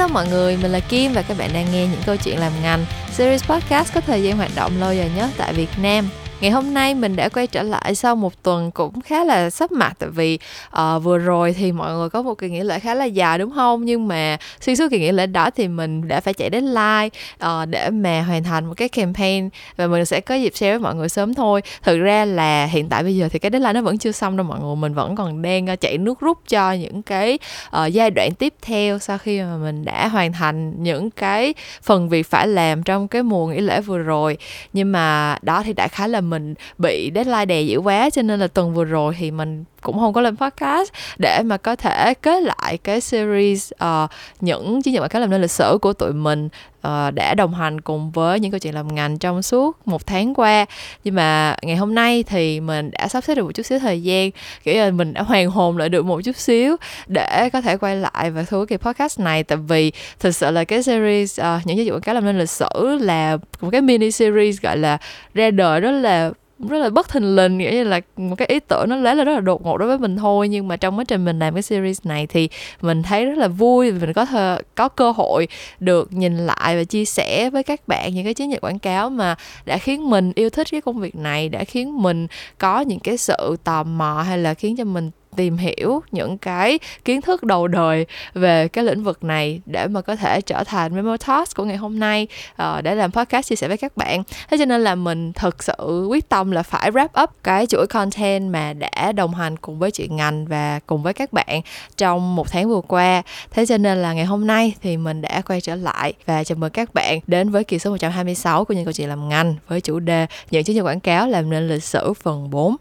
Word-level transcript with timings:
Hello 0.00 0.14
mọi 0.14 0.28
người, 0.28 0.56
mình 0.56 0.72
là 0.72 0.80
Kim 0.80 1.12
và 1.12 1.22
các 1.22 1.38
bạn 1.38 1.50
đang 1.52 1.72
nghe 1.72 1.86
những 1.86 2.00
câu 2.06 2.16
chuyện 2.16 2.38
làm 2.38 2.52
ngành. 2.62 2.86
Series 3.12 3.44
podcast 3.44 3.94
có 3.94 4.00
thời 4.00 4.22
gian 4.22 4.36
hoạt 4.36 4.50
động 4.54 4.80
lâu 4.80 4.92
dài 4.92 5.10
nhất 5.16 5.30
tại 5.36 5.52
Việt 5.52 5.68
Nam. 5.82 6.08
Ngày 6.40 6.50
hôm 6.50 6.74
nay 6.74 6.94
mình 6.94 7.16
đã 7.16 7.28
quay 7.28 7.46
trở 7.46 7.62
lại 7.62 7.94
sau 7.94 8.16
một 8.16 8.42
tuần 8.42 8.70
cũng 8.70 9.00
khá 9.00 9.24
là 9.24 9.50
sắp 9.50 9.72
mặt 9.72 9.92
tại 9.98 10.08
vì 10.10 10.38
uh, 10.68 11.02
vừa 11.02 11.18
rồi 11.18 11.52
thì 11.52 11.72
mọi 11.72 11.94
người 11.94 12.08
có 12.08 12.22
một 12.22 12.34
kỳ 12.34 12.48
nghỉ 12.48 12.60
lễ 12.60 12.78
khá 12.78 12.94
là 12.94 13.04
dài 13.04 13.38
đúng 13.38 13.50
không? 13.54 13.84
Nhưng 13.84 14.08
mà 14.08 14.36
xuyên 14.60 14.76
suốt 14.76 14.88
kỳ 14.90 14.98
nghỉ 14.98 15.12
lễ 15.12 15.26
đó 15.26 15.50
thì 15.50 15.68
mình 15.68 16.08
đã 16.08 16.20
phải 16.20 16.34
chạy 16.34 16.50
đến 16.50 16.64
live 16.64 17.08
uh, 17.44 17.68
để 17.68 17.90
mà 17.90 18.22
hoàn 18.22 18.44
thành 18.44 18.66
một 18.66 18.74
cái 18.76 18.88
campaign 18.88 19.48
và 19.76 19.86
mình 19.86 20.04
sẽ 20.04 20.20
có 20.20 20.34
dịp 20.34 20.56
share 20.56 20.70
với 20.70 20.78
mọi 20.78 20.94
người 20.94 21.08
sớm 21.08 21.34
thôi. 21.34 21.62
Thực 21.82 21.98
ra 21.98 22.24
là 22.24 22.66
hiện 22.66 22.88
tại 22.88 23.02
bây 23.02 23.16
giờ 23.16 23.28
thì 23.32 23.38
cái 23.38 23.50
deadline 23.50 23.72
nó 23.72 23.82
vẫn 23.82 23.98
chưa 23.98 24.12
xong 24.12 24.36
đâu 24.36 24.46
mọi 24.46 24.60
người, 24.60 24.76
mình 24.76 24.94
vẫn 24.94 25.16
còn 25.16 25.42
đang 25.42 25.66
ờ, 25.66 25.76
chạy 25.76 25.98
nước 25.98 26.20
rút 26.20 26.38
cho 26.48 26.72
những 26.72 27.02
cái 27.02 27.38
uh, 27.76 27.92
giai 27.92 28.10
đoạn 28.10 28.34
tiếp 28.34 28.54
theo 28.62 28.98
sau 28.98 29.18
khi 29.18 29.40
mà 29.40 29.56
mình 29.56 29.84
đã 29.84 30.08
hoàn 30.08 30.32
thành 30.32 30.82
những 30.82 31.10
cái 31.10 31.54
phần 31.82 32.08
việc 32.08 32.30
phải 32.30 32.48
làm 32.48 32.82
trong 32.82 33.08
cái 33.08 33.22
mùa 33.22 33.46
nghỉ 33.46 33.60
lễ 33.60 33.80
vừa 33.80 33.98
rồi. 33.98 34.38
Nhưng 34.72 34.92
mà 34.92 35.36
đó 35.42 35.62
thì 35.62 35.72
đã 35.72 35.88
khá 35.88 36.06
là 36.06 36.20
mình 36.30 36.54
bị 36.78 37.10
deadline 37.14 37.44
đè 37.44 37.62
dữ 37.62 37.78
quá 37.78 38.10
cho 38.10 38.22
nên 38.22 38.40
là 38.40 38.46
tuần 38.46 38.74
vừa 38.74 38.84
rồi 38.84 39.14
thì 39.18 39.30
mình 39.30 39.64
cũng 39.80 39.98
không 39.98 40.12
có 40.12 40.20
lên 40.20 40.36
podcast 40.36 40.92
để 41.18 41.42
mà 41.44 41.56
có 41.56 41.76
thể 41.76 42.14
kết 42.14 42.42
lại 42.42 42.78
cái 42.78 43.00
series 43.00 43.72
uh, 43.84 44.10
những 44.40 44.82
chiến 44.82 44.94
dịch 44.94 45.00
quảng 45.00 45.10
cáo 45.10 45.20
làm 45.20 45.30
nên 45.30 45.40
lịch 45.40 45.50
sử 45.50 45.78
của 45.82 45.92
tụi 45.92 46.12
mình 46.12 46.48
uh, 46.86 47.14
đã 47.14 47.34
đồng 47.34 47.54
hành 47.54 47.80
cùng 47.80 48.10
với 48.10 48.40
những 48.40 48.50
câu 48.50 48.58
chuyện 48.58 48.74
làm 48.74 48.94
ngành 48.94 49.18
trong 49.18 49.42
suốt 49.42 49.88
một 49.88 50.06
tháng 50.06 50.34
qua. 50.34 50.66
Nhưng 51.04 51.14
mà 51.14 51.56
ngày 51.62 51.76
hôm 51.76 51.94
nay 51.94 52.22
thì 52.22 52.60
mình 52.60 52.90
đã 52.90 53.08
sắp 53.08 53.24
xếp 53.24 53.34
được 53.34 53.44
một 53.44 53.52
chút 53.54 53.62
xíu 53.62 53.78
thời 53.78 54.02
gian 54.02 54.30
kiểu 54.64 54.74
là 54.74 54.90
mình 54.90 55.14
đã 55.14 55.22
hoàn 55.22 55.50
hồn 55.50 55.78
lại 55.78 55.88
được 55.88 56.04
một 56.04 56.20
chút 56.24 56.36
xíu 56.36 56.76
để 57.06 57.50
có 57.52 57.60
thể 57.60 57.76
quay 57.76 57.96
lại 57.96 58.30
và 58.30 58.42
thu 58.42 58.64
cái 58.64 58.78
podcast 58.78 59.20
này. 59.20 59.44
Tại 59.44 59.58
vì 59.58 59.92
thực 60.18 60.30
sự 60.30 60.50
là 60.50 60.64
cái 60.64 60.82
series 60.82 61.40
uh, 61.40 61.66
những 61.66 61.76
giáo 61.76 61.84
dục 61.84 61.94
quảng 61.94 62.02
cáo 62.02 62.14
làm 62.14 62.24
nên 62.24 62.38
lịch 62.38 62.50
sử 62.50 62.98
là 63.00 63.36
một 63.60 63.68
cái 63.72 63.80
mini 63.80 64.10
series 64.10 64.60
gọi 64.60 64.76
là 64.76 64.98
ra 65.34 65.50
đời 65.50 65.80
rất 65.80 65.90
là 65.90 66.30
rất 66.68 66.78
là 66.78 66.90
bất 66.90 67.08
thình 67.08 67.36
lình 67.36 67.58
nghĩa 67.58 67.70
như 67.70 67.84
là 67.84 68.00
một 68.16 68.36
cái 68.38 68.48
ý 68.48 68.60
tưởng 68.60 68.88
nó 68.88 68.96
lấy 68.96 69.16
là 69.16 69.24
rất 69.24 69.32
là 69.32 69.40
đột 69.40 69.64
ngột 69.64 69.76
đối 69.76 69.88
với 69.88 69.98
mình 69.98 70.16
thôi. 70.16 70.48
Nhưng 70.48 70.68
mà 70.68 70.76
trong 70.76 70.98
quá 70.98 71.04
trình 71.04 71.24
mình 71.24 71.38
làm 71.38 71.54
cái 71.54 71.62
series 71.62 72.00
này 72.04 72.26
thì 72.26 72.48
mình 72.82 73.02
thấy 73.02 73.24
rất 73.24 73.38
là 73.38 73.48
vui 73.48 73.90
vì 73.90 74.00
mình 74.00 74.12
có 74.12 74.24
thơ, 74.24 74.58
có 74.74 74.88
cơ 74.88 75.10
hội 75.10 75.48
được 75.80 76.12
nhìn 76.12 76.36
lại 76.36 76.76
và 76.76 76.84
chia 76.84 77.04
sẻ 77.04 77.50
với 77.50 77.62
các 77.62 77.88
bạn 77.88 78.14
những 78.14 78.24
cái 78.24 78.34
chiến 78.34 78.50
dịch 78.50 78.60
quảng 78.60 78.78
cáo 78.78 79.10
mà 79.10 79.34
đã 79.64 79.78
khiến 79.78 80.10
mình 80.10 80.32
yêu 80.34 80.50
thích 80.50 80.68
cái 80.70 80.80
công 80.80 81.00
việc 81.00 81.16
này 81.16 81.48
đã 81.48 81.64
khiến 81.64 82.02
mình 82.02 82.26
có 82.58 82.80
những 82.80 83.00
cái 83.00 83.16
sự 83.16 83.56
tò 83.64 83.82
mò 83.82 84.24
hay 84.26 84.38
là 84.38 84.54
khiến 84.54 84.76
cho 84.76 84.84
mình 84.84 85.10
tìm 85.36 85.56
hiểu 85.56 86.02
những 86.10 86.38
cái 86.38 86.78
kiến 87.04 87.20
thức 87.20 87.42
đầu 87.42 87.68
đời 87.68 88.06
về 88.34 88.68
cái 88.68 88.84
lĩnh 88.84 89.04
vực 89.04 89.24
này 89.24 89.60
để 89.66 89.86
mà 89.86 90.00
có 90.00 90.16
thể 90.16 90.40
trở 90.40 90.64
thành 90.64 90.94
memo 90.94 91.16
task 91.16 91.56
của 91.56 91.64
ngày 91.64 91.76
hôm 91.76 91.98
nay 91.98 92.26
uh, 92.62 92.82
để 92.82 92.94
làm 92.94 93.12
podcast 93.12 93.46
chia 93.46 93.56
sẻ 93.56 93.68
với 93.68 93.76
các 93.76 93.96
bạn. 93.96 94.22
Thế 94.50 94.56
cho 94.58 94.64
nên 94.64 94.80
là 94.80 94.94
mình 94.94 95.32
thực 95.32 95.62
sự 95.62 96.06
quyết 96.08 96.28
tâm 96.28 96.50
là 96.50 96.62
phải 96.62 96.90
wrap 96.90 97.22
up 97.22 97.30
cái 97.42 97.66
chuỗi 97.66 97.86
content 97.86 98.52
mà 98.52 98.72
đã 98.72 99.12
đồng 99.12 99.34
hành 99.34 99.56
cùng 99.56 99.78
với 99.78 99.90
chị 99.90 100.08
ngành 100.08 100.46
và 100.46 100.80
cùng 100.86 101.02
với 101.02 101.14
các 101.14 101.32
bạn 101.32 101.60
trong 101.96 102.36
một 102.36 102.50
tháng 102.50 102.68
vừa 102.68 102.80
qua. 102.80 103.22
Thế 103.50 103.66
cho 103.66 103.78
nên 103.78 104.02
là 104.02 104.12
ngày 104.12 104.24
hôm 104.24 104.46
nay 104.46 104.74
thì 104.82 104.96
mình 104.96 105.22
đã 105.22 105.42
quay 105.46 105.60
trở 105.60 105.74
lại 105.74 106.12
và 106.26 106.44
chào 106.44 106.56
mừng 106.56 106.70
các 106.70 106.94
bạn 106.94 107.20
đến 107.26 107.50
với 107.50 107.64
kỳ 107.64 107.78
số 107.78 107.90
126 107.90 108.64
của 108.64 108.74
những 108.74 108.84
câu 108.84 108.92
chuyện 108.92 109.08
làm 109.08 109.28
ngành 109.28 109.54
với 109.68 109.80
chủ 109.80 109.98
đề 109.98 110.26
những 110.50 110.64
chiến 110.64 110.76
dịch 110.76 110.82
quảng 110.82 111.00
cáo 111.00 111.28
làm 111.28 111.50
nên 111.50 111.68
lịch 111.68 111.84
sử 111.84 112.12
phần 112.12 112.50
4 112.50 112.76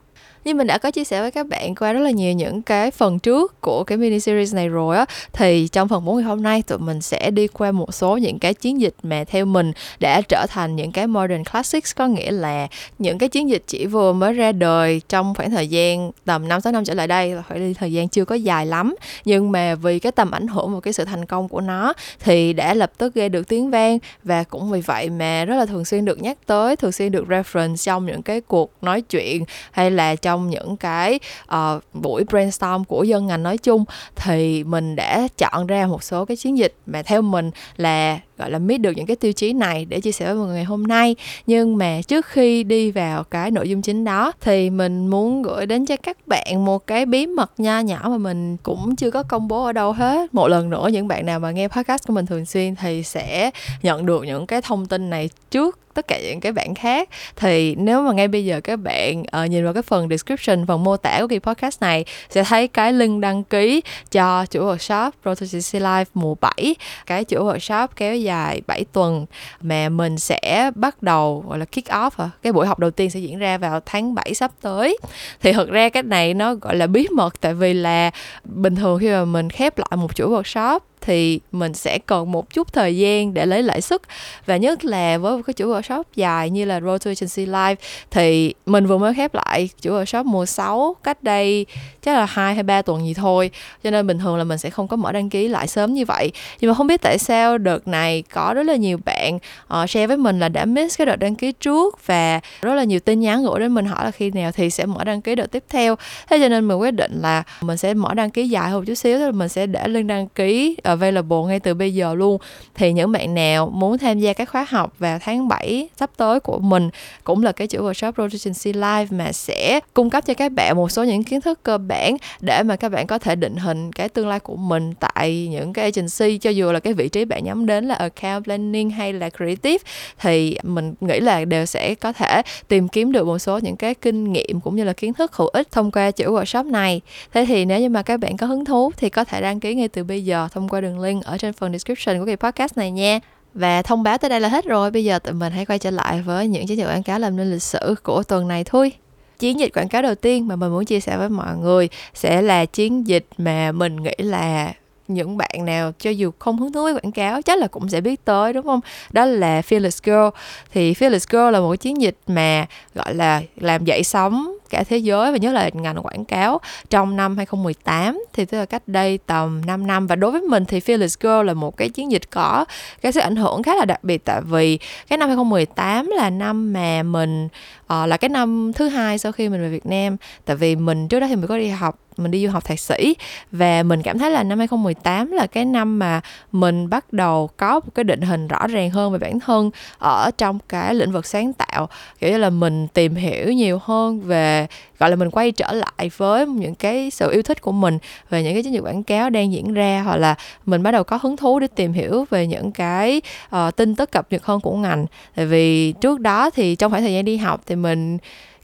như 0.46 0.54
mình 0.54 0.68
đã 0.68 0.78
có 0.78 0.92
chia 0.92 1.04
sẻ 1.04 1.22
với 1.22 1.32
các 1.32 1.48
bạn 1.48 1.76
qua 1.76 1.94
rất 1.94 2.00
là 2.00 2.12
nhiều 2.12 2.34
những 2.34 2.62
cái 2.62 2.92
phần 2.92 3.20
trước 3.20 3.62
của 3.62 3.84
cái 3.84 3.98
mini 3.98 4.20
series 4.20 4.54
này 4.54 4.68
rồi 4.68 4.98
á, 4.98 5.06
thì 5.34 5.68
trong 5.68 5.88
phần 5.88 6.06
4 6.06 6.16
ngày 6.16 6.24
hôm 6.24 6.44
nay 6.44 6.62
tụi 6.62 6.78
mình 6.78 7.02
sẽ 7.02 7.32
đi 7.32 7.48
qua 7.48 7.72
một 7.72 7.94
số 7.94 8.18
những 8.18 8.40
cái 8.40 8.54
chiến 8.54 8.82
dịch 8.82 8.94
mà 9.04 9.24
theo 9.24 9.46
mình 9.46 9.72
đã 10.00 10.22
trở 10.22 10.46
thành 10.50 10.76
những 10.76 10.92
cái 10.92 11.08
modern 11.08 11.44
classics. 11.44 11.96
Có 11.96 12.08
nghĩa 12.08 12.32
là 12.32 12.68
những 13.00 13.18
cái 13.18 13.30
chiến 13.30 13.50
dịch 13.50 13.64
chỉ 13.68 13.86
vừa 13.86 14.14
mới 14.14 14.34
ra 14.34 14.52
đời 14.52 15.02
trong 15.10 15.36
khoảng 15.36 15.52
thời 15.52 15.68
gian 15.68 16.12
tầm 16.26 16.48
5 16.48 16.62
6 16.62 16.74
năm 16.74 16.86
trở 16.86 16.94
lại 16.94 17.08
đây 17.08 17.36
là 17.36 17.42
khoảng 17.42 17.74
thời 17.74 17.94
gian 17.94 18.10
chưa 18.10 18.26
có 18.26 18.36
dài 18.36 18.66
lắm. 18.66 18.96
Nhưng 19.26 19.52
mà 19.52 19.76
vì 19.76 20.00
cái 20.00 20.12
tầm 20.12 20.32
ảnh 20.32 20.48
hưởng 20.48 20.74
và 20.74 20.80
cái 20.80 20.94
sự 20.94 21.06
thành 21.06 21.26
công 21.26 21.48
của 21.48 21.62
nó 21.62 21.94
thì 22.20 22.54
đã 22.54 22.74
lập 22.74 22.92
tức 22.98 23.14
gây 23.14 23.30
được 23.30 23.48
tiếng 23.48 23.72
vang. 23.72 24.00
Và 24.24 24.44
cũng 24.44 24.72
vì 24.72 24.82
vậy 24.82 25.10
mà 25.10 25.46
rất 25.46 25.56
là 25.56 25.66
thường 25.66 25.86
xuyên 25.86 26.06
được 26.06 26.22
nhắc 26.22 26.38
tới, 26.46 26.76
thường 26.76 26.92
xuyên 26.92 27.12
được 27.12 27.26
reference 27.28 27.76
trong 27.76 28.06
những 28.06 28.22
cái 28.22 28.42
cuộc 28.42 28.72
nói 28.82 29.02
chuyện 29.02 29.44
hay 29.72 29.92
là 29.92 30.16
trong 30.16 30.29
trong 30.30 30.50
những 30.50 30.78
cái 30.78 31.20
uh, 31.54 31.84
buổi 31.94 32.24
brainstorm 32.24 32.84
của 32.84 33.04
dân 33.04 33.28
ngành 33.28 33.44
nói 33.44 33.58
chung 33.58 33.86
thì 34.16 34.64
mình 34.64 34.96
đã 34.96 35.28
chọn 35.38 35.68
ra 35.68 35.88
một 35.88 36.04
số 36.04 36.26
cái 36.26 36.38
chiến 36.38 36.58
dịch 36.58 36.74
mà 36.86 37.02
theo 37.02 37.22
mình 37.22 37.52
là 37.78 38.20
gọi 38.38 38.52
là 38.52 38.60
meet 38.60 38.82
được 38.82 38.92
những 38.96 39.06
cái 39.06 39.16
tiêu 39.16 39.34
chí 39.34 39.54
này 39.54 39.86
để 39.86 40.02
chia 40.02 40.12
sẻ 40.12 40.26
với 40.26 40.36
mọi 40.36 40.48
người 40.48 40.56
ngày 40.56 40.64
hôm 40.64 40.84
nay. 40.84 41.16
Nhưng 41.48 41.78
mà 41.78 42.02
trước 42.08 42.26
khi 42.26 42.64
đi 42.64 42.92
vào 42.92 43.24
cái 43.24 43.52
nội 43.52 43.70
dung 43.70 43.82
chính 43.82 44.04
đó 44.04 44.32
thì 44.42 44.70
mình 44.70 45.08
muốn 45.08 45.42
gửi 45.42 45.66
đến 45.66 45.86
cho 45.86 45.96
các 46.04 46.18
bạn 46.28 46.66
một 46.66 46.88
cái 46.88 47.06
bí 47.06 47.28
mật 47.28 47.52
nho 47.58 47.80
nhỏ 47.80 48.00
mà 48.04 48.18
mình 48.18 48.58
cũng 48.58 48.96
chưa 48.96 49.12
có 49.12 49.24
công 49.24 49.48
bố 49.48 49.66
ở 49.66 49.72
đâu 49.72 49.92
hết. 49.92 50.34
Một 50.34 50.48
lần 50.48 50.70
nữa 50.70 50.90
những 50.92 51.08
bạn 51.08 51.26
nào 51.26 51.40
mà 51.40 51.52
nghe 51.52 51.68
podcast 51.68 52.08
của 52.08 52.14
mình 52.14 52.26
thường 52.26 52.46
xuyên 52.46 52.76
thì 52.76 53.04
sẽ 53.04 53.52
nhận 53.84 54.06
được 54.06 54.24
những 54.24 54.48
cái 54.48 54.62
thông 54.62 54.86
tin 54.86 55.10
này 55.10 55.30
trước 55.52 55.80
tất 56.00 56.08
cả 56.08 56.20
những 56.20 56.40
cái 56.40 56.52
bạn 56.52 56.76
khác. 56.76 57.10
Thì 57.36 57.76
nếu 57.76 58.02
mà 58.02 58.12
ngay 58.14 58.28
bây 58.28 58.46
giờ 58.46 58.62
các 58.62 58.76
bạn 58.76 59.22
uh, 59.22 59.50
nhìn 59.50 59.64
vào 59.64 59.74
cái 59.74 59.84
phần 59.84 60.10
description 60.10 60.66
phần 60.68 60.84
mô 60.84 60.98
tả 60.98 61.18
của 61.22 61.28
kỳ 61.28 61.40
podcast 61.40 61.82
này 61.82 62.06
sẽ 62.30 62.44
thấy 62.44 62.68
cái 62.68 62.94
link 62.94 63.22
đăng 63.22 63.44
ký 63.44 63.82
cho 64.12 64.46
chuỗi 64.50 64.64
workshop 64.64 65.12
Rotation 65.26 65.84
Life 65.84 66.06
mùa 66.14 66.36
7 66.42 66.76
cái 67.06 67.24
chuỗi 67.24 67.40
workshop 67.40 67.88
kéo 67.96 68.16
dài 68.16 68.62
7 68.68 68.86
tuần 68.94 69.26
mà 69.62 69.90
mình 69.90 70.18
sẽ 70.18 70.72
bắt 70.76 71.04
đầu 71.04 71.44
gọi 71.48 71.60
là 71.60 71.66
kick 71.66 71.88
off 71.88 72.10
à. 72.18 72.30
cái 72.42 72.54
buổi 72.54 72.68
học 72.68 72.80
đầu 72.80 72.92
tiên 72.92 73.10
sẽ 73.10 73.20
diễn 73.20 73.40
ra 73.40 73.58
vào 73.58 73.80
tháng 73.86 74.16
7 74.16 74.34
sắp 74.34 74.52
tới. 74.62 74.98
Thì 75.42 75.54
thực 75.54 75.70
ra 75.70 75.90
cái 75.90 76.04
này 76.04 76.34
nó 76.34 76.54
gọi 76.54 76.76
là 76.76 76.88
bí 76.88 77.08
mật 77.12 77.42
tại 77.42 77.54
vì 77.54 77.74
là 77.74 78.12
bình 78.44 78.76
thường 78.76 79.00
khi 79.00 79.10
mà 79.10 79.26
mình 79.26 79.50
khép 79.50 79.78
lại 79.78 79.98
một 79.98 80.16
chuỗi 80.16 80.28
workshop 80.28 80.80
thì 81.02 81.40
mình 81.52 81.74
sẽ 81.74 81.98
cần 81.98 82.32
một 82.32 82.54
chút 82.54 82.74
thời 82.74 82.98
gian 82.98 83.34
để 83.34 83.46
lấy 83.46 83.64
lãi 83.64 83.82
suất. 83.82 84.02
Và 84.46 84.58
nhất 84.58 84.86
là 84.86 85.18
với 85.18 85.38
một 85.38 85.42
cái 85.48 85.54
chuỗi 85.54 85.68
workshop 85.68 86.04
dài 86.16 86.50
như 86.50 86.66
là 86.66 86.82
Road 86.82 87.06
to 87.06 87.12
Agency 87.12 87.46
Live 87.46 87.76
thì 88.12 88.54
mình 88.66 88.86
vừa 88.86 88.98
mới 88.98 89.14
khép 89.14 89.34
lại 89.34 89.70
chuỗi 89.82 90.04
workshop 90.04 90.24
mùa 90.24 90.46
6 90.46 90.96
cách 91.04 91.24
đây 91.24 91.66
chắc 92.02 92.14
là 92.14 92.26
hai 92.26 92.54
hay 92.54 92.64
ba 92.64 92.82
tuần 92.82 93.06
gì 93.06 93.14
thôi. 93.14 93.52
Cho 93.84 93.92
nên 93.92 94.08
bình 94.08 94.20
thường 94.20 94.38
là 94.38 94.44
mình 94.44 94.58
sẽ 94.58 94.70
không 94.70 94.88
có 94.88 94.98
mở 94.98 95.12
đăng 95.12 95.30
ký 95.30 95.48
lại 95.48 95.68
sớm 95.68 95.94
như 95.94 96.06
vậy. 96.06 96.32
Nhưng 96.60 96.72
mà 96.72 96.76
không 96.76 96.88
biết 96.88 97.02
tại 97.02 97.18
sao 97.18 97.58
đợt 97.58 97.88
này 97.88 98.24
có 98.34 98.54
rất 98.56 98.64
là 98.64 98.76
nhiều 98.76 99.00
bạn 99.06 99.36
uh, 99.36 99.90
share 99.90 100.08
với 100.08 100.18
mình 100.18 100.40
là 100.40 100.50
đã 100.50 100.66
miss 100.66 100.98
cái 100.98 101.06
đợt 101.06 101.16
đăng 101.16 101.36
ký 101.36 101.52
trước 101.52 102.06
và 102.06 102.40
rất 102.62 102.74
là 102.74 102.84
nhiều 102.84 103.00
tin 103.00 103.20
nhắn 103.20 103.46
gửi 103.46 103.60
đến 103.60 103.74
mình 103.74 103.86
hỏi 103.86 104.06
là 104.06 104.12
khi 104.12 104.32
nào 104.32 104.52
thì 104.52 104.70
sẽ 104.70 104.86
mở 104.86 105.04
đăng 105.04 105.22
ký 105.22 105.36
đợt 105.36 105.52
tiếp 105.52 105.64
theo. 105.70 105.96
Thế 106.30 106.40
cho 106.40 106.50
nên 106.50 106.68
mình 106.68 106.78
quyết 106.78 106.92
định 106.92 107.22
là 107.22 107.44
mình 107.62 107.78
sẽ 107.78 107.94
mở 107.94 108.14
đăng 108.14 108.30
ký 108.30 108.50
dài 108.50 108.70
hơn 108.70 108.86
chút 108.86 108.96
xíu 108.96 109.20
thì 109.20 109.32
mình 109.32 109.50
sẽ 109.50 109.66
để 109.66 109.88
link 109.88 110.08
đăng 110.08 110.28
ký 110.28 110.78
ờ, 110.84 110.89
available 110.90 111.38
ngay 111.48 111.60
từ 111.60 111.74
bây 111.74 111.94
giờ 111.94 112.14
luôn. 112.14 112.38
Thì 112.76 112.94
những 112.94 113.12
bạn 113.12 113.34
nào 113.34 113.70
muốn 113.70 113.98
tham 113.98 114.20
gia 114.20 114.34
các 114.34 114.50
khóa 114.50 114.66
học 114.70 114.94
vào 115.00 115.20
tháng 115.22 115.48
7 115.48 115.90
sắp 115.98 116.10
tới 116.18 116.40
của 116.40 116.60
mình, 116.60 116.90
cũng 117.24 117.44
là 117.44 117.52
cái 117.52 117.68
chuỗi 117.68 117.82
workshop 117.82 118.12
Proficiency 118.12 118.74
Live 118.74 119.18
mà 119.18 119.32
sẽ 119.32 119.80
cung 119.94 120.10
cấp 120.10 120.26
cho 120.26 120.34
các 120.34 120.52
bạn 120.52 120.76
một 120.76 120.92
số 120.92 121.04
những 121.04 121.24
kiến 121.24 121.42
thức 121.42 121.64
cơ 121.64 121.78
bản 121.78 122.18
để 122.40 122.64
mà 122.64 122.76
các 122.76 122.90
bạn 122.90 123.08
có 123.08 123.18
thể 123.18 123.36
định 123.36 123.56
hình 123.56 123.92
cái 123.92 124.10
tương 124.10 124.28
lai 124.28 124.40
của 124.40 124.56
mình 124.56 124.94
tại 125.00 125.48
những 125.52 125.74
cái 125.74 125.86
agency. 125.86 126.38
Cho 126.38 126.50
dù 126.50 126.72
là 126.72 126.80
cái 126.80 126.94
vị 126.94 127.10
trí 127.10 127.26
bạn 127.26 127.44
nhắm 127.44 127.66
đến 127.66 127.86
là 127.86 127.96
account 127.96 128.44
planning 128.44 128.90
hay 128.90 129.14
là 129.14 129.30
creative, 129.30 129.84
thì 130.20 130.58
mình 130.64 130.94
nghĩ 131.02 131.20
là 131.20 131.46
đều 131.46 131.66
sẽ 131.66 131.96
có 131.96 132.14
thể 132.14 132.42
tìm 132.68 132.88
kiếm 132.88 133.12
được 133.12 133.28
một 133.28 133.40
số 133.40 133.60
những 133.60 133.76
cái 133.76 133.94
kinh 133.94 134.34
nghiệm 134.34 134.60
cũng 134.62 134.76
như 134.76 134.84
là 134.84 134.94
kiến 134.94 135.14
thức 135.14 135.34
hữu 135.34 135.48
ích 135.48 135.72
thông 135.72 135.92
qua 135.92 136.12
chuỗi 136.12 136.28
workshop 136.28 136.72
này. 136.72 137.02
Thế 137.34 137.46
thì 137.46 137.66
nếu 137.66 137.80
như 137.80 137.90
mà 137.90 138.02
các 138.02 138.20
bạn 138.20 138.38
có 138.38 138.48
hứng 138.48 138.66
thú 138.66 138.92
thì 138.98 139.10
có 139.10 139.24
thể 139.24 139.42
đăng 139.42 139.60
ký 139.60 139.76
ngay 139.76 139.88
từ 139.88 140.04
bây 140.04 140.26
giờ 140.26 140.48
thông 140.52 140.70
qua 140.70 140.79
đường 140.82 141.00
link 141.00 141.24
ở 141.24 141.38
trên 141.38 141.54
phần 141.54 141.72
description 141.72 142.20
của 142.20 142.26
kỳ 142.26 142.36
podcast 142.36 142.78
này 142.78 142.92
nha. 142.92 143.20
Và 143.54 143.82
thông 143.82 144.04
báo 144.04 144.18
tới 144.18 144.30
đây 144.30 144.42
là 144.42 144.50
hết 144.50 144.66
rồi. 144.66 144.92
Bây 144.92 145.04
giờ 145.04 145.20
tụi 145.20 145.34
mình 145.34 145.54
hãy 145.54 145.66
quay 145.66 145.80
trở 145.80 145.92
lại 145.92 146.22
với 146.22 146.48
những 146.48 146.68
chiến 146.68 146.78
dịch 146.78 146.86
quảng 146.86 147.04
cáo 147.04 147.20
làm 147.20 147.36
nên 147.36 147.52
lịch 147.52 147.64
sử 147.64 147.96
của 148.04 148.24
tuần 148.24 148.48
này 148.48 148.64
thôi. 148.64 148.92
Chiến 149.40 149.60
dịch 149.60 149.74
quảng 149.74 149.90
cáo 149.90 150.02
đầu 150.02 150.16
tiên 150.16 150.48
mà 150.48 150.56
mình 150.56 150.72
muốn 150.72 150.86
chia 150.86 151.00
sẻ 151.00 151.18
với 151.18 151.30
mọi 151.30 151.58
người 151.58 151.90
sẽ 152.14 152.42
là 152.42 152.66
chiến 152.66 153.08
dịch 153.08 153.26
mà 153.38 153.72
mình 153.72 154.04
nghĩ 154.04 154.14
là 154.18 154.74
những 155.08 155.38
bạn 155.38 155.66
nào 155.66 155.92
cho 156.00 156.10
dù 156.10 156.32
không 156.40 156.58
hứng 156.58 156.72
thú 156.72 156.84
với 156.84 156.94
quảng 156.94 157.12
cáo 157.12 157.42
chắc 157.42 157.60
là 157.60 157.68
cũng 157.68 157.90
sẽ 157.90 158.02
biết 158.02 158.26
tới, 158.26 158.54
đúng 158.54 158.66
không? 158.66 158.80
Đó 159.12 159.26
là 159.26 159.62
Fearless 159.62 160.00
Girl. 160.04 160.38
Thì 160.72 160.94
Fearless 160.94 161.26
Girl 161.30 161.54
là 161.54 161.60
một 161.60 161.76
chiến 161.76 162.02
dịch 162.02 162.16
mà, 162.28 162.66
gọi 162.96 163.14
là, 163.14 163.42
làm 163.56 163.86
dậy 163.86 164.04
sóng 164.04 164.59
cả 164.70 164.84
thế 164.84 164.98
giới 164.98 165.32
và 165.32 165.38
nhớ 165.38 165.52
là 165.52 165.70
ngành 165.74 166.04
quảng 166.04 166.26
cáo 166.26 166.60
trong 166.90 167.16
năm 167.16 167.38
2018 167.38 168.24
thì 168.34 168.46
tức 168.46 168.58
là 168.58 168.66
cách 168.66 168.84
đây 168.88 169.20
tầm 169.26 169.62
5 169.66 169.88
năm. 169.88 170.08
Và 170.08 170.16
đối 170.16 170.32
với 170.32 170.42
mình 170.42 170.66
thì 170.66 170.80
Fearless 170.80 171.18
Girl 171.20 171.48
là 171.48 171.54
một 171.54 171.78
cái 171.78 171.90
chiến 171.90 172.12
dịch 172.12 172.30
có 172.30 172.66
cái 173.02 173.12
sự 173.12 173.20
ảnh 173.20 173.36
hưởng 173.36 173.64
khá 173.64 173.76
là 173.76 173.86
đặc 173.86 174.04
biệt. 174.04 174.26
Tại 174.26 174.42
vì 174.42 174.80
cái 175.08 175.18
năm 175.18 175.30
2018 175.30 176.08
là 176.08 176.30
năm 176.30 176.74
mà 176.74 177.04
mình 177.04 177.46
uh, 177.84 178.08
là 178.08 178.18
cái 178.18 178.30
năm 178.30 178.72
thứ 178.76 178.90
hai 178.90 179.18
sau 179.18 179.32
khi 179.32 179.50
mình 179.50 179.62
về 179.62 179.70
Việt 179.70 179.86
Nam. 179.86 180.18
Tại 180.46 180.56
vì 180.56 180.76
mình 180.76 181.08
trước 181.08 181.20
đó 181.20 181.28
thì 181.28 181.36
mình 181.36 181.48
có 181.48 181.58
đi 181.58 181.68
học 181.68 182.00
mình 182.20 182.32
đi 182.32 182.46
du 182.46 182.52
học 182.52 182.66
thạc 182.66 182.80
sĩ. 182.80 183.16
Và 183.52 183.84
mình 183.84 184.02
cảm 184.02 184.20
thấy 184.20 184.32
là 184.32 184.44
năm 184.44 184.58
2018 184.58 185.32
là 185.32 185.48
cái 185.48 185.66
năm 185.66 186.00
mà 186.00 186.22
mình 186.52 186.90
bắt 186.90 187.14
đầu 187.14 187.50
có 187.58 187.74
một 187.74 187.96
cái 187.96 188.04
định 188.04 188.22
hình 188.22 188.48
rõ 188.48 188.68
ràng 188.68 188.90
hơn 188.90 189.12
về 189.12 189.20
bản 189.20 189.40
thân 189.40 189.72
ở 189.98 190.32
trong 190.38 190.60
cái 190.70 190.96
lĩnh 190.96 191.12
vực 191.12 191.26
sáng 191.26 191.54
tạo. 191.54 191.90
Kiểu 192.20 192.32
như 192.32 192.38
là 192.38 192.50
mình 192.50 192.88
tìm 192.88 193.16
hiểu 193.16 193.52
nhiều 193.52 193.80
hơn 193.84 194.22
về 194.22 194.59
gọi 195.00 195.10
là 195.10 195.16
mình 195.16 195.30
quay 195.30 195.52
trở 195.52 195.72
lại 195.72 196.12
với 196.18 196.46
những 196.46 196.76
cái 196.76 197.10
sự 197.12 197.32
yêu 197.32 197.42
thích 197.44 197.62
của 197.62 197.72
mình 197.72 197.98
về 198.30 198.44
những 198.44 198.54
cái 198.54 198.64
chiến 198.64 198.74
dịch 198.74 198.82
quảng 198.82 199.04
cáo 199.04 199.30
đang 199.30 199.54
diễn 199.54 199.74
ra 199.74 200.02
hoặc 200.06 200.18
là 200.18 200.36
mình 200.66 200.84
bắt 200.84 200.92
đầu 200.92 201.04
có 201.04 201.20
hứng 201.22 201.38
thú 201.38 201.60
để 201.60 201.68
tìm 201.76 201.94
hiểu 201.94 202.26
về 202.30 202.48
những 202.48 202.72
cái 202.72 203.22
uh, 203.56 203.76
tin 203.76 203.96
tức 203.96 204.12
cập 204.12 204.28
nhật 204.32 204.46
hơn 204.46 204.60
của 204.60 204.76
ngành. 204.76 205.06
Tại 205.36 205.46
vì 205.46 205.92
trước 205.92 206.20
đó 206.20 206.50
thì 206.50 206.76
trong 206.76 206.92
khoảng 206.92 207.04
thời 207.04 207.14
gian 207.14 207.26
đi 207.26 207.38
học 207.38 207.62
thì 207.66 207.76
mình 207.76 208.18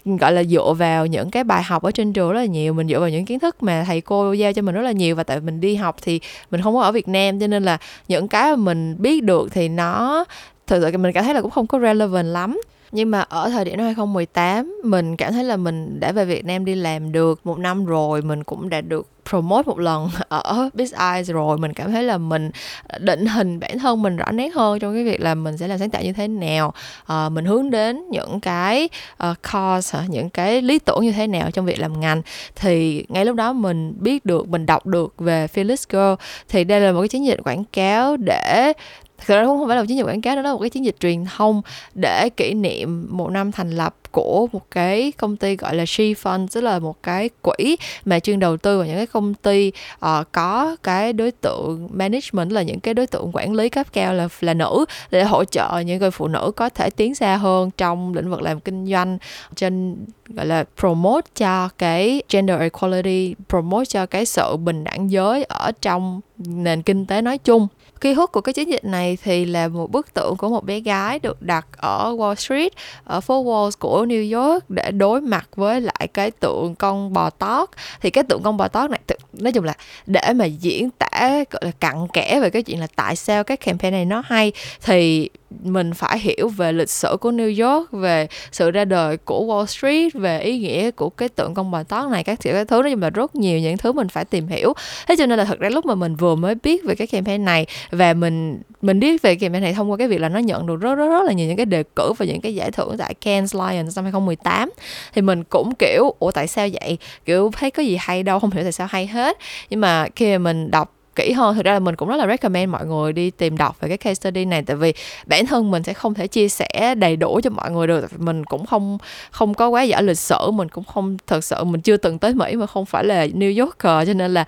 gọi 0.05 0.31
là 0.31 0.43
dựa 0.43 0.73
vào 0.77 1.05
những 1.05 1.31
cái 1.31 1.43
bài 1.43 1.63
học 1.63 1.83
ở 1.83 1.91
trên 1.91 2.13
trường 2.13 2.31
rất 2.31 2.39
là 2.39 2.45
nhiều 2.45 2.73
mình 2.73 2.87
dựa 2.87 2.99
vào 2.99 3.09
những 3.09 3.25
kiến 3.25 3.39
thức 3.39 3.63
mà 3.63 3.83
thầy 3.87 4.01
cô 4.01 4.33
giao 4.33 4.53
cho 4.53 4.61
mình 4.61 4.75
rất 4.75 4.81
là 4.81 4.91
nhiều 4.91 5.15
và 5.15 5.23
tại 5.23 5.39
mình 5.39 5.61
đi 5.61 5.75
học 5.75 5.95
thì 6.01 6.19
mình 6.51 6.61
không 6.61 6.73
có 6.73 6.81
ở 6.81 6.91
Việt 6.91 7.07
Nam 7.07 7.39
cho 7.39 7.47
nên 7.47 7.63
là 7.63 7.77
những 8.07 8.27
cái 8.27 8.49
mà 8.49 8.55
mình 8.55 8.95
biết 8.99 9.23
được 9.23 9.49
thì 9.51 9.69
nó 9.69 10.25
thực 10.67 10.91
sự 10.91 10.97
mình 10.97 11.13
cảm 11.13 11.23
thấy 11.23 11.33
là 11.33 11.41
cũng 11.41 11.51
không 11.51 11.67
có 11.67 11.79
relevant 11.79 12.27
lắm 12.27 12.59
nhưng 12.95 13.11
mà 13.11 13.21
ở 13.21 13.49
thời 13.49 13.65
điểm 13.65 13.77
năm 13.77 13.85
2018 13.85 14.81
mình 14.83 15.17
cảm 15.17 15.33
thấy 15.33 15.43
là 15.43 15.57
mình 15.57 15.99
đã 15.99 16.11
về 16.11 16.25
Việt 16.25 16.45
Nam 16.45 16.65
đi 16.65 16.75
làm 16.75 17.11
được 17.11 17.39
một 17.43 17.59
năm 17.59 17.85
rồi 17.85 18.21
mình 18.21 18.43
cũng 18.43 18.69
đã 18.69 18.81
được 18.81 19.07
promote 19.29 19.67
một 19.67 19.79
lần 19.79 20.09
ở 20.29 20.69
Big 20.73 20.87
Eyes 20.99 21.31
rồi. 21.31 21.57
Mình 21.57 21.73
cảm 21.73 21.91
thấy 21.91 22.03
là 22.03 22.17
mình 22.17 22.51
định 22.99 23.25
hình 23.25 23.59
bản 23.59 23.79
thân 23.79 24.01
mình 24.01 24.15
rõ 24.15 24.31
nét 24.31 24.49
hơn 24.55 24.79
trong 24.79 24.93
cái 24.93 25.03
việc 25.03 25.21
là 25.21 25.35
mình 25.35 25.57
sẽ 25.57 25.67
làm 25.67 25.79
sáng 25.79 25.89
tạo 25.89 26.01
như 26.01 26.13
thế 26.13 26.27
nào. 26.27 26.73
À, 27.05 27.29
mình 27.29 27.45
hướng 27.45 27.69
đến 27.69 28.09
những 28.09 28.39
cái 28.39 28.89
ờ, 29.17 29.31
uh, 29.31 29.37
cause 29.53 29.99
những 30.07 30.29
cái 30.29 30.61
lý 30.61 30.79
tưởng 30.79 30.99
như 31.01 31.11
thế 31.11 31.27
nào 31.27 31.51
trong 31.51 31.65
việc 31.65 31.79
làm 31.79 31.99
ngành. 31.99 32.21
Thì 32.55 33.05
ngay 33.09 33.25
lúc 33.25 33.35
đó 33.35 33.53
mình 33.53 33.93
biết 33.99 34.25
được 34.25 34.49
mình 34.49 34.65
đọc 34.65 34.85
được 34.85 35.13
về 35.17 35.47
Phyllis 35.47 35.87
Girl. 35.89 36.13
Thì 36.49 36.63
đây 36.63 36.81
là 36.81 36.91
một 36.91 37.01
cái 37.01 37.07
chiến 37.07 37.25
dịch 37.25 37.39
quảng 37.43 37.63
cáo 37.73 38.17
để 38.17 38.73
thực 39.17 39.35
ra 39.35 39.45
cũng 39.45 39.57
không 39.57 39.67
phải 39.67 39.75
là 39.75 39.81
một 39.81 39.87
chiến 39.87 39.97
dịch 39.97 40.03
quảng 40.03 40.21
cáo 40.21 40.35
đó 40.35 40.41
là 40.41 40.53
một 40.53 40.59
cái 40.59 40.69
chiến 40.69 40.85
dịch 40.85 40.95
truyền 40.99 41.25
thông 41.25 41.61
để 41.93 42.29
kỷ 42.37 42.53
niệm 42.53 43.07
một 43.09 43.29
năm 43.29 43.51
thành 43.51 43.71
lập 43.71 43.95
của 44.11 44.47
một 44.51 44.71
cái 44.71 45.11
công 45.17 45.37
ty 45.37 45.55
gọi 45.55 45.75
là 45.75 45.85
She 45.87 46.03
Fund 46.03 46.47
tức 46.53 46.61
là 46.61 46.79
một 46.79 47.03
cái 47.03 47.29
quỹ 47.41 47.77
mà 48.05 48.19
chuyên 48.19 48.39
đầu 48.39 48.57
tư 48.57 48.77
vào 48.77 48.87
những 48.87 48.97
cái 48.97 49.07
công 49.07 49.33
ty 49.33 49.71
uh, 50.05 50.31
có 50.31 50.75
cái 50.83 51.13
đối 51.13 51.31
tượng 51.31 51.89
management 51.91 52.51
là 52.51 52.61
những 52.61 52.79
cái 52.79 52.93
đối 52.93 53.07
tượng 53.07 53.29
quản 53.33 53.53
lý 53.53 53.69
cấp 53.69 53.87
cao 53.93 54.13
là 54.13 54.27
là 54.41 54.53
nữ 54.53 54.85
để 55.11 55.23
hỗ 55.23 55.45
trợ 55.45 55.79
những 55.85 55.99
người 55.99 56.11
phụ 56.11 56.27
nữ 56.27 56.51
có 56.55 56.69
thể 56.69 56.89
tiến 56.89 57.15
xa 57.15 57.37
hơn 57.37 57.71
trong 57.77 58.13
lĩnh 58.13 58.29
vực 58.29 58.41
làm 58.41 58.59
kinh 58.59 58.87
doanh 58.87 59.17
trên 59.55 59.95
gọi 60.27 60.45
là 60.45 60.65
promote 60.79 61.27
cho 61.35 61.69
cái 61.77 62.21
gender 62.29 62.59
equality 62.59 63.35
promote 63.49 63.85
cho 63.85 64.05
cái 64.05 64.25
sự 64.25 64.57
bình 64.57 64.83
đẳng 64.83 65.11
giới 65.11 65.43
ở 65.43 65.71
trong 65.81 66.21
nền 66.37 66.81
kinh 66.81 67.05
tế 67.05 67.21
nói 67.21 67.37
chung 67.37 67.67
khi 68.01 68.13
hút 68.13 68.31
của 68.31 68.41
cái 68.41 68.53
chiến 68.53 68.69
dịch 68.69 68.85
này 68.85 69.17
thì 69.23 69.45
là 69.45 69.67
một 69.67 69.91
bức 69.91 70.13
tượng 70.13 70.37
của 70.37 70.49
một 70.49 70.65
bé 70.65 70.79
gái 70.79 71.19
được 71.19 71.41
đặt 71.41 71.67
ở 71.77 72.13
Wall 72.17 72.35
Street, 72.35 72.73
ở 73.03 73.21
phố 73.21 73.43
Wall 73.43 73.71
của 73.79 74.05
New 74.05 74.41
York 74.41 74.69
để 74.69 74.91
đối 74.91 75.21
mặt 75.21 75.47
với 75.55 75.81
lại 75.81 76.07
cái 76.13 76.31
tượng 76.31 76.75
con 76.75 77.13
bò 77.13 77.29
tót. 77.29 77.69
Thì 78.01 78.09
cái 78.09 78.23
tượng 78.23 78.43
con 78.43 78.57
bò 78.57 78.67
tót 78.67 78.91
này 78.91 78.99
nói 79.33 79.51
chung 79.51 79.63
là 79.63 79.73
để 80.05 80.33
mà 80.35 80.45
diễn 80.45 80.89
tả 80.89 81.43
gọi 81.51 81.61
là 81.61 81.71
cặn 81.79 82.07
kẽ 82.13 82.39
về 82.41 82.49
cái 82.49 82.63
chuyện 82.63 82.79
là 82.79 82.87
tại 82.95 83.15
sao 83.15 83.43
cái 83.43 83.57
campaign 83.57 83.93
này 83.93 84.05
nó 84.05 84.23
hay 84.25 84.51
thì 84.81 85.29
mình 85.63 85.93
phải 85.93 86.19
hiểu 86.19 86.49
về 86.49 86.71
lịch 86.71 86.89
sử 86.89 87.17
của 87.21 87.31
New 87.31 87.67
York, 87.67 87.91
về 87.91 88.27
sự 88.51 88.71
ra 88.71 88.85
đời 88.85 89.17
của 89.17 89.45
Wall 89.45 89.65
Street, 89.65 90.13
về 90.13 90.39
ý 90.39 90.57
nghĩa 90.57 90.91
của 90.91 91.09
cái 91.09 91.29
tượng 91.29 91.53
công 91.53 91.71
bài 91.71 91.83
toán 91.83 92.11
này, 92.11 92.23
các 92.23 92.39
kiểu, 92.41 92.53
các 92.53 92.67
thứ 92.67 92.81
nói 92.81 92.91
chung 92.91 93.01
là 93.01 93.09
rất 93.09 93.35
nhiều 93.35 93.59
những 93.59 93.77
thứ 93.77 93.91
mình 93.91 94.07
phải 94.09 94.25
tìm 94.25 94.47
hiểu. 94.47 94.73
Thế 95.07 95.15
cho 95.17 95.25
nên 95.25 95.39
là 95.39 95.45
thật 95.45 95.59
ra 95.59 95.69
lúc 95.69 95.85
mà 95.85 95.95
mình 95.95 96.15
vừa 96.15 96.35
mới 96.35 96.55
biết 96.55 96.83
về 96.83 96.95
cái 96.95 97.07
campaign 97.07 97.45
này 97.45 97.65
và 97.91 98.13
mình 98.13 98.61
mình 98.81 98.99
biết 98.99 99.21
về 99.21 99.35
campaign 99.35 99.63
này 99.63 99.73
thông 99.73 99.91
qua 99.91 99.97
cái 99.97 100.07
việc 100.07 100.21
là 100.21 100.29
nó 100.29 100.39
nhận 100.39 100.67
được 100.67 100.75
rất 100.75 100.95
rất 100.95 101.09
rất 101.09 101.23
là 101.25 101.33
nhiều 101.33 101.47
những 101.47 101.57
cái 101.57 101.65
đề 101.65 101.83
cử 101.95 102.13
và 102.17 102.25
những 102.25 102.41
cái 102.41 102.55
giải 102.55 102.71
thưởng 102.71 102.95
tại 102.97 103.13
Cannes 103.13 103.55
Lions 103.55 103.95
năm 103.95 104.05
2018 104.05 104.71
thì 105.13 105.21
mình 105.21 105.43
cũng 105.43 105.75
kiểu, 105.79 106.15
ủa, 106.19 106.31
tại 106.31 106.47
sao 106.47 106.67
vậy? 106.81 106.97
Kiểu, 107.25 107.51
thấy 107.57 107.71
có 107.71 107.83
gì 107.83 107.97
hay 107.99 108.23
đâu, 108.23 108.39
không 108.39 108.51
hiểu 108.51 108.63
tại 108.63 108.71
sao 108.71 108.87
hay 108.89 109.07
hết. 109.07 109.37
Nhưng 109.69 109.81
mà 109.81 110.07
khi 110.15 110.31
mà 110.31 110.37
mình 110.37 110.71
đọc 110.71 110.94
kỹ 111.15 111.31
hơn. 111.31 111.55
Thực 111.55 111.65
ra 111.65 111.73
là 111.73 111.79
mình 111.79 111.95
cũng 111.95 112.09
rất 112.09 112.15
là 112.15 112.27
recommend 112.27 112.71
mọi 112.71 112.85
người 112.85 113.13
đi 113.13 113.31
tìm 113.31 113.57
đọc 113.57 113.77
về 113.79 113.87
cái 113.87 113.97
case 113.97 114.13
study 114.13 114.45
này, 114.45 114.63
tại 114.63 114.75
vì 114.75 114.93
bản 115.25 115.45
thân 115.45 115.71
mình 115.71 115.83
sẽ 115.83 115.93
không 115.93 116.13
thể 116.13 116.27
chia 116.27 116.49
sẻ 116.49 116.95
đầy 116.97 117.15
đủ 117.15 117.39
cho 117.43 117.49
mọi 117.49 117.71
người 117.71 117.87
được 117.87 118.19
mình 118.19 118.43
cũng 118.43 118.65
không 118.65 118.97
không 119.31 119.53
có 119.53 119.69
quá 119.69 119.83
giỏi 119.83 120.03
lịch 120.03 120.19
sử, 120.19 120.51
mình 120.51 120.69
cũng 120.69 120.83
không, 120.83 121.17
thật 121.27 121.43
sự 121.43 121.63
mình 121.63 121.81
chưa 121.81 121.97
từng 121.97 122.19
tới 122.19 122.33
Mỹ 122.33 122.55
mà 122.55 122.65
không 122.65 122.85
phải 122.85 123.03
là 123.03 123.25
New 123.25 123.59
Yorker, 123.59 124.07
cho 124.07 124.13
nên 124.13 124.33
là 124.33 124.45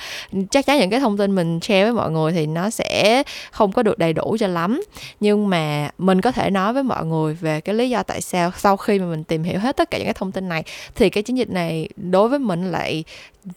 chắc 0.51 0.65
chắn 0.65 0.79
những 0.79 0.89
cái 0.89 0.99
thông 0.99 1.17
tin 1.17 1.35
mình 1.35 1.59
share 1.61 1.83
với 1.83 1.93
mọi 1.93 2.11
người 2.11 2.31
thì 2.31 2.45
nó 2.45 2.69
sẽ 2.69 3.23
không 3.51 3.71
có 3.71 3.83
được 3.83 3.97
đầy 3.97 4.13
đủ 4.13 4.37
cho 4.39 4.47
lắm. 4.47 4.81
Nhưng 5.19 5.49
mà 5.49 5.89
mình 5.97 6.21
có 6.21 6.31
thể 6.31 6.49
nói 6.49 6.73
với 6.73 6.83
mọi 6.83 7.05
người 7.05 7.33
về 7.33 7.61
cái 7.61 7.75
lý 7.75 7.89
do 7.89 8.03
tại 8.03 8.21
sao 8.21 8.51
sau 8.57 8.77
khi 8.77 8.99
mà 8.99 9.05
mình 9.05 9.23
tìm 9.23 9.43
hiểu 9.43 9.59
hết 9.59 9.77
tất 9.77 9.91
cả 9.91 9.97
những 9.97 10.07
cái 10.07 10.13
thông 10.13 10.31
tin 10.31 10.49
này, 10.49 10.63
thì 10.95 11.09
cái 11.09 11.23
chiến 11.23 11.37
dịch 11.37 11.49
này 11.49 11.89
đối 11.95 12.29
với 12.29 12.39
mình 12.39 12.71
lại 12.71 13.03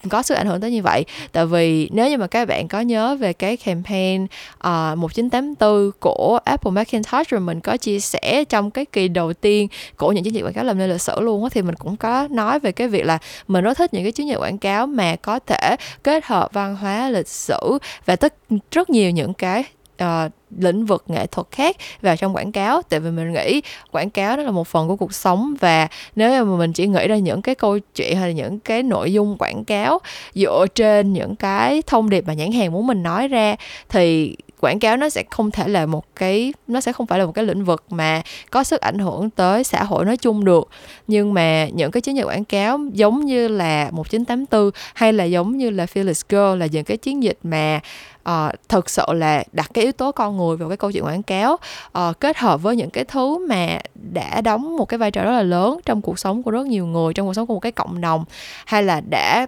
có 0.08 0.22
sự 0.22 0.34
ảnh 0.34 0.46
hưởng 0.46 0.60
tới 0.60 0.70
như 0.70 0.82
vậy. 0.82 1.04
Tại 1.32 1.46
vì 1.46 1.88
nếu 1.92 2.08
như 2.08 2.18
mà 2.18 2.26
các 2.26 2.48
bạn 2.48 2.68
có 2.68 2.80
nhớ 2.80 3.00
về 3.20 3.32
cái 3.32 3.56
campaign 3.56 4.26
ờ, 4.58 4.91
uh, 4.93 4.99
1984 4.99 5.91
của 6.00 6.38
Apple 6.44 6.70
Macintosh 6.70 7.29
rồi 7.29 7.41
mình 7.41 7.61
có 7.61 7.76
chia 7.76 8.00
sẻ 8.00 8.44
trong 8.49 8.70
cái 8.70 8.85
kỳ 8.85 9.08
đầu 9.08 9.32
tiên 9.32 9.69
của 9.97 10.12
những 10.12 10.25
chiến 10.25 10.35
dịch 10.35 10.43
quảng 10.43 10.52
cáo 10.52 10.64
làm 10.64 10.79
nên 10.79 10.91
lịch 10.91 11.00
sử 11.00 11.20
luôn 11.20 11.43
á 11.43 11.49
thì 11.52 11.62
mình 11.62 11.75
cũng 11.75 11.97
có 11.97 12.29
nói 12.31 12.61
về 12.61 12.73
cái 12.73 12.88
việc 12.88 13.05
là 13.06 13.19
mình 13.49 13.64
rất 13.64 13.79
thích 13.79 13.94
những 13.94 14.02
cái 14.02 14.12
chiến 14.12 14.29
dịch 14.29 14.38
quảng 14.38 14.58
cáo 14.58 14.87
mà 14.87 15.17
có 15.17 15.38
thể 15.38 15.76
kết 16.02 16.25
hợp 16.25 16.52
văn 16.52 16.76
hóa 16.76 17.11
lịch 17.11 17.29
sử 17.29 17.79
và 18.06 18.17
tất 18.17 18.35
rất 18.70 18.91
nhiều 18.91 19.11
những 19.11 19.35
cái 19.35 19.64
uh, 20.05 20.32
lĩnh 20.58 20.87
vực 20.87 21.05
nghệ 21.08 21.26
thuật 21.26 21.47
khác 21.50 21.76
vào 22.02 22.17
trong 22.17 22.37
quảng 22.37 22.52
cáo. 22.52 22.82
Tại 22.82 23.00
vì 23.00 23.11
mình 23.11 23.32
nghĩ 23.32 23.62
quảng 23.91 24.11
cáo 24.11 24.37
đó 24.37 24.43
là 24.43 24.50
một 24.50 24.69
phần 24.69 24.88
của 24.88 24.97
cuộc 24.97 25.14
sống 25.14 25.55
và 25.61 25.88
nếu 26.17 26.44
mà 26.44 26.56
mình 26.56 26.73
chỉ 26.73 26.87
nghĩ 26.87 27.08
ra 27.08 27.17
những 27.17 27.43
cái 27.43 27.55
câu 27.55 27.79
chuyện 27.94 28.17
hay 28.17 28.29
là 28.29 28.32
những 28.32 28.58
cái 28.61 28.82
nội 28.82 29.12
dung 29.12 29.37
quảng 29.38 29.64
cáo 29.64 29.99
dựa 30.35 30.67
trên 30.75 31.12
những 31.12 31.37
cái 31.37 31.82
thông 31.87 32.11
điệp 32.11 32.26
mà 32.26 32.35
nhãn 32.35 32.52
hàng 32.52 32.73
muốn 32.73 32.87
mình 32.87 33.02
nói 33.02 33.29
ra 33.29 33.56
thì 33.88 34.37
quảng 34.60 34.78
cáo 34.78 34.96
nó 34.96 35.08
sẽ 35.08 35.22
không 35.30 35.50
thể 35.50 35.68
là 35.68 35.86
một 35.86 36.04
cái 36.16 36.52
nó 36.68 36.80
sẽ 36.80 36.92
không 36.92 37.06
phải 37.06 37.18
là 37.18 37.26
một 37.26 37.32
cái 37.32 37.44
lĩnh 37.44 37.64
vực 37.64 37.84
mà 37.90 38.22
có 38.50 38.64
sức 38.64 38.80
ảnh 38.80 38.98
hưởng 38.98 39.30
tới 39.30 39.64
xã 39.64 39.84
hội 39.84 40.04
nói 40.04 40.16
chung 40.16 40.44
được. 40.44 40.68
Nhưng 41.06 41.34
mà 41.34 41.68
những 41.68 41.90
cái 41.90 42.00
chiến 42.00 42.16
dịch 42.16 42.24
quảng 42.24 42.44
cáo 42.44 42.78
giống 42.92 43.24
như 43.24 43.48
là 43.48 43.90
1984 43.92 44.70
hay 44.94 45.12
là 45.12 45.24
giống 45.24 45.56
như 45.56 45.70
là 45.70 45.84
Fearless 45.84 46.22
Girl 46.28 46.60
là 46.60 46.66
những 46.66 46.84
cái 46.84 46.96
chiến 46.96 47.22
dịch 47.22 47.38
mà 47.43 47.81
uh, 48.29 48.52
thực 48.69 48.90
sự 48.90 49.05
là 49.08 49.44
đặt 49.52 49.70
cái 49.74 49.84
yếu 49.84 49.93
tố 49.93 50.12
con 50.12 50.36
người 50.36 50.56
vào 50.56 50.69
cái 50.69 50.76
câu 50.76 50.93
chuyện 50.93 51.05
quảng 51.05 51.22
cáo 51.22 51.58
uh, 51.98 52.20
kết 52.20 52.36
hợp 52.38 52.62
với 52.62 52.76
những 52.76 52.90
cái 52.90 53.05
thứ 53.05 53.46
mà 53.48 53.79
đã 53.94 54.40
đóng 54.40 54.76
một 54.76 54.84
cái 54.84 54.98
vai 54.98 55.10
trò 55.10 55.24
rất 55.24 55.31
là 55.31 55.43
lớn 55.43 55.81
trong 55.84 56.02
cuộc 56.02 56.19
sống 56.19 56.43
của 56.43 56.50
rất 56.50 56.67
nhiều 56.67 56.86
người 56.86 57.14
trong 57.14 57.26
cuộc 57.26 57.34
sống 57.34 57.46
của 57.46 57.55
một 57.55 57.60
cái 57.60 57.72
cộng 57.72 58.00
đồng 58.00 58.24
hay 58.67 58.82
là 58.82 59.00
đã 59.10 59.46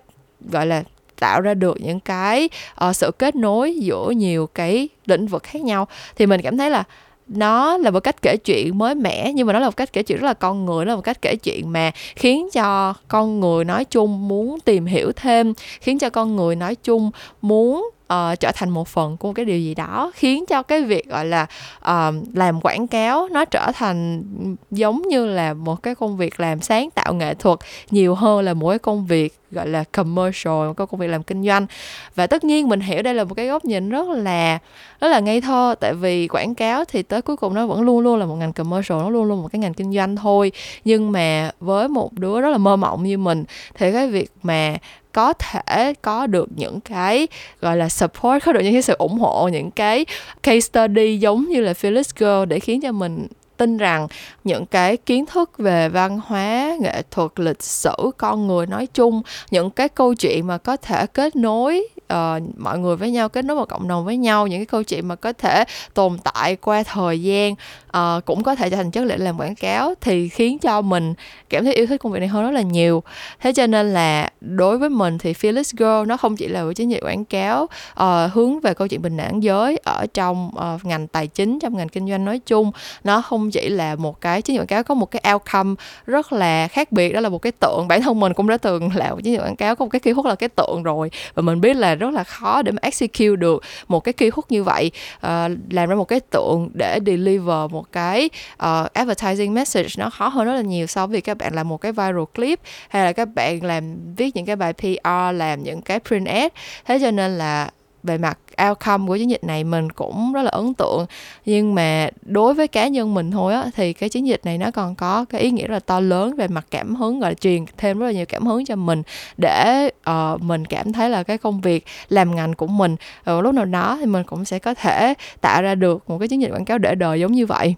gọi 0.51 0.67
là 0.67 0.83
tạo 1.23 1.41
ra 1.41 1.55
được 1.55 1.77
những 1.81 2.01
cái 2.01 2.49
uh, 2.89 2.97
sự 2.97 3.11
kết 3.19 3.37
nối 3.37 3.75
giữa 3.75 4.11
nhiều 4.17 4.47
cái 4.47 4.89
lĩnh 5.07 5.27
vực 5.27 5.43
khác 5.43 5.63
nhau. 5.63 5.89
Thì 6.17 6.27
mình 6.27 6.41
cảm 6.43 6.59
thấy 6.59 6.71
là 6.71 6.85
nó 7.27 7.77
là 7.77 7.91
một 7.91 8.01
cách 8.01 8.23
kể 8.23 8.37
chuyện 8.37 8.79
mới 8.79 8.95
mẻ 8.95 9.33
nhưng 9.35 9.47
mà 9.47 9.53
nó 9.53 9.59
là 9.59 9.67
một 9.67 9.77
cách 9.77 9.93
kể 9.93 10.03
chuyện 10.03 10.19
rất 10.19 10.27
là 10.27 10.35
con 10.35 10.65
người 10.65 10.85
nó 10.85 10.91
là 10.91 10.97
một 10.97 11.03
cách 11.03 11.23
kể 11.23 11.37
chuyện 11.37 11.73
mà 11.73 11.91
khiến 12.17 12.49
cho 12.53 12.95
con 13.09 13.41
người 13.41 13.65
nói 13.65 13.85
chung 13.85 14.29
muốn 14.29 14.61
tìm 14.61 14.87
hiểu 14.87 15.13
thêm 15.13 15.55
khiến 15.81 15.99
cho 15.99 16.11
con 16.11 16.37
người 16.37 16.57
nói 16.57 16.75
chung 16.75 17.11
muốn 17.43 17.91
uh, 18.13 18.41
trở 18.41 18.53
thành 18.55 18.71
một 18.71 18.89
phần 18.89 19.17
của 19.17 19.33
cái 19.33 19.45
điều 19.45 19.59
gì 19.59 19.75
đó 19.75 20.13
khiến 20.15 20.45
cho 20.49 20.63
cái 20.63 20.83
việc 20.83 21.09
gọi 21.09 21.25
là 21.25 21.47
uh, 21.81 22.15
làm 22.35 22.61
quảng 22.61 22.87
cáo 22.87 23.29
nó 23.31 23.45
trở 23.45 23.73
thành 23.75 24.23
giống 24.71 25.03
như 25.09 25.27
là 25.27 25.55
một 25.55 25.83
cái 25.83 25.95
công 25.95 26.17
việc 26.17 26.41
làm 26.41 26.61
sáng 26.61 26.91
tạo 26.91 27.15
nghệ 27.15 27.35
thuật 27.35 27.59
nhiều 27.91 28.15
hơn 28.15 28.45
là 28.45 28.55
một 28.55 28.69
cái 28.69 28.79
công 28.79 29.07
việc 29.07 29.35
gọi 29.53 29.69
là 29.69 29.85
commercial 29.93 30.53
một 30.53 30.75
cái 30.77 30.87
công 30.87 31.01
việc 31.01 31.07
làm 31.07 31.23
kinh 31.23 31.47
doanh. 31.47 31.67
Và 32.15 32.27
tất 32.27 32.45
nhiên 32.45 32.69
mình 32.69 32.81
hiểu 32.81 33.03
đây 33.03 33.15
là 33.15 33.25
một 33.25 33.35
cái 33.35 33.47
góc 33.47 33.65
nhìn 33.65 33.91
rất 33.91 34.09
là 34.09 34.59
rất 35.01 35.09
là 35.09 35.21
ngây 35.21 35.41
thơ 35.41 35.75
tại 35.81 35.95
vì 35.95 36.29
quảng 36.29 36.55
cáo 36.55 36.85
thì 36.85 37.03
tới 37.03 37.23
cuối 37.23 37.37
cùng 37.37 37.55
nó 37.55 37.67
vẫn 37.67 37.83
luôn 37.83 38.01
luôn 38.01 38.19
là 38.19 38.27
một 38.27 38.35
ngành 38.35 38.53
commercial 38.53 38.99
nó 38.99 39.11
luôn 39.11 39.25
luôn 39.25 39.43
một 39.43 39.49
cái 39.53 39.61
ngành 39.61 39.75
kinh 39.75 39.93
doanh 39.93 40.17
thôi. 40.17 40.53
Nhưng 40.85 41.13
mà 41.13 41.51
với 41.61 41.89
một 41.89 42.13
đứa 42.13 42.41
rất 42.41 42.49
là 42.49 42.59
mơ 42.59 42.77
mộng 42.77 43.03
như 43.03 43.19
mình 43.19 43.45
thì 43.75 43.93
cái 43.93 44.09
việc 44.09 44.31
mà 44.43 44.77
có 45.13 45.33
thể 45.33 45.95
có 46.03 46.27
được 46.27 46.49
những 46.57 46.81
cái 46.81 47.29
gọi 47.61 47.77
là 47.77 47.89
support 47.89 48.45
có 48.45 48.53
được 48.53 48.61
những 48.61 48.73
cái 48.73 48.83
sự 48.83 48.95
ủng 48.99 49.19
hộ 49.19 49.49
những 49.53 49.71
cái 49.71 50.07
case 50.43 50.61
study 50.61 51.17
giống 51.17 51.49
như 51.49 51.61
là 51.61 51.75
Phyllis 51.75 52.11
Girl 52.17 52.45
để 52.49 52.59
khiến 52.61 52.81
cho 52.81 52.93
mình 52.93 53.27
tin 53.57 53.77
rằng 53.77 54.09
những 54.45 54.67
cái 54.67 54.97
kiến 54.97 55.27
thức 55.27 55.59
về 55.59 55.89
văn 55.89 56.21
hóa 56.27 56.77
nghệ 56.81 57.03
thuật 57.11 57.31
lịch 57.37 57.63
sử 57.63 57.95
con 58.17 58.47
người 58.47 58.67
nói 58.67 58.87
chung 58.95 59.23
những 59.51 59.71
cái 59.71 59.89
câu 59.89 60.15
chuyện 60.15 60.47
mà 60.47 60.59
có 60.59 60.77
thể 60.77 61.07
kết 61.07 61.37
nối 61.37 61.89
uh, 62.13 62.43
mọi 62.57 62.79
người 62.79 62.97
với 62.97 63.11
nhau 63.11 63.29
kết 63.29 63.45
nối 63.45 63.57
một 63.57 63.69
cộng 63.69 63.89
đồng 63.89 64.05
với 64.05 64.17
nhau 64.17 64.47
những 64.47 64.59
cái 64.59 64.67
câu 64.67 64.83
chuyện 64.83 65.09
mà 65.09 65.15
có 65.15 65.33
thể 65.33 65.65
tồn 65.95 66.19
tại 66.25 66.57
qua 66.57 66.83
thời 66.83 67.23
gian 67.23 67.55
uh, 67.97 68.25
cũng 68.25 68.43
có 68.43 68.55
thể 68.55 68.71
trở 68.71 68.77
thành 68.77 68.91
chất 68.91 69.05
liệu 69.05 69.19
làm 69.19 69.41
quảng 69.41 69.55
cáo 69.55 69.95
thì 70.01 70.29
khiến 70.29 70.59
cho 70.59 70.83
mình 70.83 71.15
cảm 71.49 71.65
thấy 71.65 71.75
yêu 71.75 71.87
thích 71.87 72.01
công 72.01 72.13
việc 72.13 72.19
này 72.19 72.29
hơn 72.29 72.45
rất 72.45 72.51
là 72.51 72.63
nhiều. 72.63 73.03
Thế 73.41 73.53
cho 73.53 73.67
nên 73.67 73.95
là 73.95 74.31
đối 74.41 74.79
với 74.79 74.91
mình 74.91 75.19
thì 75.19 75.33
Fearless 75.33 75.73
Girl 75.77 76.09
nó 76.09 76.17
không 76.17 76.37
chỉ 76.37 76.49
là 76.49 76.65
một 76.65 76.73
chiến 76.73 76.91
dịch 76.91 77.01
quảng 77.03 77.25
cáo 77.25 77.63
uh, 77.65 78.33
hướng 78.33 78.61
về 78.61 78.75
câu 78.75 78.89
chuyện 78.89 79.03
bình 79.03 79.17
đẳng 79.17 79.43
giới 79.43 79.77
ở 79.85 80.07
trong 80.15 80.51
uh, 80.75 80.85
ngành 80.85 81.07
tài 81.07 81.27
chính 81.27 81.59
trong 81.59 81.77
ngành 81.77 81.89
kinh 81.89 82.09
doanh 82.09 82.25
nói 82.25 82.41
chung 82.47 82.73
nó 83.05 83.23
không 83.23 83.51
chỉ 83.51 83.69
là 83.69 83.95
một 83.95 84.21
cái 84.21 84.43
chiến 84.43 84.55
dịch 84.55 84.61
quảng 84.61 84.67
cáo 84.67 84.83
có 84.83 84.95
một 84.95 85.11
cái 85.11 85.23
outcome 85.33 85.75
rất 86.07 86.33
là 86.33 86.69
khác 86.69 86.93
biệt 86.93 87.13
đó 87.13 87.21
là 87.21 87.29
một 87.29 87.39
cái 87.39 87.53
tượng. 87.53 87.89
Bản 87.89 88.03
thân 88.03 88.21
mình 88.21 88.35
cũng 88.35 88.49
đã 88.49 88.57
từng 88.57 88.91
là 88.95 89.11
một 89.11 89.21
chiến 89.25 89.33
dịch 89.33 89.41
quảng 89.43 89.57
cáo 89.57 89.77
có 89.77 89.85
một 89.85 89.89
cái 89.89 90.01
key 90.01 90.13
hút 90.13 90.27
là 90.27 90.35
cái 90.35 90.49
tượng 90.49 90.83
rồi 90.83 91.11
và 91.35 91.43
mình 91.43 91.61
biết 91.61 91.77
là 91.77 91.95
rất 91.95 92.11
là 92.11 92.25
khó 92.25 92.63
để 92.63 92.73
mà 92.73 92.79
execute 92.83 93.37
được 93.37 93.63
một 93.89 94.01
cái 94.01 94.13
key 94.13 94.31
hút 94.33 94.45
như 94.49 94.65
vậy 94.65 94.91
uh, 95.17 95.29
làm 95.71 95.89
ra 95.89 95.95
một 95.95 96.05
cái 96.05 96.21
tượng 96.21 96.71
để 96.75 96.99
deliver 97.07 97.71
một 97.71 97.82
một 97.83 97.93
cái 97.93 98.31
uh, 98.55 98.93
advertising 98.93 99.55
message 99.55 99.89
nó 99.99 100.11
khó 100.11 100.29
hơn 100.29 100.47
rất 100.47 100.55
là 100.55 100.61
nhiều 100.61 100.87
so 100.87 101.07
với 101.07 101.21
các 101.21 101.39
bạn 101.39 101.55
làm 101.55 101.69
một 101.69 101.81
cái 101.81 101.93
viral 101.93 102.25
clip 102.35 102.61
hay 102.89 103.05
là 103.05 103.13
các 103.13 103.29
bạn 103.35 103.65
làm 103.65 104.15
viết 104.17 104.37
những 104.37 104.47
cái 104.47 104.57
bài 104.57 104.73
PR 104.73 105.09
làm 105.35 105.63
những 105.63 105.83
cái 105.83 106.01
print 106.01 106.27
ad. 106.27 106.53
Thế 106.85 106.99
cho 107.01 107.11
nên 107.11 107.39
là 107.39 107.71
về 108.03 108.19
mặt 108.19 108.39
outcome 108.69 109.09
của 109.09 109.17
chiến 109.17 109.31
dịch 109.31 109.45
này 109.45 109.65
mình 109.65 109.93
cũng 109.93 110.33
rất 110.33 110.43
là 110.43 110.51
ấn 110.51 110.75
tượng. 110.75 111.07
Nhưng 111.45 111.75
mà 111.75 112.09
đối 112.23 112.55
với 112.55 112.69
cá 112.69 112.89
nhân 112.89 113.15
mình 113.15 113.31
thôi 113.31 113.55
á 113.55 113.71
thì 113.77 113.93
cái 113.93 114.09
chiến 114.09 114.27
dịch 114.27 114.41
này 114.45 114.59
nó 114.59 114.71
còn 114.71 114.95
có 114.95 115.25
cái 115.25 115.41
ý 115.41 115.51
nghĩa 115.51 115.67
rất 115.67 115.75
là 115.75 115.81
to 115.81 116.01
lớn 116.01 116.37
về 116.37 116.49
mặt 116.49 116.67
cảm 116.71 116.95
hứng 116.95 117.21
gọi 117.21 117.31
là 117.31 117.35
truyền 117.35 117.65
thêm 117.77 117.99
rất 117.99 118.07
là 118.07 118.13
nhiều 118.13 118.27
cảm 118.27 118.47
hứng 118.47 118.65
cho 118.65 118.77
mình 118.77 119.03
để 119.37 119.91
uh, 120.11 120.43
mình 120.43 120.65
cảm 120.65 120.93
thấy 120.93 121.11
là 121.11 121.23
cái 121.23 121.39
công 121.39 121.61
việc 121.61 121.85
làm 122.09 122.37
ngành 122.37 122.55
của 122.55 122.67
mình 122.67 122.97
ở 123.25 123.41
lúc 123.41 123.55
nào 123.55 123.65
đó 123.65 123.97
thì 124.01 124.07
mình 124.07 124.25
cũng 124.25 124.45
sẽ 124.45 124.59
có 124.59 124.75
thể 124.75 125.15
tạo 125.41 125.63
ra 125.63 125.75
được 125.75 126.11
một 126.11 126.19
cái 126.19 126.29
chiến 126.29 126.43
dịch 126.43 126.51
quảng 126.53 126.65
cáo 126.65 126.79
để 126.79 126.95
đời 126.95 127.21
giống 127.21 127.33
như 127.33 127.47
vậy. 127.47 127.75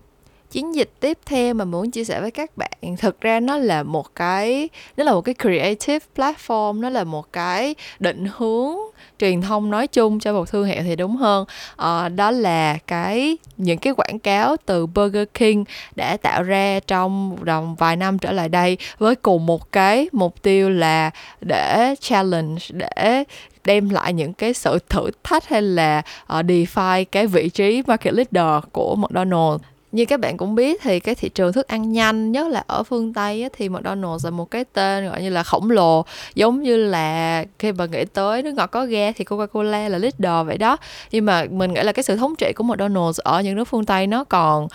Chiến 0.51 0.75
dịch 0.75 0.91
tiếp 1.01 1.19
theo 1.27 1.55
mà 1.55 1.65
muốn 1.65 1.91
chia 1.91 2.05
sẻ 2.05 2.21
với 2.21 2.31
các 2.31 2.57
bạn 2.57 2.97
thực 2.99 3.21
ra 3.21 3.41
nó 3.41 3.57
là 3.57 3.83
một 3.83 4.15
cái 4.15 4.69
nó 4.97 5.05
là 5.05 5.13
một 5.13 5.21
cái 5.21 5.35
creative 5.43 6.07
platform 6.17 6.81
nó 6.81 6.89
là 6.89 7.05
một 7.05 7.33
cái 7.33 7.75
định 7.99 8.27
hướng 8.37 8.77
truyền 9.19 9.43
thông 9.43 9.71
nói 9.71 9.87
chung 9.87 10.21
cho 10.21 10.33
một 10.33 10.51
thương 10.51 10.67
hiệu 10.67 10.83
thì 10.83 10.97
đúng 10.97 11.17
hơn. 11.17 11.45
À, 11.77 12.09
đó 12.09 12.31
là 12.31 12.79
cái 12.87 13.37
những 13.57 13.79
cái 13.79 13.93
quảng 13.97 14.19
cáo 14.19 14.57
từ 14.67 14.87
Burger 14.87 15.29
King 15.35 15.65
đã 15.97 16.17
tạo 16.17 16.43
ra 16.43 16.81
trong 16.87 17.37
vòng 17.37 17.75
vài 17.75 17.97
năm 17.97 18.19
trở 18.19 18.33
lại 18.33 18.49
đây 18.49 18.79
với 18.99 19.15
cùng 19.15 19.47
một 19.47 19.73
cái 19.73 20.09
mục 20.13 20.43
tiêu 20.43 20.71
là 20.71 21.11
để 21.41 21.95
challenge 22.01 22.63
để 22.71 23.25
đem 23.65 23.91
lại 23.91 24.13
những 24.13 24.33
cái 24.33 24.55
sự 24.55 24.79
thử 24.89 25.11
thách 25.25 25.49
hay 25.49 25.63
là 25.63 26.03
ờ, 26.27 26.39
uh, 26.39 26.47
define 26.47 27.05
cái 27.13 27.27
vị 27.27 27.49
trí 27.49 27.83
market 27.87 28.15
leader 28.15 28.65
của 28.73 28.97
McDonald's 28.97 29.59
như 29.95 30.05
các 30.05 30.21
bạn 30.21 30.37
cũng 30.37 30.55
biết 30.55 30.81
thì 30.83 31.01
cái 31.01 31.15
thị 31.15 31.29
trường 31.29 31.53
thức 31.53 31.69
ăn 31.69 31.93
nhanh 31.93 32.33
nhất 32.33 32.49
là 32.49 32.65
ở 32.67 32.83
phương 32.83 33.15
tây 33.15 33.43
á, 33.43 33.49
thì 33.53 33.69
McDonald's 33.69 34.19
là 34.25 34.31
một 34.31 34.51
cái 34.51 34.65
tên 34.73 35.09
gọi 35.09 35.23
như 35.23 35.31
là 35.31 35.43
khổng 35.43 35.71
lồ 35.71 36.05
giống 36.35 36.63
như 36.63 36.77
là 36.77 37.45
khi 37.59 37.73
mà 37.73 37.87
nghĩ 37.87 38.05
tới 38.05 38.43
nước 38.43 38.55
ngọt 38.55 38.67
có 38.67 38.87
ga 38.87 39.13
thì 39.13 39.25
Coca-Cola 39.25 39.89
là 39.89 39.99
leader 39.99 40.47
vậy 40.47 40.59
đó. 40.59 40.77
Nhưng 41.11 41.25
mà 41.25 41.47
mình 41.51 41.75
nghĩ 41.75 41.83
là 41.83 41.93
cái 41.93 42.03
sự 42.03 42.17
thống 42.17 42.35
trị 42.39 42.53
của 42.57 42.65
McDonald's 42.65 43.13
ở 43.25 43.41
những 43.41 43.57
nước 43.57 43.65
phương 43.65 43.85
tây 43.85 44.07
nó 44.07 44.25
còn 44.25 44.69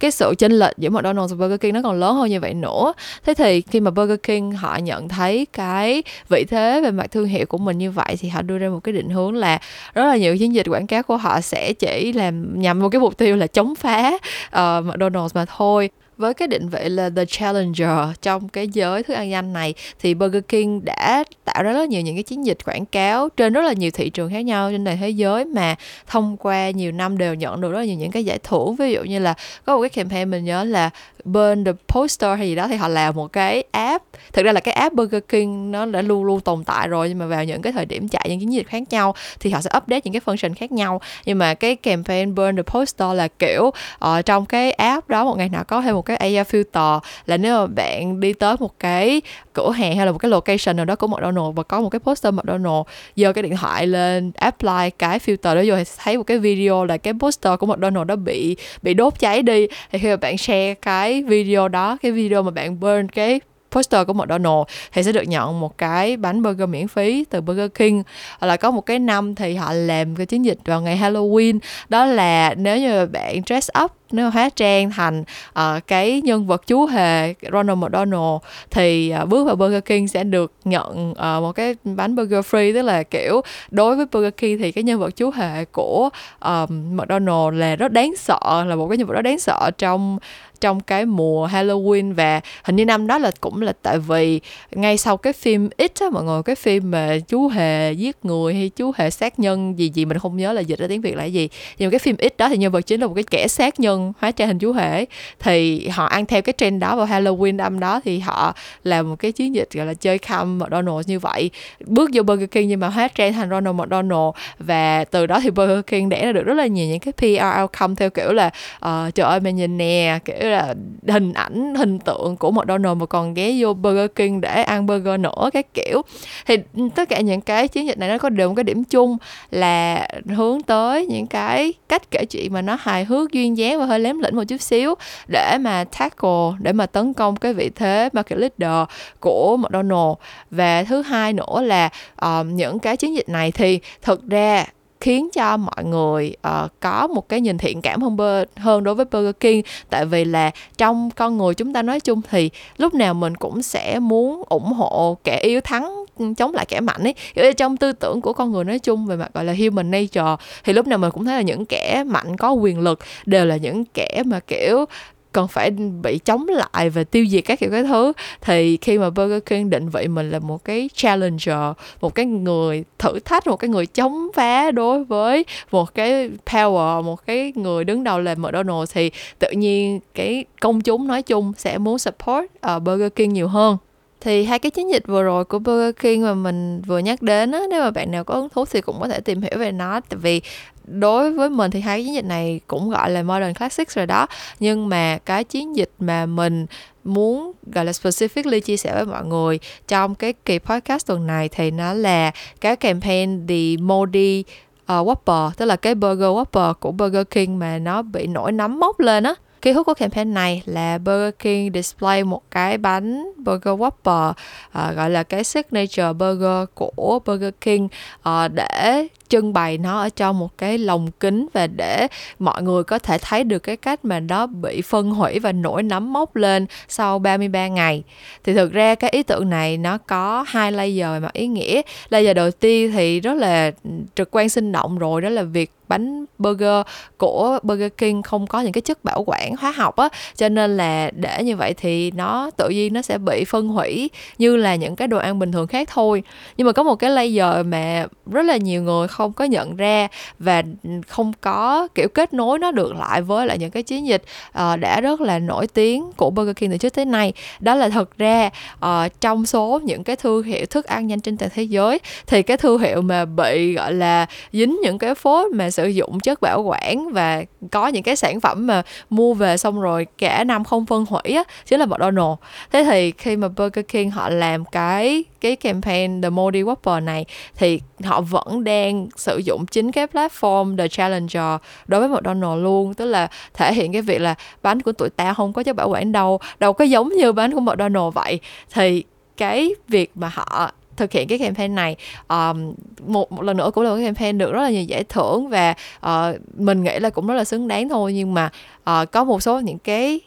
cái 0.00 0.10
sự 0.10 0.34
chênh 0.38 0.52
lệch 0.52 0.78
giữa 0.78 0.88
McDonald's 0.88 1.28
và 1.28 1.36
Burger 1.36 1.60
King 1.60 1.74
nó 1.74 1.80
còn 1.82 2.00
lớn 2.00 2.14
hơn 2.14 2.30
như 2.30 2.40
vậy 2.40 2.54
nữa. 2.54 2.92
Thế 3.24 3.34
thì 3.34 3.60
khi 3.60 3.80
mà 3.80 3.90
Burger 3.90 4.18
King 4.22 4.52
họ 4.52 4.76
nhận 4.76 5.08
thấy 5.08 5.46
cái 5.52 6.02
vị 6.28 6.44
thế 6.44 6.80
về 6.80 6.90
mặt 6.90 7.10
thương 7.10 7.26
hiệu 7.26 7.46
của 7.46 7.58
mình 7.58 7.78
như 7.78 7.90
vậy 7.90 8.16
thì 8.20 8.28
họ 8.28 8.42
đưa 8.42 8.58
ra 8.58 8.68
một 8.68 8.80
cái 8.84 8.92
định 8.92 9.08
hướng 9.08 9.34
là 9.34 9.60
rất 9.94 10.06
là 10.06 10.16
nhiều 10.16 10.38
chiến 10.38 10.54
dịch 10.54 10.66
quảng 10.68 10.86
cáo 10.86 11.02
của 11.02 11.16
họ 11.16 11.40
sẽ 11.40 11.72
chỉ 11.72 12.12
làm 12.12 12.60
nhằm 12.60 12.80
một 12.80 12.88
cái 12.88 13.00
mục 13.00 13.18
tiêu 13.18 13.36
là 13.36 13.46
chống 13.46 13.74
phá 13.74 14.12
uh, 14.14 14.52
McDonald's 14.86 15.28
mà 15.34 15.44
thôi 15.44 15.90
với 16.20 16.34
cái 16.34 16.48
định 16.48 16.68
vị 16.68 16.88
là 16.88 17.10
the 17.16 17.24
challenger 17.24 18.16
trong 18.22 18.48
cái 18.48 18.68
giới 18.68 19.02
thức 19.02 19.14
ăn 19.14 19.30
nhanh 19.30 19.52
này, 19.52 19.74
thì 20.00 20.14
Burger 20.14 20.42
King 20.48 20.84
đã 20.84 21.24
tạo 21.44 21.62
ra 21.62 21.72
rất 21.72 21.88
nhiều 21.88 22.00
những 22.00 22.16
cái 22.16 22.22
chiến 22.22 22.46
dịch 22.46 22.58
quảng 22.64 22.86
cáo 22.86 23.28
trên 23.28 23.52
rất 23.52 23.64
là 23.64 23.72
nhiều 23.72 23.90
thị 23.90 24.10
trường 24.10 24.30
khác 24.30 24.40
nhau 24.40 24.70
trên 24.70 24.84
toàn 24.84 24.98
thế 25.00 25.10
giới 25.10 25.44
mà 25.44 25.74
thông 26.06 26.36
qua 26.36 26.70
nhiều 26.70 26.92
năm 26.92 27.18
đều 27.18 27.34
nhận 27.34 27.60
được 27.60 27.72
rất 27.72 27.78
là 27.78 27.84
nhiều 27.84 27.96
những 27.96 28.10
cái 28.10 28.24
giải 28.24 28.38
thưởng. 28.38 28.76
Ví 28.76 28.92
dụ 28.92 29.02
như 29.02 29.18
là 29.18 29.34
có 29.64 29.76
một 29.76 29.82
cái 29.82 29.88
campaign 29.88 30.30
mình 30.30 30.44
nhớ 30.44 30.64
là 30.64 30.90
burn 31.24 31.64
the 31.64 31.72
poster 31.88 32.38
hay 32.38 32.48
gì 32.48 32.54
đó 32.54 32.68
thì 32.68 32.76
họ 32.76 32.88
làm 32.88 33.16
một 33.16 33.32
cái 33.32 33.64
app. 33.70 34.04
Thực 34.32 34.42
ra 34.44 34.52
là 34.52 34.60
cái 34.60 34.74
app 34.74 34.94
Burger 34.94 35.22
King 35.28 35.72
nó 35.72 35.86
đã 35.86 36.02
luôn 36.02 36.24
luôn 36.24 36.40
tồn 36.40 36.64
tại 36.64 36.88
rồi, 36.88 37.08
nhưng 37.08 37.18
mà 37.18 37.26
vào 37.26 37.44
những 37.44 37.62
cái 37.62 37.72
thời 37.72 37.86
điểm 37.86 38.08
chạy 38.08 38.26
những 38.28 38.40
chiến 38.40 38.52
dịch 38.52 38.66
khác 38.66 38.82
nhau 38.90 39.14
thì 39.40 39.50
họ 39.50 39.60
sẽ 39.60 39.70
update 39.76 40.00
những 40.04 40.12
cái 40.12 40.20
function 40.24 40.54
khác 40.54 40.72
nhau. 40.72 41.00
Nhưng 41.24 41.38
mà 41.38 41.54
cái 41.54 41.76
campaign 41.76 42.34
burn 42.34 42.56
the 42.56 42.62
poster 42.62 43.14
là 43.14 43.28
kiểu 43.28 43.70
ở 43.98 44.22
trong 44.22 44.46
cái 44.46 44.72
app 44.72 45.08
đó 45.08 45.24
một 45.24 45.38
ngày 45.38 45.48
nào 45.48 45.64
có 45.64 45.82
thêm 45.82 45.94
một 45.94 46.02
cái 46.10 46.34
AI 46.34 46.44
filter 46.44 47.00
là 47.26 47.36
nếu 47.36 47.60
mà 47.60 47.66
bạn 47.66 48.20
đi 48.20 48.32
tới 48.32 48.56
một 48.60 48.78
cái 48.78 49.22
cửa 49.52 49.70
hàng 49.70 49.96
hay 49.96 50.06
là 50.06 50.12
một 50.12 50.18
cái 50.18 50.30
location 50.30 50.76
nào 50.76 50.84
đó 50.84 50.96
của 50.96 51.06
McDonald's 51.06 51.52
và 51.52 51.62
có 51.62 51.80
một 51.80 51.88
cái 51.88 51.98
poster 51.98 52.34
McDonald's, 52.34 52.84
giơ 53.16 53.32
cái 53.32 53.42
điện 53.42 53.56
thoại 53.56 53.86
lên, 53.86 54.32
apply 54.34 54.90
cái 54.98 55.18
filter 55.18 55.54
đó 55.54 55.62
vô 55.66 55.76
thì 55.76 55.84
thấy 55.98 56.16
một 56.16 56.22
cái 56.22 56.38
video 56.38 56.84
là 56.84 56.96
cái 56.96 57.14
poster 57.20 57.58
của 57.58 57.66
McDonald's 57.66 58.04
đó 58.04 58.16
bị 58.16 58.56
bị 58.82 58.94
đốt 58.94 59.18
cháy 59.18 59.42
đi. 59.42 59.66
Thì 59.92 59.98
khi 59.98 60.08
mà 60.08 60.16
bạn 60.16 60.38
share 60.38 60.74
cái 60.74 61.22
video 61.22 61.68
đó, 61.68 61.98
cái 62.02 62.12
video 62.12 62.42
mà 62.42 62.50
bạn 62.50 62.80
burn 62.80 63.08
cái 63.08 63.40
poster 63.70 64.06
của 64.06 64.12
McDonald's 64.12 64.64
thì 64.92 65.02
sẽ 65.02 65.12
được 65.12 65.22
nhận 65.22 65.60
một 65.60 65.78
cái 65.78 66.16
bánh 66.16 66.42
burger 66.42 66.68
miễn 66.68 66.88
phí 66.88 67.24
từ 67.30 67.40
Burger 67.40 67.70
King. 67.74 68.02
Hoặc 68.38 68.48
là 68.48 68.56
có 68.56 68.70
một 68.70 68.80
cái 68.80 68.98
năm 68.98 69.34
thì 69.34 69.54
họ 69.54 69.72
làm 69.72 70.16
cái 70.16 70.26
chiến 70.26 70.44
dịch 70.44 70.58
vào 70.64 70.80
ngày 70.80 70.98
Halloween. 70.98 71.58
Đó 71.88 72.04
là 72.04 72.54
nếu 72.54 72.78
như 72.78 73.06
bạn 73.06 73.42
dress 73.46 73.70
up 73.84 73.92
nếu 74.12 74.30
hóa 74.30 74.48
trang 74.56 74.90
thành 74.90 75.24
uh, 75.50 75.86
cái 75.86 76.20
nhân 76.20 76.46
vật 76.46 76.66
chú 76.66 76.86
hề 76.86 77.34
Ronald 77.52 77.78
McDonald 77.78 78.42
thì 78.70 79.12
uh, 79.22 79.28
bước 79.28 79.44
vào 79.44 79.56
Burger 79.56 79.84
King 79.84 80.08
sẽ 80.08 80.24
được 80.24 80.52
nhận 80.64 81.10
uh, 81.10 81.16
một 81.18 81.52
cái 81.52 81.74
bánh 81.84 82.16
burger 82.16 82.44
free. 82.46 82.74
Tức 82.74 82.82
là 82.82 83.02
kiểu 83.02 83.40
đối 83.70 83.96
với 83.96 84.06
Burger 84.12 84.34
King 84.36 84.58
thì 84.58 84.72
cái 84.72 84.84
nhân 84.84 85.00
vật 85.00 85.16
chú 85.16 85.30
hề 85.30 85.64
của 85.64 86.08
um, 86.40 86.96
McDonald 86.96 87.58
là 87.58 87.76
rất 87.76 87.92
đáng 87.92 88.14
sợ 88.16 88.64
là 88.66 88.76
một 88.76 88.88
cái 88.88 88.98
nhân 88.98 89.06
vật 89.06 89.14
rất 89.14 89.22
đáng 89.22 89.38
sợ 89.38 89.70
trong 89.78 90.18
trong 90.60 90.80
cái 90.80 91.06
mùa 91.06 91.48
Halloween. 91.48 92.14
Và 92.14 92.40
hình 92.64 92.76
như 92.76 92.84
năm 92.84 93.06
đó 93.06 93.18
là 93.18 93.30
cũng 93.40 93.62
là 93.62 93.72
tại 93.82 93.98
vì 93.98 94.40
ngay 94.72 94.96
sau 94.96 95.16
cái 95.16 95.32
phim 95.32 95.68
It 95.76 95.92
á 96.00 96.06
mọi 96.12 96.24
người 96.24 96.42
cái 96.42 96.56
phim 96.56 96.90
mà 96.90 97.18
chú 97.28 97.48
hề 97.48 97.92
giết 97.92 98.24
người 98.24 98.54
hay 98.54 98.68
chú 98.68 98.92
hề 98.96 99.10
sát 99.10 99.38
nhân 99.38 99.78
gì 99.78 99.90
gì 99.94 100.04
mình 100.04 100.18
không 100.18 100.36
nhớ 100.36 100.52
là 100.52 100.60
dịch 100.60 100.78
ra 100.78 100.86
tiếng 100.88 101.00
Việt 101.00 101.16
là 101.16 101.24
gì. 101.24 101.48
Nhưng 101.78 101.86
mà 101.86 101.90
cái 101.90 101.98
phim 101.98 102.16
It 102.16 102.36
đó 102.36 102.48
thì 102.48 102.56
nhân 102.56 102.72
vật 102.72 102.80
chính 102.80 103.00
là 103.00 103.06
một 103.06 103.14
cái 103.14 103.24
kẻ 103.30 103.48
sát 103.48 103.80
nhân 103.80 103.99
hóa 104.18 104.30
trang 104.30 104.48
hình 104.48 104.58
chú 104.58 104.72
hề 104.72 105.04
thì 105.38 105.88
họ 105.88 106.04
ăn 106.04 106.26
theo 106.26 106.42
cái 106.42 106.52
trend 106.58 106.82
đó 106.82 106.96
vào 106.96 107.06
Halloween 107.06 107.62
âm 107.62 107.80
đó 107.80 108.00
thì 108.04 108.18
họ 108.18 108.54
làm 108.84 109.08
một 109.08 109.16
cái 109.18 109.32
chiến 109.32 109.54
dịch 109.54 109.68
gọi 109.72 109.86
là 109.86 109.94
chơi 109.94 110.18
khăm 110.18 110.58
McDonald's 110.58 111.02
như 111.06 111.18
vậy. 111.18 111.50
Bước 111.86 112.10
vô 112.12 112.22
Burger 112.22 112.50
King 112.50 112.68
nhưng 112.68 112.80
mà 112.80 112.88
hóa 112.88 113.08
trang 113.08 113.32
thành 113.32 113.50
Ronald 113.50 113.76
McDonald 113.76 114.34
và 114.58 115.04
từ 115.04 115.26
đó 115.26 115.40
thì 115.40 115.50
Burger 115.50 115.80
King 115.86 116.08
đẻ 116.08 116.26
ra 116.26 116.32
được 116.32 116.42
rất 116.42 116.54
là 116.54 116.66
nhiều 116.66 116.86
những 116.86 117.00
cái 117.00 117.12
PR 117.12 117.60
outcome 117.60 117.94
theo 117.96 118.10
kiểu 118.10 118.32
là 118.32 118.50
uh, 118.76 119.14
trời 119.14 119.26
ơi 119.26 119.40
mày 119.40 119.52
nhìn 119.52 119.78
nè 119.78 120.18
kiểu 120.24 120.36
là 120.50 120.74
hình 121.08 121.32
ảnh 121.32 121.74
hình 121.74 121.98
tượng 121.98 122.36
của 122.36 122.50
McDonald 122.50 122.96
mà 122.96 123.06
còn 123.06 123.34
ghé 123.34 123.56
vô 123.58 123.74
Burger 123.74 124.10
King 124.14 124.40
để 124.40 124.62
ăn 124.62 124.86
burger 124.86 125.20
nữa 125.20 125.50
cái 125.52 125.62
kiểu. 125.74 126.02
Thì 126.46 126.56
tất 126.94 127.08
cả 127.08 127.20
những 127.20 127.40
cái 127.40 127.68
chiến 127.68 127.86
dịch 127.86 127.98
này 127.98 128.08
nó 128.08 128.18
có 128.18 128.28
đều 128.28 128.48
một 128.48 128.54
cái 128.54 128.64
điểm 128.64 128.84
chung 128.84 129.16
là 129.50 130.08
hướng 130.26 130.62
tới 130.62 131.06
những 131.06 131.26
cái 131.26 131.72
cách 131.88 132.10
kể 132.10 132.24
chuyện 132.24 132.52
mà 132.52 132.62
nó 132.62 132.76
hài 132.80 133.04
hước 133.04 133.32
duyên 133.32 133.56
dáng 133.56 133.78
và 133.78 133.86
hơi 133.90 134.00
lém 134.00 134.18
lĩnh 134.18 134.36
một 134.36 134.44
chút 134.48 134.60
xíu 134.60 134.94
để 135.28 135.58
mà 135.60 135.84
tackle 135.98 136.50
để 136.58 136.72
mà 136.72 136.86
tấn 136.86 137.14
công 137.14 137.36
cái 137.36 137.54
vị 137.54 137.70
thế 137.74 138.08
market 138.12 138.38
leader 138.38 138.88
của 139.20 139.56
McDonald's 139.60 140.14
và 140.50 140.84
thứ 140.84 141.02
hai 141.02 141.32
nữa 141.32 141.62
là 141.62 141.88
um, 142.22 142.56
những 142.56 142.78
cái 142.78 142.96
chiến 142.96 143.14
dịch 143.14 143.28
này 143.28 143.52
thì 143.52 143.80
thực 144.02 144.28
ra 144.28 144.66
khiến 145.00 145.28
cho 145.32 145.56
mọi 145.56 145.84
người 145.84 146.36
uh, 146.48 146.70
có 146.80 147.06
một 147.06 147.28
cái 147.28 147.40
nhìn 147.40 147.58
thiện 147.58 147.82
cảm 147.82 148.02
hơn 148.02 148.44
hơn 148.56 148.84
đối 148.84 148.94
với 148.94 149.04
Burger 149.04 149.34
King. 149.40 149.62
Tại 149.90 150.06
vì 150.06 150.24
là 150.24 150.50
trong 150.76 151.10
con 151.10 151.38
người 151.38 151.54
chúng 151.54 151.72
ta 151.72 151.82
nói 151.82 152.00
chung 152.00 152.20
thì 152.30 152.50
lúc 152.76 152.94
nào 152.94 153.14
mình 153.14 153.34
cũng 153.34 153.62
sẽ 153.62 153.98
muốn 153.98 154.42
ủng 154.48 154.72
hộ 154.72 155.18
kẻ 155.24 155.40
yếu 155.40 155.60
thắng 155.60 156.04
ừ, 156.18 156.24
chống 156.36 156.54
lại 156.54 156.66
kẻ 156.66 156.80
mạnh 156.80 157.02
ấy. 157.02 157.14
Trong 157.52 157.76
tư 157.76 157.92
tưởng 157.92 158.20
của 158.20 158.32
con 158.32 158.52
người 158.52 158.64
nói 158.64 158.78
chung 158.78 159.06
về 159.06 159.16
mặt 159.16 159.34
gọi 159.34 159.44
là 159.44 159.54
human 159.54 159.90
nature 159.90 160.36
thì 160.64 160.72
lúc 160.72 160.86
nào 160.86 160.98
mình 160.98 161.10
cũng 161.10 161.24
thấy 161.24 161.36
là 161.36 161.42
những 161.42 161.66
kẻ 161.66 162.04
mạnh 162.06 162.36
có 162.36 162.52
quyền 162.52 162.80
lực 162.80 162.98
đều 163.26 163.46
là 163.46 163.56
những 163.56 163.84
kẻ 163.84 164.22
mà 164.26 164.40
kiểu 164.40 164.84
cần 165.32 165.48
phải 165.48 165.70
bị 165.70 166.18
chống 166.18 166.46
lại 166.48 166.90
và 166.90 167.04
tiêu 167.04 167.26
diệt 167.30 167.44
các 167.44 167.58
kiểu 167.58 167.70
cái 167.70 167.82
thứ. 167.82 168.12
Thì 168.40 168.76
khi 168.76 168.98
mà 168.98 169.10
Burger 169.10 169.42
King 169.46 169.70
định 169.70 169.88
vị 169.88 170.08
mình 170.08 170.30
là 170.30 170.38
một 170.38 170.64
cái 170.64 170.90
challenger 170.94 171.72
một 172.00 172.14
cái 172.14 172.26
người 172.26 172.84
thử 172.98 173.18
thách 173.20 173.46
một 173.46 173.56
cái 173.56 173.68
người 173.68 173.86
chống 173.86 174.28
phá 174.34 174.70
đối 174.70 175.04
với 175.04 175.44
một 175.70 175.94
cái 175.94 176.30
power 176.46 177.02
một 177.02 177.26
cái 177.26 177.52
người 177.56 177.84
đứng 177.84 178.04
đầu 178.04 178.20
là 178.20 178.34
McDonald's 178.34 178.86
thì 178.94 179.10
tự 179.38 179.50
nhiên 179.50 180.00
cái 180.14 180.44
công 180.60 180.80
chúng 180.80 181.06
nói 181.06 181.22
chung 181.22 181.52
sẽ 181.56 181.78
muốn 181.78 181.98
support 181.98 182.44
uh, 182.44 182.82
Burger 182.82 183.12
King 183.16 183.32
nhiều 183.32 183.48
hơn 183.48 183.76
thì 184.20 184.44
hai 184.44 184.58
cái 184.58 184.70
chiến 184.70 184.90
dịch 184.90 185.06
vừa 185.06 185.22
rồi 185.22 185.44
của 185.44 185.58
Burger 185.58 185.94
King 186.00 186.22
mà 186.22 186.34
mình 186.34 186.82
vừa 186.86 186.98
nhắc 186.98 187.22
đến 187.22 187.52
á 187.52 187.60
nếu 187.70 187.82
mà 187.82 187.90
bạn 187.90 188.10
nào 188.10 188.24
có 188.24 188.34
hứng 188.34 188.48
thú 188.48 188.64
thì 188.64 188.80
cũng 188.80 189.00
có 189.00 189.08
thể 189.08 189.20
tìm 189.20 189.42
hiểu 189.42 189.58
về 189.58 189.72
nó. 189.72 190.00
Tại 190.00 190.18
vì 190.22 190.40
đối 190.84 191.32
với 191.32 191.50
mình 191.50 191.70
thì 191.70 191.80
hai 191.80 191.98
cái 191.98 192.04
chiến 192.04 192.14
dịch 192.14 192.24
này 192.24 192.60
cũng 192.66 192.90
gọi 192.90 193.10
là 193.10 193.22
modern 193.22 193.54
classics 193.54 193.96
rồi 193.96 194.06
đó. 194.06 194.26
Nhưng 194.60 194.88
mà 194.88 195.18
cái 195.24 195.44
chiến 195.44 195.76
dịch 195.76 195.90
mà 195.98 196.26
mình 196.26 196.66
muốn 197.04 197.52
gọi 197.72 197.84
là 197.84 197.92
specifically 197.92 198.60
chia 198.60 198.76
sẻ 198.76 198.94
với 198.94 199.04
mọi 199.04 199.24
người 199.24 199.58
trong 199.88 200.14
cái 200.14 200.32
kỳ 200.32 200.58
podcast 200.58 201.06
tuần 201.06 201.26
này 201.26 201.48
thì 201.48 201.70
nó 201.70 201.92
là 201.92 202.30
cái 202.60 202.76
campaign 202.76 203.46
The 203.46 203.82
Modi 203.82 204.44
uh, 204.82 205.08
Whopper 205.08 205.50
tức 205.56 205.64
là 205.64 205.76
cái 205.76 205.94
burger 205.94 206.24
Whopper 206.24 206.74
của 206.74 206.92
Burger 206.92 207.26
King 207.30 207.58
mà 207.58 207.78
nó 207.78 208.02
bị 208.02 208.26
nổi 208.26 208.52
nấm 208.52 208.80
mốc 208.80 209.00
lên 209.00 209.24
á. 209.24 209.34
Kỳ 209.62 209.72
hút 209.72 209.86
của 209.86 209.94
campaign 209.94 210.34
này 210.34 210.62
là 210.66 210.98
Burger 210.98 211.34
King 211.38 211.72
display 211.74 212.24
một 212.24 212.42
cái 212.50 212.78
bánh 212.78 213.32
burger 213.36 213.74
Whopper 213.74 214.30
uh, 214.30 214.96
gọi 214.96 215.10
là 215.10 215.22
cái 215.22 215.44
signature 215.44 216.12
burger 216.12 216.68
của 216.74 217.20
Burger 217.26 217.54
King 217.60 217.88
uh, 218.28 218.52
để 218.52 219.06
trưng 219.30 219.52
bày 219.52 219.78
nó 219.78 220.00
ở 220.00 220.08
trong 220.08 220.38
một 220.38 220.58
cái 220.58 220.78
lồng 220.78 221.10
kính 221.10 221.46
và 221.52 221.66
để 221.66 222.06
mọi 222.38 222.62
người 222.62 222.84
có 222.84 222.98
thể 222.98 223.18
thấy 223.18 223.44
được 223.44 223.58
cái 223.58 223.76
cách 223.76 224.04
mà 224.04 224.20
nó 224.20 224.46
bị 224.46 224.82
phân 224.82 225.10
hủy 225.10 225.38
và 225.38 225.52
nổi 225.52 225.82
nấm 225.82 226.12
mốc 226.12 226.36
lên 226.36 226.66
sau 226.88 227.18
33 227.18 227.68
ngày. 227.68 228.02
Thì 228.44 228.54
thực 228.54 228.72
ra 228.72 228.94
cái 228.94 229.10
ý 229.10 229.22
tưởng 229.22 229.50
này 229.50 229.76
nó 229.76 229.98
có 229.98 230.44
hai 230.48 230.72
layer 230.72 231.22
mà 231.22 231.28
ý 231.32 231.46
nghĩa. 231.46 231.82
Layer 232.08 232.36
đầu 232.36 232.50
tiên 232.50 232.92
thì 232.92 233.20
rất 233.20 233.34
là 233.34 233.70
trực 234.14 234.28
quan 234.30 234.48
sinh 234.48 234.72
động 234.72 234.98
rồi, 234.98 235.20
đó 235.20 235.28
là 235.28 235.42
việc 235.42 235.70
bánh 235.90 236.24
burger 236.38 236.86
của 237.16 237.58
Burger 237.62 237.92
King 237.98 238.22
không 238.22 238.46
có 238.46 238.60
những 238.60 238.72
cái 238.72 238.80
chất 238.80 239.04
bảo 239.04 239.24
quản 239.26 239.56
hóa 239.56 239.70
học 239.70 239.96
á 239.96 240.08
cho 240.36 240.48
nên 240.48 240.76
là 240.76 241.10
để 241.14 241.42
như 241.42 241.56
vậy 241.56 241.74
thì 241.74 242.10
nó 242.10 242.50
tự 242.56 242.68
nhiên 242.68 242.92
nó 242.92 243.02
sẽ 243.02 243.18
bị 243.18 243.44
phân 243.44 243.68
hủy 243.68 244.10
như 244.38 244.56
là 244.56 244.74
những 244.74 244.96
cái 244.96 245.08
đồ 245.08 245.18
ăn 245.18 245.38
bình 245.38 245.52
thường 245.52 245.66
khác 245.66 245.88
thôi 245.92 246.22
nhưng 246.56 246.66
mà 246.66 246.72
có 246.72 246.82
một 246.82 246.94
cái 246.94 247.10
layer 247.10 247.66
mà 247.66 248.06
rất 248.30 248.42
là 248.42 248.56
nhiều 248.56 248.82
người 248.82 249.08
không 249.08 249.19
không 249.20 249.32
có 249.32 249.44
nhận 249.44 249.76
ra 249.76 250.08
và 250.38 250.62
không 251.08 251.32
có 251.40 251.88
kiểu 251.94 252.08
kết 252.08 252.32
nối 252.32 252.58
nó 252.58 252.70
được 252.70 252.94
lại 252.94 253.22
với 253.22 253.46
lại 253.46 253.58
những 253.58 253.70
cái 253.70 253.82
chiến 253.82 254.06
dịch 254.06 254.22
uh, 254.48 254.80
đã 254.80 255.00
rất 255.00 255.20
là 255.20 255.38
nổi 255.38 255.66
tiếng 255.66 256.12
của 256.16 256.30
Burger 256.30 256.56
King 256.56 256.70
từ 256.70 256.78
trước 256.78 256.94
tới 256.94 257.04
nay. 257.04 257.32
Đó 257.60 257.74
là 257.74 257.88
thật 257.88 258.18
ra 258.18 258.50
uh, 258.84 259.20
trong 259.20 259.46
số 259.46 259.80
những 259.84 260.04
cái 260.04 260.16
thương 260.16 260.42
hiệu 260.42 260.66
thức 260.66 260.84
ăn 260.84 261.06
nhanh 261.06 261.20
trên 261.20 261.36
toàn 261.36 261.50
thế 261.54 261.62
giới 261.62 261.98
thì 262.26 262.42
cái 262.42 262.56
thương 262.56 262.78
hiệu 262.78 263.02
mà 263.02 263.24
bị 263.24 263.72
gọi 263.72 263.92
là 263.92 264.26
dính 264.52 264.78
những 264.82 264.98
cái 264.98 265.14
phốt 265.14 265.52
mà 265.52 265.70
sử 265.70 265.86
dụng 265.86 266.20
chất 266.20 266.40
bảo 266.40 266.62
quản 266.62 267.12
và 267.12 267.44
có 267.70 267.88
những 267.88 268.02
cái 268.02 268.16
sản 268.16 268.40
phẩm 268.40 268.66
mà 268.66 268.82
mua 269.10 269.34
về 269.34 269.56
xong 269.56 269.80
rồi 269.80 270.06
cả 270.18 270.44
năm 270.44 270.64
không 270.64 270.86
phân 270.86 271.04
hủy 271.08 271.34
á 271.34 271.44
chính 271.66 271.80
là 271.80 271.86
McDonald's 271.86 272.36
thế 272.72 272.84
thì 272.84 273.12
khi 273.18 273.36
mà 273.36 273.48
Burger 273.48 273.84
King 273.88 274.10
họ 274.10 274.28
làm 274.28 274.64
cái 274.64 275.24
cái 275.40 275.56
campaign 275.56 276.22
The 276.22 276.30
Modi 276.30 276.62
Whopper 276.62 277.04
này 277.04 277.24
thì 277.56 277.80
họ 278.04 278.20
vẫn 278.20 278.64
đang 278.64 279.08
sử 279.16 279.38
dụng 279.44 279.66
chính 279.66 279.92
cái 279.92 280.06
platform 280.06 280.76
The 280.76 280.88
Challenger 280.88 281.60
đối 281.86 282.00
với 282.00 282.08
McDonald 282.08 282.62
luôn. 282.62 282.94
Tức 282.94 283.04
là 283.04 283.28
thể 283.54 283.74
hiện 283.74 283.92
cái 283.92 284.02
việc 284.02 284.20
là 284.20 284.34
bánh 284.62 284.82
của 284.82 284.92
tụi 284.92 285.10
ta 285.10 285.34
không 285.34 285.52
có 285.52 285.62
chất 285.62 285.76
bảo 285.76 285.88
quản 285.88 286.12
đâu 286.12 286.40
đâu 286.58 286.72
có 286.72 286.84
giống 286.84 287.08
như 287.08 287.32
bánh 287.32 287.54
của 287.54 287.60
McDonald 287.60 288.14
vậy. 288.14 288.40
Thì 288.72 289.04
cái 289.36 289.74
việc 289.88 290.10
mà 290.14 290.28
họ 290.28 290.70
thực 290.96 291.12
hiện 291.12 291.28
cái 291.28 291.38
campaign 291.38 291.74
này 291.74 291.96
um, 292.28 292.74
một, 293.06 293.32
một 293.32 293.42
lần 293.42 293.56
nữa 293.56 293.70
cũng 293.74 293.84
là 293.84 293.96
cái 293.96 294.04
campaign 294.04 294.38
được 294.38 294.52
rất 294.52 294.62
là 294.62 294.70
nhiều 294.70 294.82
giải 294.82 295.04
thưởng 295.04 295.48
và 295.48 295.74
uh, 296.06 296.36
mình 296.56 296.84
nghĩ 296.84 296.98
là 296.98 297.10
cũng 297.10 297.26
rất 297.26 297.34
là 297.34 297.44
xứng 297.44 297.68
đáng 297.68 297.88
thôi. 297.88 298.12
Nhưng 298.12 298.34
mà 298.34 298.50
uh, 298.90 299.12
có 299.12 299.24
một 299.24 299.42
số 299.42 299.60
những 299.60 299.78
cái 299.78 300.20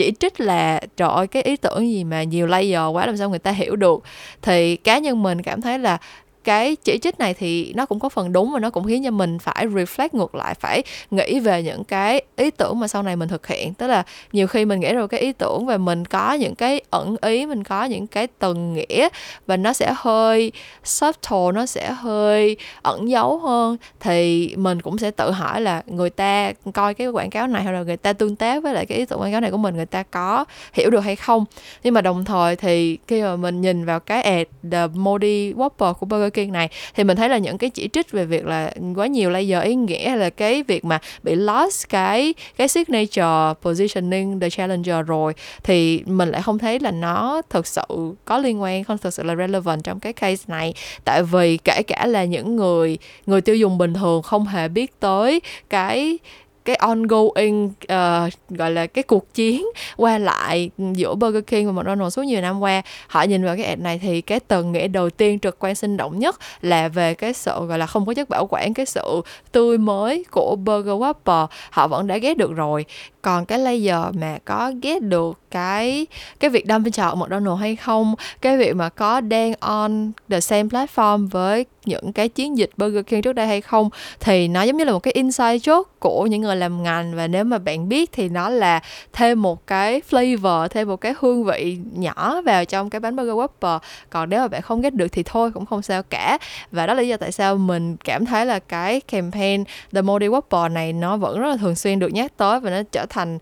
chỉ 0.00 0.12
trích 0.20 0.40
là, 0.40 0.80
trời 0.96 1.08
ơi, 1.08 1.26
cái 1.26 1.42
ý 1.42 1.56
tưởng 1.56 1.90
gì 1.90 2.04
mà 2.04 2.22
nhiều 2.22 2.46
layer 2.46 2.80
quá, 2.92 3.06
làm 3.06 3.16
sao 3.16 3.30
người 3.30 3.38
ta 3.38 3.50
hiểu 3.50 3.76
được? 3.76 4.02
Thì 4.42 4.76
cá 4.76 4.98
nhân 4.98 5.22
mình 5.22 5.42
cảm 5.42 5.60
thấy 5.60 5.78
là 5.78 5.98
cái 6.44 6.76
chỉ 6.76 6.98
trích 7.02 7.18
này 7.18 7.34
thì 7.34 7.72
nó 7.76 7.86
cũng 7.86 8.00
có 8.00 8.08
phần 8.08 8.32
đúng 8.32 8.52
và 8.52 8.60
nó 8.60 8.70
cũng 8.70 8.84
khiến 8.86 9.04
cho 9.04 9.10
mình 9.10 9.38
phải 9.38 9.66
reflect 9.66 10.08
ngược 10.12 10.34
lại, 10.34 10.54
phải 10.54 10.82
nghĩ 11.10 11.40
về 11.40 11.62
những 11.62 11.84
cái 11.84 12.22
ý 12.36 12.50
tưởng 12.50 12.80
mà 12.80 12.88
sau 12.88 13.02
này 13.02 13.16
mình 13.16 13.28
thực 13.28 13.46
hiện. 13.46 13.74
Tức 13.74 13.86
là 13.86 14.02
nhiều 14.32 14.46
khi 14.46 14.64
mình 14.64 14.80
nghĩ 14.80 14.92
rồi 14.92 15.08
cái 15.08 15.20
ý 15.20 15.32
tưởng 15.32 15.66
và 15.66 15.76
mình 15.76 16.04
có 16.04 16.32
những 16.32 16.54
cái 16.54 16.80
ẩn 16.90 17.16
ý, 17.22 17.46
mình 17.46 17.64
có 17.64 17.84
những 17.84 18.06
cái 18.06 18.26
tầng 18.26 18.74
nghĩa 18.74 19.08
và 19.46 19.56
nó 19.56 19.72
sẽ 19.72 19.94
hơi 19.96 20.52
subtle, 20.84 21.52
nó 21.54 21.66
sẽ 21.66 21.92
hơi 21.92 22.56
ẩn 22.82 23.10
giấu 23.10 23.38
hơn, 23.38 23.76
thì 24.00 24.50
mình 24.56 24.82
cũng 24.82 24.98
sẽ 24.98 25.10
tự 25.10 25.30
hỏi 25.30 25.60
là 25.60 25.82
người 25.86 26.10
ta 26.10 26.52
coi 26.74 26.94
cái 26.94 27.06
quảng 27.06 27.30
cáo 27.30 27.46
này 27.46 27.62
hay 27.62 27.72
là 27.72 27.82
người 27.82 27.96
ta 27.96 28.12
tương 28.12 28.36
tác 28.36 28.62
với 28.62 28.74
lại 28.74 28.86
cái 28.86 28.98
ý 28.98 29.04
tưởng 29.04 29.20
quảng 29.20 29.32
cáo 29.32 29.40
này 29.40 29.50
của 29.50 29.56
mình, 29.56 29.76
người 29.76 29.86
ta 29.86 30.02
có 30.02 30.44
hiểu 30.72 30.90
được 30.90 31.00
hay 31.00 31.16
không. 31.16 31.44
Nhưng 31.82 31.94
mà 31.94 32.00
đồng 32.00 32.24
thời 32.24 32.56
thì 32.56 32.98
khi 33.06 33.22
mà 33.22 33.36
mình 33.36 33.60
nhìn 33.60 33.84
vào 33.84 34.00
cái 34.00 34.22
ad 34.22 34.46
The 34.72 34.86
Modi 34.86 35.52
Whopper 35.52 35.94
của 35.94 36.06
Burger 36.06 36.29
King 36.30 36.52
này. 36.52 36.68
Thì 36.94 37.04
mình 37.04 37.16
thấy 37.16 37.28
là 37.28 37.38
những 37.38 37.58
cái 37.58 37.70
chỉ 37.70 37.88
trích 37.92 38.10
về 38.10 38.24
việc 38.24 38.46
là 38.46 38.72
quá 38.96 39.06
nhiều 39.06 39.30
layer 39.30 39.62
ý 39.62 39.74
nghĩa 39.74 40.08
hay 40.08 40.18
là 40.18 40.30
cái 40.30 40.62
việc 40.62 40.84
mà 40.84 40.98
bị 41.22 41.34
lost 41.34 41.88
cái 41.88 42.34
cái 42.56 42.68
signature 42.68 43.54
positioning 43.62 44.40
the 44.40 44.50
challenger 44.50 45.06
rồi, 45.06 45.32
thì 45.62 46.02
mình 46.06 46.28
lại 46.28 46.42
không 46.42 46.58
thấy 46.58 46.80
là 46.80 46.90
nó 46.90 47.42
thực 47.50 47.66
sự 47.66 48.14
có 48.24 48.38
liên 48.38 48.62
quan, 48.62 48.84
không 48.84 48.98
thực 48.98 49.14
sự 49.14 49.22
là 49.22 49.36
relevant 49.36 49.84
trong 49.84 50.00
cái 50.00 50.12
case 50.12 50.44
này. 50.46 50.74
Tại 51.04 51.22
vì 51.22 51.56
kể 51.56 51.82
cả 51.86 52.06
là 52.06 52.24
những 52.24 52.56
người 52.56 52.98
người 53.26 53.40
tiêu 53.40 53.56
dùng 53.56 53.78
bình 53.78 53.94
thường 53.94 54.22
không 54.22 54.46
hề 54.46 54.68
biết 54.68 55.00
tới 55.00 55.40
cái 55.70 56.18
cái 56.64 56.76
ongoing 56.76 57.66
uh, 57.66 58.32
gọi 58.48 58.70
là 58.70 58.86
cái 58.86 59.02
cuộc 59.02 59.34
chiến 59.34 59.66
qua 59.96 60.18
lại 60.18 60.70
giữa 60.94 61.14
Burger 61.14 61.44
King 61.46 61.74
và 61.74 61.82
McDonald's 61.82 62.10
suốt 62.10 62.22
nhiều 62.22 62.40
năm 62.40 62.60
qua. 62.60 62.82
Họ 63.06 63.22
nhìn 63.22 63.44
vào 63.44 63.56
cái 63.56 63.64
ad 63.64 63.78
này 63.78 63.98
thì 64.02 64.20
cái 64.20 64.40
tầng 64.40 64.72
nghĩa 64.72 64.88
đầu 64.88 65.10
tiên 65.10 65.38
trực 65.38 65.56
quan 65.58 65.74
sinh 65.74 65.96
động 65.96 66.18
nhất 66.18 66.36
là 66.60 66.88
về 66.88 67.14
cái 67.14 67.32
sự 67.32 67.66
gọi 67.66 67.78
là 67.78 67.86
không 67.86 68.06
có 68.06 68.14
chất 68.14 68.28
bảo 68.28 68.46
quản 68.50 68.74
cái 68.74 68.86
sự 68.86 69.22
tươi 69.52 69.78
mới 69.78 70.24
của 70.30 70.56
Burger 70.56 70.94
Whopper. 70.94 71.46
Họ 71.70 71.88
vẫn 71.88 72.06
đã 72.06 72.16
ghét 72.16 72.36
được 72.36 72.52
rồi. 72.52 72.84
Còn 73.22 73.46
cái 73.46 73.58
layer 73.58 74.14
mà 74.14 74.38
có 74.44 74.72
ghét 74.82 75.02
được 75.02 75.38
cái 75.50 76.06
cái 76.40 76.50
việc 76.50 76.66
đâm 76.66 76.84
bên 76.84 76.92
chọn 76.92 77.20
McDonald's 77.20 77.54
hay 77.54 77.76
không, 77.76 78.14
cái 78.40 78.56
việc 78.56 78.76
mà 78.76 78.88
có 78.88 79.20
đang 79.20 79.52
on 79.60 80.12
the 80.28 80.40
same 80.40 80.62
platform 80.62 81.28
với 81.28 81.66
những 81.84 82.12
cái 82.12 82.28
chiến 82.28 82.58
dịch 82.58 82.70
Burger 82.76 83.06
King 83.06 83.22
trước 83.22 83.32
đây 83.32 83.46
hay 83.46 83.60
không, 83.60 83.90
thì 84.20 84.48
nó 84.48 84.62
giống 84.62 84.76
như 84.76 84.84
là 84.84 84.92
một 84.92 84.98
cái 84.98 85.12
inside 85.12 85.56
joke 85.56 85.82
của 85.98 86.26
những 86.26 86.40
người 86.40 86.56
làm 86.56 86.82
ngành. 86.82 87.14
Và 87.14 87.26
nếu 87.26 87.44
mà 87.44 87.58
bạn 87.58 87.88
biết 87.88 88.12
thì 88.12 88.28
nó 88.28 88.48
là 88.48 88.80
thêm 89.12 89.42
một 89.42 89.66
cái 89.66 90.00
flavor, 90.10 90.68
thêm 90.68 90.88
một 90.88 90.96
cái 90.96 91.14
hương 91.20 91.44
vị 91.44 91.78
nhỏ 91.92 92.42
vào 92.42 92.64
trong 92.64 92.90
cái 92.90 93.00
bánh 93.00 93.16
burger 93.16 93.34
Whopper. 93.34 93.78
Còn 94.10 94.30
nếu 94.30 94.40
mà 94.40 94.48
bạn 94.48 94.62
không 94.62 94.80
ghét 94.80 94.94
được 94.94 95.08
thì 95.12 95.22
thôi, 95.22 95.50
cũng 95.54 95.66
không 95.66 95.82
sao 95.82 96.02
cả. 96.02 96.38
Và 96.72 96.86
đó 96.86 96.94
là 96.94 97.02
lý 97.02 97.08
do 97.08 97.16
tại 97.16 97.32
sao 97.32 97.56
mình 97.56 97.96
cảm 97.96 98.26
thấy 98.26 98.46
là 98.46 98.58
cái 98.58 99.00
campaign 99.00 99.64
The 99.92 100.02
Moldy 100.02 100.28
Whopper 100.28 100.72
này 100.72 100.92
nó 100.92 101.16
vẫn 101.16 101.40
rất 101.40 101.48
là 101.48 101.56
thường 101.56 101.76
xuyên 101.76 101.98
được 101.98 102.12
nhắc 102.12 102.32
tới 102.36 102.60
và 102.60 102.70
nó 102.70 102.82
trở 102.92 103.06
thành, 103.06 103.38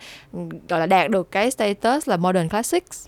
gọi 0.69 0.81
là, 0.81 0.87
đạt 0.87 1.11
được 1.11 1.31
cái 1.31 1.51
status 1.51 1.98
là 2.07 2.17
modern 2.17 2.49
classics. 2.49 3.07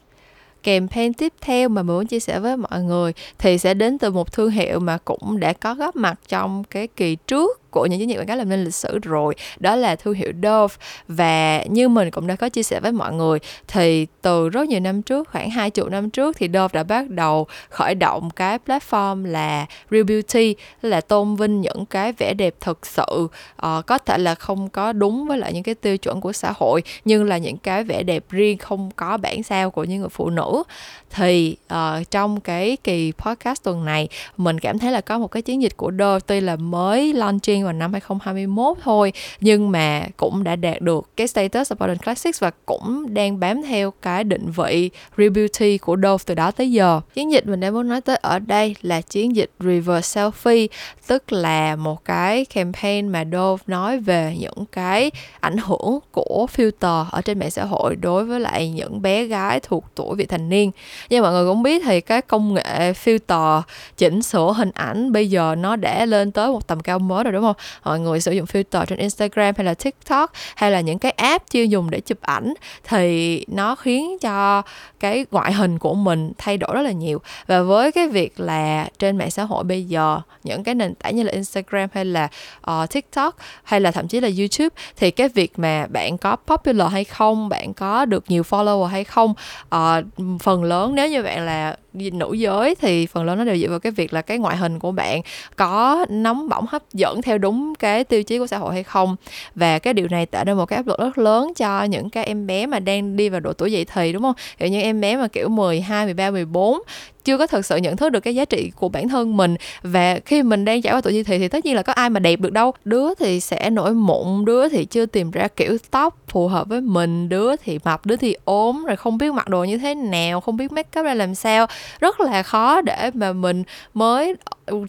Campaign 0.63 1.13
tiếp 1.13 1.33
theo 1.41 1.69
mà 1.69 1.83
mình 1.83 1.97
muốn 1.97 2.07
chia 2.07 2.21
sẻ 2.21 2.41
với 2.41 2.57
mọi 2.57 2.83
người 2.83 3.13
thì 3.39 3.59
sẽ 3.59 3.75
đến 3.75 3.99
từ 3.99 4.11
một 4.11 4.33
thương 4.33 4.51
hiệu 4.51 4.81
mà 4.81 4.99
cũng 5.05 5.41
đã 5.41 5.53
có 5.53 5.75
góp 5.75 5.97
mặt 5.97 6.21
trong 6.29 6.65
cái 6.65 6.87
kỳ 6.87 7.17
trước 7.17 7.60
của 7.71 7.87
những 7.87 7.99
chiến 7.99 8.11
dịch 8.11 8.17
quảng 8.17 8.27
cáo 8.27 8.37
làm 8.37 8.49
nên 8.49 8.65
lịch 8.65 8.75
sử 8.75 8.99
rồi. 9.03 9.35
Đó 9.59 9.77
là 9.77 9.97
thương 9.97 10.15
hiệu 10.15 10.33
Dove 10.43 10.75
và 11.09 11.63
như 11.65 11.89
mình 11.89 12.11
cũng 12.11 12.27
đã 12.27 12.37
có 12.37 12.49
chia 12.49 12.63
sẻ 12.63 12.81
với 12.81 12.93
mọi 12.93 13.13
người 13.13 13.39
thì 13.69 14.07
từ 14.23 14.49
rất 14.49 14.69
nhiều 14.69 14.81
năm 14.81 15.03
trước 15.03 15.29
khoảng 15.29 15.51
hai 15.51 15.71
chục 15.71 15.91
năm 15.91 16.11
trước 16.11 16.37
thì 16.37 16.49
Dove 16.55 16.69
đã 16.73 16.83
bắt 16.83 17.11
đầu 17.11 17.47
khởi 17.71 17.95
động 17.95 18.31
cái 18.31 18.59
platform 18.67 19.25
là 19.25 19.67
Real 19.91 20.03
Beauty 20.03 20.55
là 20.83 21.01
tôn 21.01 21.37
vinh 21.37 21.61
những 21.61 21.87
cái 21.87 22.13
vẻ 22.13 22.35
đẹp 22.35 22.55
thực 22.61 22.87
sự. 22.87 23.29
Uh, 23.67 23.87
có 23.87 23.99
thể 23.99 24.19
là 24.19 24.35
không 24.35 24.69
có 24.69 24.93
đúng 24.93 25.27
với 25.27 25.39
lại 25.39 25.53
những 25.53 25.63
cái 25.63 25.75
tiêu 25.75 25.97
chuẩn 25.97 26.21
của 26.21 26.33
xã 26.33 26.53
hội 26.57 26.83
nhưng 27.05 27.25
là 27.25 27.39
những 27.39 27.57
cái 27.57 27.85
vẻ 27.85 28.03
đẹp 28.03 28.25
riêng 28.31 28.59
không 28.59 28.91
có 28.97 29.17
bản 29.17 29.43
sao 29.43 29.71
của 29.71 29.85
những 29.85 30.01
người 30.01 30.09
phụ 30.09 30.31
nữ. 30.31 30.63
Thì 31.11 31.57
uh, 31.75 32.11
trong 32.11 32.41
cái 32.41 32.77
kỳ 32.85 33.13
podcast 33.19 33.63
tuần 33.63 33.85
này 33.85 34.09
mình 34.37 34.59
cảm 34.59 34.79
thấy 34.79 34.93
là 34.93 35.01
có 35.01 35.19
một 35.19 35.29
cái 35.29 35.43
chiến 35.43 35.63
dịch 35.63 35.77
của 35.77 35.93
Dove 35.99 36.21
tuy 36.27 36.41
là 36.41 36.57
mới 36.57 37.13
launching 37.13 37.60
tiên 37.61 37.65
vào 37.65 37.73
năm 37.73 37.93
2021 37.93 38.77
thôi. 38.83 39.13
Nhưng 39.41 39.71
mà 39.71 40.03
cũng 40.17 40.45
đã 40.45 40.57
đạt 40.57 40.81
được 40.81 41.09
cái 41.17 41.29
status 41.29 41.73
of 41.73 41.97
classics 41.97 42.43
và 42.43 42.51
cũng 42.67 43.15
đang 43.15 43.41
bám 43.41 43.63
theo 43.63 43.93
cái 44.03 44.25
định 44.25 44.51
vị 44.51 44.91
real 45.17 45.31
beauty 45.31 45.79
của 45.79 45.97
Dove 46.03 46.25
từ 46.27 46.35
đó 46.35 46.51
tới 46.51 46.73
giờ. 46.73 47.01
Chiến 47.15 47.33
dịch 47.33 47.47
mình 47.47 47.61
đang 47.61 47.75
muốn 47.75 47.89
nói 47.89 48.01
tới 48.01 48.17
ở 48.17 48.39
đây 48.39 48.77
là 48.83 49.01
chiến 49.01 49.37
dịch 49.37 49.51
reverse 49.61 50.21
selfie, 50.23 50.69
tức 51.07 51.33
là 51.33 51.77
một 51.77 52.05
cái 52.05 52.45
campaign 52.45 53.09
mà 53.09 53.25
Dove 53.33 53.63
nói 53.67 53.99
về 53.99 54.37
những 54.39 54.67
cái 54.73 55.11
ảnh 55.41 55.57
hưởng 55.57 55.99
của 56.13 56.47
filter 56.57 57.05
ở 57.11 57.23
trên 57.23 57.39
mạng 57.39 57.51
xã 57.51 57.65
hội 57.65 57.97
đối 57.97 58.25
với 58.25 58.41
lại 58.41 58.71
những 58.71 59.03
bé 59.03 59.25
gái 59.25 59.61
thuộc 59.61 59.85
tuổi 59.95 60.17
vị 60.17 60.27
thành 60.27 60.49
niên. 60.49 60.71
Như 61.11 61.23
mọi 61.23 61.33
người 61.33 61.47
cũng 61.47 61.63
biết 61.63 61.83
thì 61.85 62.01
cái 62.01 62.23
công 62.23 62.55
nghệ 62.55 62.93
filter 62.93 63.63
chỉnh 63.97 64.23
sửa 64.23 64.53
hình 64.57 64.71
ảnh 64.75 65.13
bây 65.13 65.31
giờ 65.31 65.55
nó 65.59 65.77
đã 65.77 66.07
lên 66.07 66.33
tới 66.33 66.49
một 66.49 66.67
tầm 66.67 66.81
cao 66.81 66.99
mới 66.99 67.25
rồi, 67.25 67.33
đúng 67.33 67.43
không? 67.43 67.50
Mọi 67.85 68.01
người 68.01 68.21
sử 68.21 68.33
dụng 68.33 68.47
filter 68.47 68.85
trên 68.85 68.99
Instagram 68.99 69.55
hay 69.57 69.65
là 69.65 69.75
TikTok 69.75 70.33
hay 70.57 70.71
là 70.71 70.81
những 70.81 70.99
cái 70.99 71.13
app 71.13 71.51
chuyên 71.51 71.69
dùng 71.69 71.91
để 71.91 72.01
chụp 72.01 72.19
ảnh 72.21 72.55
thì 72.85 73.45
nó 73.49 73.75
khiến 73.75 74.19
cho 74.21 74.63
cái 75.01 75.27
ngoại 75.31 75.53
hình 75.53 75.79
của 75.79 75.95
mình 75.95 76.33
thay 76.39 76.57
đổi 76.57 76.75
rất 76.75 76.83
là 76.83 76.93
nhiều. 76.93 77.21
Và 77.47 77.63
với 77.63 77.93
cái 77.93 78.09
việc 78.09 78.41
là 78.41 78.89
trên 78.99 79.19
mạng 79.19 79.31
xã 79.31 79.45
hội 79.45 79.65
bây 79.65 79.85
giờ 79.85 80.21
những 80.45 80.65
cái 80.65 80.75
nền 80.75 80.95
tảng 80.95 81.17
như 81.17 81.23
là 81.23 81.33
Instagram 81.33 81.89
hay 81.93 82.05
là 82.05 82.29
uh, 82.71 82.91
TikTok 82.91 83.37
hay 83.65 83.81
là 83.81 83.91
thậm 83.91 84.09
chí 84.09 84.21
là 84.21 84.29
YouTube 84.39 84.69
thì 84.97 85.11
cái 85.11 85.29
việc 85.29 85.59
mà 85.59 85.87
bạn 85.87 86.19
có 86.19 86.37
popular 86.37 86.93
hay 86.93 87.05
không 87.05 87.49
bạn 87.49 87.75
có 87.75 88.05
được 88.05 88.25
nhiều 88.29 88.43
follower 88.43 88.85
hay 88.85 89.05
không 89.05 89.35
uh, 89.75 90.05
phần 90.41 90.65
lớn 90.65 90.95
nếu 90.95 91.09
như 91.09 91.23
bạn 91.23 91.47
là 91.47 91.77
nữ 91.93 92.33
giới 92.33 92.75
thì 92.75 93.07
phần 93.07 93.25
lớn 93.25 93.39
nó 93.39 93.45
đều 93.45 93.57
dựa 93.57 93.69
vào 93.69 93.79
cái 93.79 93.93
việc 93.93 94.13
là 94.13 94.23
cái 94.23 94.39
ngoại 94.39 94.57
hình 94.57 94.79
của 94.79 94.93
bạn 94.93 95.21
có 95.57 96.07
nóng 96.09 96.49
bỏng 96.49 96.67
hấp 96.69 96.83
dẫn 96.93 97.23
theo 97.23 97.39
đúng 97.39 97.75
cái 97.75 98.05
tiêu 98.05 98.23
chí 98.23 98.39
của 98.39 98.47
xã 98.47 98.59
hội 98.59 98.75
hay 98.75 98.83
không. 98.83 99.17
Và 99.55 99.79
cái 99.79 99.95
điều 99.95 100.09
này 100.11 100.27
tạo 100.27 100.45
ra 100.45 100.55
một 100.55 100.67
cái 100.67 100.77
áp 100.77 100.87
lực 100.87 100.99
rất 100.99 101.19
lớn 101.19 101.53
cho 101.57 101.85
những 101.85 102.11
cái 102.11 102.25
em 102.25 102.47
bé 102.47 102.67
mà 102.67 102.79
đang 102.79 103.17
đi 103.17 103.29
vào 103.29 103.41
độ 103.41 103.53
tuổi 103.53 103.73
dậy 103.73 103.87
thì 103.95 104.13
đúng 104.13 104.23
không? 104.23 104.35
Kiểu 104.59 104.69
như 104.69 104.81
em 104.81 105.01
bé 105.01 105.17
mà 105.17 105.29
kiểu 105.29 105.49
12, 105.49 106.05
13, 106.05 106.31
14 106.31 106.79
chưa 107.25 107.39
có 107.39 107.47
thực 107.47 107.67
sự 107.67 107.77
nhận 107.77 107.97
thức 107.97 108.09
được 108.09 108.21
cái 108.21 108.35
giá 108.35 108.45
trị 108.45 108.73
của 108.77 108.89
bản 108.89 109.09
thân 109.09 109.37
mình. 109.37 109.57
Và 109.83 110.19
khi 110.27 110.43
mình 110.43 110.65
đang 110.65 110.83
trải 110.83 110.95
qua 110.95 111.01
tuổi 111.01 111.15
dậy 111.15 111.25
thì 111.25 111.39
thì 111.39 111.49
tất 111.49 111.65
nhiên 111.65 111.77
là 111.77 111.83
có 111.83 111.93
ai 111.93 112.11
mà 112.11 112.21
đẹp 112.21 112.41
được 112.41 112.53
đâu. 112.53 112.73
Đứa 112.85 113.15
thì 113.15 113.41
sẽ 113.41 113.71
nổi 113.71 113.95
mụn, 113.95 114.45
đứa 114.45 114.69
thì 114.69 114.85
chưa 114.85 115.07
tìm 115.07 115.31
ra 115.31 115.49
kiểu 115.49 115.79
tóc 115.91 116.17
phù 116.29 116.49
hợp 116.49 116.69
với 116.69 116.81
mình, 116.81 117.29
đứa 117.29 117.57
thì 117.57 117.79
mập, 117.85 118.07
đứa 118.07 118.17
thì 118.17 118.37
ốm, 118.45 118.85
rồi 118.85 118.97
không 118.97 119.19
biết 119.19 119.33
mặc 119.33 119.49
đồ 119.49 119.65
như 119.65 119.79
thế 119.79 119.95
nào, 119.95 120.41
không 120.41 120.57
biết 120.57 120.73
make 120.73 121.01
up 121.01 121.07
ra 121.07 121.15
làm 121.15 121.35
sao. 121.35 121.67
Rất 122.01 122.21
là 122.21 122.43
khó 122.43 122.81
để 122.81 123.11
mà 123.15 123.33
mình 123.33 123.63
mới 123.95 124.35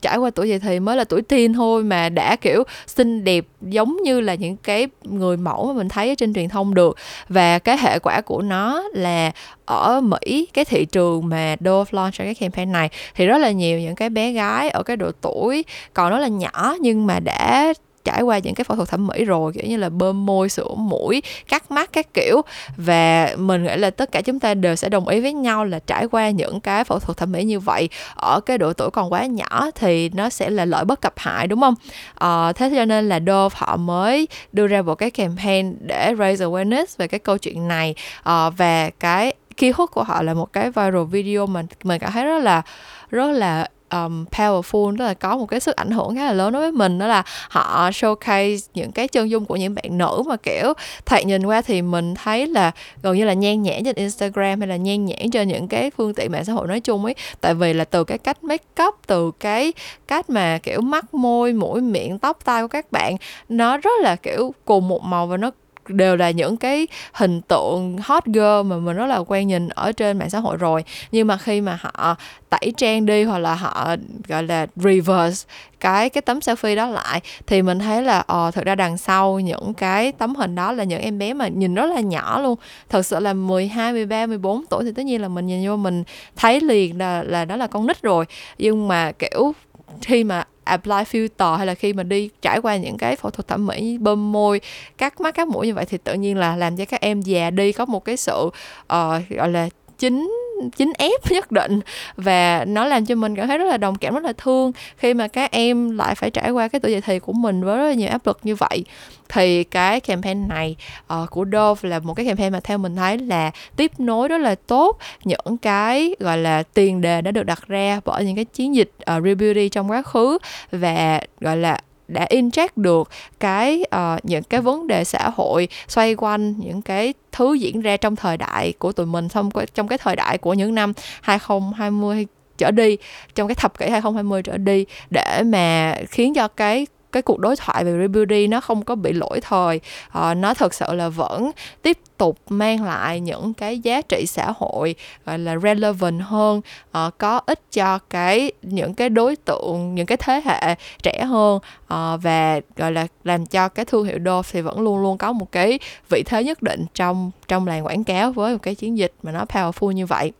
trải 0.02 0.18
qua 0.18 0.30
tuổi 0.30 0.50
dậy 0.50 0.60
thì 0.60 0.80
mới 0.80 0.98
là 0.98 1.04
tuổi 1.04 1.22
teen 1.22 1.54
thôi 1.54 1.84
mà 1.84 2.10
đã, 2.10 2.36
kiểu, 2.36 2.64
xinh 2.88 3.24
đẹp 3.24 3.46
giống 3.62 3.98
như 4.04 4.22
là 4.22 4.36
những 4.36 4.58
cái 4.58 4.88
người 5.04 5.38
mẫu 5.38 5.68
mà 5.68 5.74
mình 5.74 5.90
thấy 5.90 6.10
ở 6.10 6.16
trên 6.16 6.34
truyền 6.34 6.50
thông 6.50 6.74
được. 6.74 6.98
Và 7.30 7.60
cái 7.60 7.78
hệ 7.78 8.00
quả 8.00 8.22
của 8.22 8.42
nó 8.42 8.84
là 8.94 9.32
ở 9.66 10.02
Mỹ, 10.02 10.48
cái 10.54 10.66
thị 10.66 10.86
trường 10.86 11.30
mà 11.30 11.56
Dove 11.60 11.90
launch 11.92 12.14
cho 12.14 12.24
cái 12.24 12.36
campaign 12.36 12.72
này, 12.72 12.90
thì 13.16 13.26
rất 13.26 13.38
là 13.38 13.52
nhiều 13.52 13.80
những 13.80 13.96
cái 13.96 14.10
bé 14.10 14.32
gái 14.32 14.70
ở 14.70 14.84
cái 14.84 14.98
độ 14.98 15.12
tuổi 15.22 15.66
còn 15.94 16.12
nó 16.12 16.20
là 16.20 16.28
nhỏ 16.28 16.76
nhưng 16.80 17.08
mà 17.08 17.20
đã 17.20 17.74
trải 18.04 18.22
qua 18.22 18.38
những 18.38 18.56
cái 18.56 18.64
phẫu 18.64 18.76
thuật 18.76 18.90
thẩm 18.90 19.08
mỹ 19.08 19.26
rồi 19.26 19.54
kiểu 19.54 19.64
như 19.68 19.78
là 19.78 19.90
bơm 19.90 20.26
môi 20.26 20.50
sửa 20.50 20.74
mũi 20.76 21.22
cắt 21.48 21.72
mắt 21.72 21.90
các 21.94 22.14
kiểu. 22.14 22.42
Và 22.78 23.36
mình 23.38 23.64
nghĩ 23.64 23.76
là 23.78 23.90
tất 23.90 24.12
cả 24.12 24.22
chúng 24.22 24.40
ta 24.40 24.54
đều 24.54 24.76
sẽ 24.76 24.90
đồng 24.90 25.08
ý 25.08 25.20
với 25.20 25.34
nhau 25.34 25.66
là 25.66 25.80
trải 25.80 26.06
qua 26.06 26.30
những 26.30 26.60
cái 26.60 26.84
phẫu 26.84 27.00
thuật 27.00 27.18
thẩm 27.18 27.32
mỹ 27.32 27.44
như 27.44 27.60
vậy. 27.60 27.90
Ở 28.16 28.40
cái 28.46 28.58
độ 28.58 28.74
tuổi 28.74 28.90
còn 28.90 29.14
quá 29.14 29.26
nhỏ 29.26 29.70
thì 29.76 30.10
nó 30.10 30.30
sẽ 30.30 30.50
là 30.50 30.66
lợi 30.66 30.86
bất 30.86 31.02
cập 31.02 31.14
hại 31.18 31.48
đúng 31.48 31.62
không? 31.62 31.76
À, 32.16 32.54
thế 32.54 32.72
cho 32.76 32.86
nên 32.86 33.10
là 33.10 33.20
Dove 33.20 33.56
họ 33.58 33.78
mới 33.78 34.28
đưa 34.52 34.68
ra 34.68 34.82
một 34.82 34.96
cái 34.96 35.12
campaign 35.12 35.76
để 35.82 36.14
raise 36.20 36.46
awareness 36.46 36.86
về 36.98 37.08
cái 37.08 37.20
câu 37.20 37.38
chuyện 37.38 37.68
này. 37.68 37.96
À, 38.24 38.50
và 38.50 38.90
cái 38.90 39.34
keyword 39.58 39.88
của 39.88 40.04
họ 40.04 40.22
là 40.22 40.34
một 40.34 40.54
cái 40.54 40.72
viral 40.72 41.04
video 41.12 41.46
mà 41.46 41.64
mình 41.84 42.00
cảm 42.00 42.12
thấy 42.12 42.26
rất 42.26 42.40
là 42.40 42.62
rất 43.10 43.32
là 43.32 43.68
um, 43.92 44.26
powerful 44.32 44.98
tức 44.98 45.06
là 45.06 45.14
có 45.14 45.38
một 45.38 45.46
cái 45.46 45.60
sức 45.60 45.76
ảnh 45.76 45.92
hưởng 45.92 46.16
khá 46.16 46.26
là 46.26 46.34
lớn 46.34 46.54
đối 46.54 46.62
với 46.62 46.72
mình 46.72 47.00
đó 47.00 47.08
là 47.08 47.24
họ 47.50 47.90
showcase 47.90 48.58
những 48.74 48.92
cái 48.92 49.08
chân 49.08 49.30
dung 49.30 49.46
của 49.46 49.56
những 49.56 49.76
bạn 49.76 49.98
nữ 49.98 50.24
mà 50.28 50.36
kiểu 50.38 50.74
thoạt 51.06 51.26
nhìn 51.26 51.46
qua 51.46 51.62
thì 51.62 51.82
mình 51.82 52.16
thấy 52.16 52.48
là 52.48 52.72
gần 53.04 53.18
như 53.18 53.26
là 53.26 53.34
nhan 53.34 53.62
nhãn 53.62 53.84
trên 53.84 53.96
Instagram 53.96 54.60
hay 54.60 54.68
là 54.68 54.76
nhan 54.76 55.06
nhãn 55.06 55.32
trên 55.32 55.48
những 55.48 55.68
cái 55.68 55.92
phương 55.98 56.14
tiện 56.14 56.32
mạng 56.32 56.46
xã 56.46 56.54
hội 56.54 56.68
nói 56.68 56.80
chung 56.80 57.06
ấy. 57.06 57.16
Tại 57.42 57.54
vì 57.54 57.74
là 57.74 57.86
từ 57.86 58.04
cái 58.04 58.18
cách 58.18 58.44
make 58.44 58.84
up 58.88 58.96
từ 59.08 59.32
cái 59.40 59.74
cách 60.08 60.30
mà 60.30 60.58
kiểu 60.58 60.82
mắt 60.82 61.14
môi 61.14 61.54
mũi 61.54 61.82
miệng 61.82 62.20
tóc 62.20 62.38
tai 62.46 62.62
của 62.62 62.68
các 62.68 62.92
bạn 62.92 63.16
nó 63.50 63.78
rất 63.78 64.02
là 64.02 64.16
kiểu 64.16 64.54
cùng 64.66 64.88
một 64.88 65.04
màu 65.04 65.28
và 65.28 65.38
nó 65.38 65.52
đều 65.88 66.16
là 66.16 66.32
những 66.32 66.58
cái 66.58 66.88
hình 67.14 67.42
tượng 67.42 67.98
hot 68.04 68.26
girl 68.26 68.64
mà 68.66 68.78
mình 68.78 68.96
rất 68.96 69.06
là 69.06 69.18
quen 69.18 69.48
nhìn 69.48 69.70
ở 69.70 69.92
trên 69.92 70.20
mạng 70.20 70.30
xã 70.30 70.40
hội 70.40 70.58
rồi. 70.58 70.84
Nhưng 71.12 71.28
mà 71.28 71.38
khi 71.38 71.62
mà 71.62 71.80
họ 71.82 72.16
tẩy 72.50 72.74
trang 72.78 73.06
đi 73.06 73.24
hoặc 73.24 73.38
là 73.38 73.56
họ 73.56 73.96
gọi 74.28 74.44
là 74.44 74.68
reverse 74.76 75.48
cái 75.80 76.10
cái 76.10 76.22
tấm 76.22 76.40
selfie 76.40 76.76
đó 76.76 76.88
lại 76.88 77.22
thì 77.48 77.62
mình 77.62 77.80
thấy 77.80 78.02
là 78.02 78.20
ờ 78.20 78.52
thực 78.52 78.66
ra 78.66 78.76
đằng 78.76 78.98
sau 78.98 79.40
những 79.40 79.74
cái 79.74 80.12
tấm 80.12 80.36
hình 80.36 80.56
đó 80.56 80.72
là 80.72 80.84
những 80.84 81.02
em 81.02 81.20
bé 81.20 81.34
mà 81.34 81.48
nhìn 81.48 81.76
rất 81.76 81.86
là 81.86 82.00
nhỏ 82.00 82.42
luôn. 82.42 82.56
Thật 82.90 83.06
sự 83.06 83.20
là 83.20 83.34
12, 83.34 83.94
13, 83.94 84.26
14 84.26 84.66
tuổi 84.66 84.84
thì 84.84 84.92
tất 84.92 85.06
nhiên 85.06 85.22
là 85.22 85.28
mình 85.28 85.48
nhìn 85.48 85.68
vô 85.68 85.78
mình 85.78 86.04
thấy 86.36 86.62
liền 86.62 86.98
là 86.98 87.24
là 87.24 87.46
đó 87.46 87.56
là 87.56 87.68
con 87.68 87.88
nít 87.88 88.02
rồi. 88.02 88.26
Nhưng 88.58 88.88
mà 88.88 89.12
kiểu 89.12 89.54
khi 90.02 90.24
mà 90.24 90.44
apply 90.64 91.04
filter 91.12 91.56
hay 91.56 91.68
là 91.68 91.74
khi 91.74 91.94
mình 91.94 92.10
đi 92.10 92.30
trải 92.42 92.60
qua 92.60 92.78
những 92.78 92.98
cái 92.98 93.16
phẫu 93.16 93.32
thuật 93.32 93.48
thẩm 93.48 93.68
mỹ 93.68 93.98
bơm 93.98 94.32
môi 94.32 94.62
cắt 94.98 95.22
mắt 95.22 95.36
cắt 95.36 95.48
mũi 95.48 95.68
như 95.68 95.74
vậy 95.74 95.86
thì 95.86 95.98
tự 95.98 96.14
nhiên 96.14 96.38
là 96.38 96.56
làm 96.56 96.78
cho 96.78 96.86
các 96.86 97.02
em 97.02 97.22
già 97.22 97.50
đi 97.50 97.72
có 97.72 97.86
một 97.86 98.06
cái 98.06 98.18
sự 98.18 98.38
uh, 98.44 99.30
gọi 99.30 99.50
là 99.50 99.70
chính 99.98 100.41
chính 100.70 100.94
ép 100.98 101.32
nhất 101.32 101.52
định. 101.52 101.80
Và 102.16 102.66
nó 102.68 102.86
làm 102.86 103.06
cho 103.06 103.16
mình 103.16 103.36
cảm 103.36 103.48
thấy 103.48 103.58
rất 103.58 103.66
là 103.66 103.78
đồng 103.78 103.96
cảm 103.96 104.14
rất 104.14 104.24
là 104.24 104.34
thương 104.38 104.72
khi 104.98 105.14
mà 105.14 105.28
các 105.28 105.52
em 105.52 105.98
lại 105.98 106.16
phải 106.16 106.30
trải 106.30 106.52
qua 106.52 106.68
cái 106.68 106.80
tuổi 106.80 106.92
dậy 106.92 107.02
thì 107.02 107.20
của 107.20 107.34
mình 107.34 107.64
với 107.64 107.78
rất 107.78 107.88
là 107.88 107.94
nhiều 107.94 108.10
áp 108.10 108.28
lực 108.28 108.40
như 108.44 108.56
vậy. 108.56 108.84
Thì 109.30 109.64
cái 109.64 110.00
campaign 110.00 110.48
này 110.48 110.76
uh, 111.14 111.30
của 111.30 111.46
Dove 111.52 111.90
là 111.90 112.00
một 112.00 112.14
cái 112.14 112.26
campaign 112.26 112.54
mà 112.54 112.60
theo 112.64 112.78
mình 112.78 112.96
thấy 112.96 113.18
là 113.18 113.52
tiếp 113.76 113.92
nối 113.98 114.28
rất 114.28 114.38
là 114.38 114.56
tốt 114.56 114.98
những 115.24 115.58
cái 115.62 116.16
gọi 116.20 116.38
là 116.38 116.64
tiền 116.64 117.02
đề 117.02 117.22
đã 117.22 117.32
được 117.32 117.44
đặt 117.44 117.68
ra 117.68 118.00
bởi 118.06 118.26
những 118.26 118.36
cái 118.36 118.46
chiến 118.46 118.76
dịch 118.76 118.92
uh, 118.98 119.24
Real 119.24 119.36
Beauty 119.36 119.70
trong 119.70 119.92
quá 119.92 120.02
khứ 120.02 120.38
và 120.72 121.22
gọi 121.40 121.58
là 121.58 121.80
đã 122.14 122.28
inject 122.30 122.70
được 122.76 123.10
cái 123.40 123.84
uh, 123.96 124.26
những 124.26 124.44
cái 124.44 124.62
vấn 124.62 124.88
đề 124.88 125.04
xã 125.04 125.30
hội 125.36 125.68
xoay 125.88 126.16
quanh 126.16 126.60
những 126.60 126.82
cái 126.82 127.14
thứ 127.32 127.54
diễn 127.54 127.82
ra 127.82 127.98
trong 127.98 128.16
thời 128.16 128.38
đại 128.38 128.74
của 128.80 128.92
tụi 128.92 129.06
mình 129.06 129.30
xong 129.30 129.50
trong 129.74 129.88
cái 129.88 129.98
thời 129.98 130.16
đại 130.16 130.38
của 130.38 130.54
những 130.54 130.76
năm 130.76 130.94
2020 131.22 132.28
trở 132.58 132.72
đi 132.72 132.98
trong 133.36 133.48
cái 133.48 133.56
thập 133.56 133.78
kỷ 133.78 133.90
2020 133.90 134.44
trở 134.44 134.58
đi 134.58 134.86
để 135.10 135.42
mà 135.46 135.96
khiến 136.10 136.34
cho 136.34 136.48
cái 136.48 136.88
cái 137.12 137.22
cuộc 137.22 137.40
đối 137.40 137.56
thoại 137.56 137.84
về 137.84 137.92
rebuilding 138.02 138.50
nó 138.50 138.62
không 138.62 138.86
có 138.86 138.96
bị 138.96 139.14
lỗi 139.14 139.40
thời. 139.42 139.80
Uh, 140.18 140.38
nó 140.38 140.54
thực 140.54 140.74
sự 140.74 140.94
là 140.94 141.10
vẫn 141.10 141.52
tiếp 141.82 141.98
tục 142.18 142.38
mang 142.50 142.84
lại 142.84 143.20
những 143.20 143.54
cái 143.54 143.80
giá 143.80 144.02
trị 144.02 144.26
xã 144.28 144.54
hội 144.58 144.96
gọi 145.26 145.40
là 145.40 145.58
relevant 145.64 146.22
hơn 146.22 146.62
uh, 146.90 147.18
có 147.18 147.42
ích 147.46 147.60
cho 147.72 148.00
cái 148.10 148.52
những 148.62 148.94
cái 148.94 149.10
đối 149.10 149.36
tượng 149.36 149.96
những 149.96 150.06
cái 150.06 150.18
thế 150.18 150.42
hệ 150.46 150.76
trẻ 151.04 151.24
hơn. 151.26 151.56
Uh, 151.56 152.22
và 152.22 152.60
gọi 152.76 152.92
là 152.92 153.08
làm 153.24 153.46
cho 153.46 153.70
cái 153.70 153.86
thương 153.86 154.06
hiệu 154.06 154.20
Dove 154.26 154.50
thì 154.52 154.62
vẫn 154.62 154.80
luôn 154.80 155.02
luôn 155.02 155.18
có 155.18 155.32
một 155.32 155.52
cái 155.52 155.80
vị 156.10 156.24
thế 156.26 156.44
nhất 156.44 156.62
định 156.62 156.86
trong 156.94 157.32
trong 157.48 157.68
làng 157.68 157.86
quảng 157.86 158.04
cáo 158.04 158.32
với 158.32 158.54
một 158.54 158.60
cái 158.62 158.76
chiến 158.76 158.98
dịch 158.98 159.14
mà 159.24 159.32
nó 159.32 159.46
powerful 159.46 159.92
như 159.92 160.06
vậy 160.06 160.32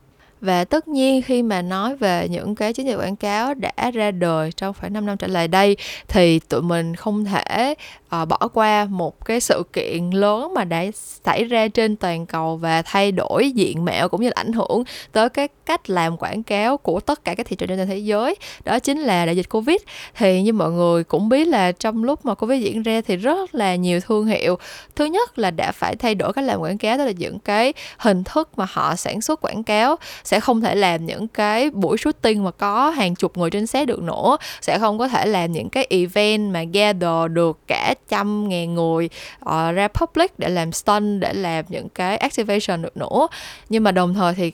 và 0.42 0.64
tất 0.64 0.88
nhiên 0.88 1.22
khi 1.22 1.44
mà 1.44 1.62
nói 1.62 1.96
về 1.96 2.28
những 2.30 2.56
cái 2.56 2.74
chiến 2.74 2.86
dịch 2.86 2.98
quảng 2.98 3.16
cáo 3.16 3.54
đã 3.54 3.92
ra 3.92 4.12
đời 4.12 4.52
trong 4.52 4.74
khoảng 4.74 4.94
5 4.94 5.06
năm 5.06 5.18
trở 5.18 5.28
lại 5.28 5.48
đây 5.48 5.78
thì 6.08 6.40
tụi 6.40 6.62
mình 6.62 6.96
không 6.96 7.26
thể 7.26 7.76
uh, 8.22 8.28
bỏ 8.28 8.48
qua 8.54 8.86
một 8.86 9.26
cái 9.26 9.40
sự 9.40 9.64
kiện 9.74 10.10
lớn 10.10 10.54
mà 10.54 10.64
đã 10.64 10.86
xảy 11.26 11.44
ra 11.44 11.68
trên 11.68 11.96
toàn 11.96 12.26
cầu 12.26 12.58
và 12.58 12.82
thay 12.82 13.12
đổi 13.12 13.52
diện 13.52 13.86
mạo 13.86 14.10
cũng 14.10 14.22
như 14.22 14.28
là 14.28 14.34
ảnh 14.36 14.54
hưởng 14.54 14.84
tới 15.12 15.30
cái 15.30 15.48
cách 15.66 15.90
làm 15.90 16.18
quảng 16.18 16.44
cáo 16.44 16.78
của 16.78 17.00
tất 17.00 17.24
cả 17.24 17.36
các 17.36 17.46
thị 17.46 17.56
trường 17.56 17.70
trên 17.70 17.88
thế 17.88 17.98
giới 17.98 18.36
đó 18.66 18.80
chính 18.80 19.00
là 19.00 19.26
đại 19.26 19.36
dịch 19.36 19.50
covid. 19.50 19.82
Thì 20.16 20.42
như 20.42 20.54
mọi 20.54 20.72
người 20.72 21.04
cũng 21.04 21.30
biết 21.30 21.48
là 21.48 21.72
trong 21.72 22.04
lúc 22.04 22.26
mà 22.26 22.36
covid 22.36 22.64
diễn 22.64 22.84
ra 22.84 23.02
thì 23.02 23.16
rất 23.16 23.56
là 23.56 23.76
nhiều 23.76 24.00
thương 24.00 24.26
hiệu 24.26 24.58
thứ 24.96 25.06
nhất 25.06 25.40
là 25.40 25.52
đã 25.52 25.72
phải 25.72 25.96
thay 25.96 26.16
đổi 26.16 26.34
cách 26.34 26.46
làm 26.46 26.60
quảng 26.60 26.78
cáo 26.78 26.98
tức 26.98 27.06
là 27.06 27.12
những 27.12 27.40
cái 27.40 27.74
hình 27.98 28.24
thức 28.24 28.50
mà 28.58 28.66
họ 28.70 28.96
sản 28.96 29.22
xuất 29.22 29.42
quảng 29.42 29.64
cáo 29.64 29.96
sẽ 30.32 30.40
không 30.40 30.62
thể 30.62 30.76
làm 30.76 31.06
những 31.06 31.28
cái 31.28 31.70
buổi 31.70 31.98
shooting 31.98 32.44
mà 32.44 32.52
có 32.52 32.90
hàng 32.90 33.16
chục 33.16 33.38
người 33.38 33.50
trên 33.50 33.68
set 33.68 33.88
được 33.88 34.02
nữa 34.02 34.38
sẽ 34.62 34.80
không 34.80 35.00
có 35.00 35.08
thể 35.08 35.26
làm 35.26 35.52
những 35.52 35.70
cái 35.70 35.88
event 35.90 36.54
mà 36.54 36.64
gather 36.64 37.32
được 37.32 37.60
cả 37.68 37.94
trăm 38.10 38.50
ngàn 38.50 38.76
người 38.76 39.10
uh, 39.46 39.76
ra 39.76 39.88
public 39.88 40.40
để 40.40 40.50
làm 40.50 40.72
stunt 40.72 41.20
để 41.22 41.34
làm 41.34 41.66
những 41.70 41.90
cái 41.90 42.18
activation 42.18 42.82
được 42.82 42.98
nữa. 42.98 43.28
Nhưng 43.70 43.84
mà 43.84 43.92
đồng 43.92 44.14
thời 44.14 44.34
thì 44.34 44.52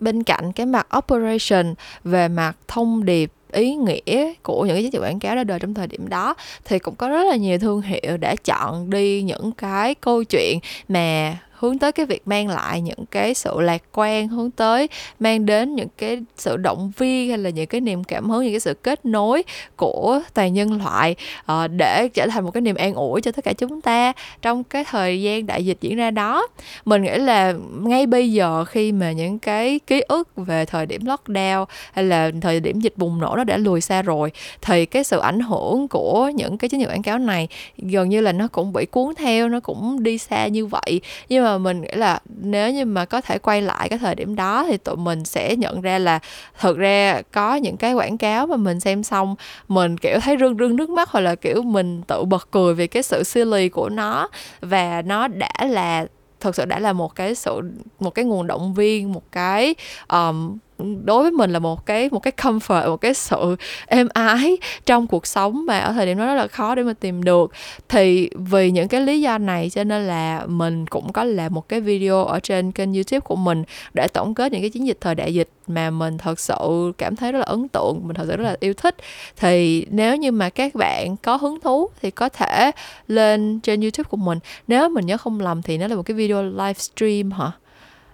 bên 0.00 0.22
cạnh 0.22 0.52
cái 0.52 0.66
mặt 0.66 0.86
operation 0.98 1.74
về 2.04 2.28
mặt 2.28 2.56
thông 2.68 3.04
điệp 3.04 3.32
ý 3.52 3.74
nghĩa 3.74 4.32
của 4.42 4.66
những 4.66 4.76
cái 4.76 4.84
giá 4.84 4.90
trị 4.92 4.98
quảng 4.98 5.18
cáo 5.18 5.36
ra 5.36 5.44
đời 5.44 5.58
trong 5.58 5.74
thời 5.74 5.86
điểm 5.86 6.08
đó 6.08 6.34
thì 6.64 6.78
cũng 6.78 6.94
có 6.94 7.08
rất 7.08 7.26
là 7.26 7.36
nhiều 7.36 7.58
thương 7.58 7.82
hiệu 7.82 8.16
đã 8.16 8.34
chọn 8.44 8.90
đi 8.90 9.22
những 9.22 9.52
cái 9.52 9.94
câu 9.94 10.24
chuyện 10.24 10.58
mà 10.88 11.36
hướng 11.62 11.78
tới 11.78 11.92
cái 11.92 12.06
việc 12.06 12.28
mang 12.28 12.48
lại 12.48 12.80
những 12.80 13.06
cái 13.10 13.34
sự 13.34 13.60
lạc 13.60 13.82
quan 13.92 14.28
hướng 14.28 14.50
tới 14.50 14.88
mang 15.20 15.46
đến 15.46 15.74
những 15.74 15.88
cái 15.98 16.18
sự 16.36 16.56
động 16.56 16.92
viên 16.98 17.28
hay 17.28 17.38
là 17.38 17.50
những 17.50 17.66
cái 17.66 17.80
niềm 17.80 18.04
cảm 18.04 18.30
hứng 18.30 18.42
những 18.42 18.52
cái 18.52 18.60
sự 18.60 18.74
kết 18.74 19.04
nối 19.06 19.42
của 19.76 20.20
toàn 20.34 20.54
nhân 20.54 20.82
loại 20.84 21.16
uh, 21.52 21.70
để 21.70 22.08
trở 22.14 22.26
thành 22.26 22.44
một 22.44 22.50
cái 22.50 22.60
niềm 22.60 22.76
an 22.76 22.94
ủi 22.94 23.20
cho 23.20 23.32
tất 23.32 23.44
cả 23.44 23.52
chúng 23.52 23.80
ta 23.80 24.12
trong 24.42 24.64
cái 24.64 24.84
thời 24.90 25.22
gian 25.22 25.46
đại 25.46 25.66
dịch 25.66 25.78
diễn 25.80 25.96
ra 25.96 26.10
đó. 26.10 26.46
Mình 26.84 27.02
nghĩ 27.02 27.14
là 27.14 27.54
ngay 27.82 28.06
bây 28.06 28.32
giờ 28.32 28.64
khi 28.64 28.92
mà 28.92 29.12
những 29.12 29.38
cái 29.38 29.80
ký 29.86 30.02
ức 30.08 30.28
về 30.36 30.64
thời 30.64 30.86
điểm 30.86 31.00
lockdown 31.04 31.64
hay 31.92 32.04
là 32.04 32.30
thời 32.40 32.60
điểm 32.60 32.80
dịch 32.80 32.94
bùng 32.96 33.20
nổ 33.20 33.36
nó 33.36 33.44
đã 33.44 33.56
lùi 33.56 33.80
xa 33.80 34.02
rồi 34.02 34.30
thì 34.62 34.86
cái 34.86 35.04
sự 35.04 35.18
ảnh 35.18 35.40
hưởng 35.40 35.88
của 35.88 36.30
những 36.34 36.58
cái 36.58 36.68
chiến 36.68 36.80
dịch 36.80 36.88
quảng 36.88 37.02
cáo 37.02 37.18
này 37.18 37.48
gần 37.78 38.08
như 38.08 38.20
là 38.20 38.32
nó 38.32 38.48
cũng 38.48 38.72
bị 38.72 38.86
cuốn 38.86 39.14
theo 39.14 39.48
nó 39.48 39.60
cũng 39.60 40.02
đi 40.02 40.18
xa 40.18 40.46
như 40.46 40.66
vậy. 40.66 41.00
Nhưng 41.28 41.44
mà 41.44 41.51
mình 41.58 41.80
nghĩ 41.80 41.88
là 41.92 42.20
nếu 42.36 42.72
như 42.72 42.84
mà 42.84 43.04
có 43.04 43.20
thể 43.20 43.38
quay 43.38 43.62
lại 43.62 43.88
cái 43.88 43.98
thời 43.98 44.14
điểm 44.14 44.36
đó 44.36 44.64
thì 44.68 44.76
tụi 44.76 44.96
mình 44.96 45.24
sẽ 45.24 45.56
nhận 45.56 45.80
ra 45.80 45.98
là 45.98 46.18
thực 46.60 46.78
ra 46.78 47.22
có 47.32 47.54
những 47.54 47.76
cái 47.76 47.94
quảng 47.94 48.18
cáo 48.18 48.46
mà 48.46 48.56
mình 48.56 48.80
xem 48.80 49.02
xong 49.02 49.36
mình 49.68 49.98
kiểu 49.98 50.20
thấy 50.20 50.36
rưng 50.40 50.56
rưng 50.58 50.76
nước 50.76 50.90
mắt 50.90 51.08
hoặc 51.08 51.20
là 51.20 51.34
kiểu 51.34 51.62
mình 51.62 52.02
tự 52.02 52.24
bật 52.24 52.48
cười 52.50 52.74
vì 52.74 52.86
cái 52.86 53.02
sự 53.02 53.22
silly 53.22 53.68
của 53.68 53.88
nó. 53.88 54.28
Và 54.60 55.02
nó 55.02 55.28
đã 55.28 55.52
là 55.68 56.06
thực 56.40 56.56
sự 56.56 56.64
đã 56.64 56.78
là 56.78 56.92
một 56.92 57.14
cái 57.14 57.34
sự 57.34 57.60
một 58.00 58.10
cái 58.10 58.24
nguồn 58.24 58.46
động 58.46 58.74
viên 58.74 59.12
một 59.12 59.22
cái 59.32 59.74
um, 60.08 60.58
đối 61.04 61.22
với 61.22 61.30
mình 61.30 61.52
là 61.52 61.58
một 61.58 61.86
cái 61.86 62.08
một 62.12 62.18
cái 62.18 62.32
comfort, 62.36 62.88
một 62.88 62.96
cái 62.96 63.14
sự 63.14 63.56
êm 63.86 64.08
ái 64.12 64.58
trong 64.86 65.06
cuộc 65.06 65.26
sống 65.26 65.66
mà 65.66 65.78
ở 65.78 65.92
thời 65.92 66.06
điểm 66.06 66.18
đó 66.18 66.26
rất 66.26 66.34
là 66.34 66.46
khó 66.46 66.74
để 66.74 66.82
mà 66.82 66.92
tìm 66.92 67.24
được. 67.24 67.52
Thì 67.88 68.30
vì 68.34 68.70
những 68.70 68.88
cái 68.88 69.00
lý 69.00 69.20
do 69.20 69.38
này 69.38 69.70
cho 69.70 69.84
nên 69.84 70.06
là 70.06 70.46
mình 70.46 70.86
cũng 70.86 71.12
có 71.12 71.24
làm 71.24 71.54
một 71.54 71.68
cái 71.68 71.80
video 71.80 72.24
ở 72.24 72.40
trên 72.40 72.72
kênh 72.72 72.94
youtube 72.94 73.20
của 73.20 73.36
mình 73.36 73.64
để 73.94 74.08
tổng 74.08 74.34
kết 74.34 74.52
những 74.52 74.60
cái 74.60 74.70
chiến 74.70 74.86
dịch 74.86 74.98
thời 75.00 75.14
đại 75.14 75.34
dịch 75.34 75.48
mà 75.66 75.90
mình 75.90 76.18
thật 76.18 76.40
sự 76.40 76.92
cảm 76.98 77.16
thấy 77.16 77.32
rất 77.32 77.38
là 77.38 77.44
ấn 77.44 77.68
tượng, 77.68 78.00
mình 78.04 78.16
thật 78.16 78.24
sự 78.28 78.36
rất 78.36 78.44
là 78.44 78.56
yêu 78.60 78.74
thích. 78.74 78.96
Thì 79.36 79.86
nếu 79.90 80.16
như 80.16 80.32
mà 80.32 80.50
các 80.50 80.74
bạn 80.74 81.16
có 81.16 81.36
hứng 81.36 81.60
thú 81.60 81.88
thì 82.02 82.10
có 82.10 82.28
thể 82.28 82.70
lên 83.08 83.60
trên 83.60 83.80
youtube 83.80 84.08
của 84.08 84.16
mình. 84.16 84.38
Nếu 84.68 84.88
mình 84.88 85.06
nhớ 85.06 85.16
không 85.16 85.40
lầm 85.40 85.62
thì 85.62 85.78
nó 85.78 85.86
là 85.86 85.96
một 85.96 86.02
cái 86.02 86.14
video 86.14 86.42
livestream 86.42 87.30
hả? 87.30 87.50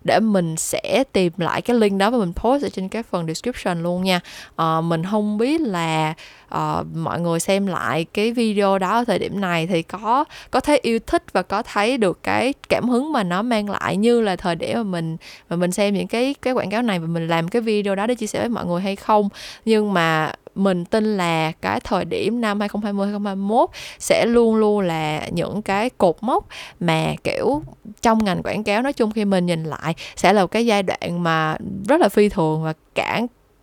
Để 0.09 0.21
mình 0.21 0.57
sẽ 0.57 1.05
tìm 1.13 1.33
lại 1.37 1.63
cái 1.63 1.77
link 1.77 1.99
đó 1.99 2.11
và 2.11 2.19
mình 2.19 2.33
post 2.35 2.65
ở 2.65 2.69
trên 2.69 2.89
cái 2.89 3.03
phần 3.03 3.27
description 3.27 3.83
luôn 3.83 4.05
nha. 4.05 4.21
À, 4.57 4.81
mình 4.81 5.05
không 5.11 5.39
biết 5.39 5.61
là 5.61 6.15
uh, 6.55 6.87
mọi 6.95 7.21
người 7.21 7.41
xem 7.41 7.67
lại 7.67 8.07
cái 8.13 8.33
video 8.33 8.79
đó 8.79 8.91
ở 8.91 9.05
thời 9.05 9.19
điểm 9.19 9.41
này 9.41 9.67
thì 9.67 9.83
có 9.83 10.25
có 10.51 10.61
thấy 10.61 10.79
yêu 10.83 10.99
thích 11.07 11.23
và 11.33 11.43
có 11.43 11.63
thấy 11.63 11.99
được 11.99 12.23
cái 12.23 12.55
cảm 12.69 12.89
hứng 12.89 13.13
mà 13.13 13.23
nó 13.23 13.43
mang 13.43 13.71
lại 13.71 13.97
như 13.97 14.21
là 14.21 14.37
thời 14.37 14.55
điểm 14.55 14.77
mà 14.77 14.83
mình 14.83 15.17
mà 15.51 15.57
mình 15.57 15.73
xem 15.73 15.95
những 15.95 16.09
cái 16.09 16.35
cái 16.43 16.55
quảng 16.55 16.71
cáo 16.71 16.83
này 16.83 16.99
và 16.99 17.07
mình 17.07 17.29
làm 17.29 17.49
cái 17.49 17.63
video 17.63 17.95
đó 17.95 18.07
để 18.07 18.15
chia 18.15 18.27
sẻ 18.27 18.41
với 18.41 18.49
mọi 18.49 18.67
người 18.67 18.81
hay 18.81 18.97
không. 18.97 19.29
Nhưng 19.65 19.93
mà 19.93 20.33
mình 20.59 20.85
tin 20.85 21.17
là 21.17 21.53
cái 21.53 21.81
thời 21.81 22.05
điểm 22.05 22.41
năm 22.41 22.61
2020 22.61 23.07
2021 23.07 23.71
sẽ 23.99 24.27
luôn 24.27 24.57
luôn 24.57 24.81
là 24.81 25.29
những 25.29 25.63
cái 25.63 25.91
cột 25.91 26.17
mốc 26.21 26.49
mà, 26.81 27.15
kiểu, 27.25 27.63
trong 28.03 28.25
ngành 28.25 28.43
quảng 28.43 28.65
cáo 28.65 28.83
nói 28.83 28.93
chung 28.93 29.11
khi 29.11 29.25
mình 29.25 29.47
nhìn 29.47 29.65
lại 29.65 29.95
sẽ 30.17 30.33
là 30.33 30.43
một 30.43 30.47
cái 30.51 30.67
giai 30.67 30.83
đoạn 30.83 31.23
mà 31.23 31.57
rất 31.89 32.01
là 32.01 32.09
phi 32.09 32.29
thường 32.29 32.65
và 32.65 32.73
cả 32.95 33.21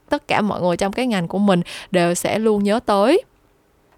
tất 0.09 0.27
cả 0.27 0.41
mọi 0.41 0.61
người 0.61 0.77
trong 0.77 0.93
cái 0.93 1.07
ngành 1.07 1.27
của 1.27 1.37
mình 1.39 1.61
đều 1.91 2.13
sẽ 2.13 2.39
luôn 2.39 2.63
nhớ 2.63 2.79
tới 2.85 3.23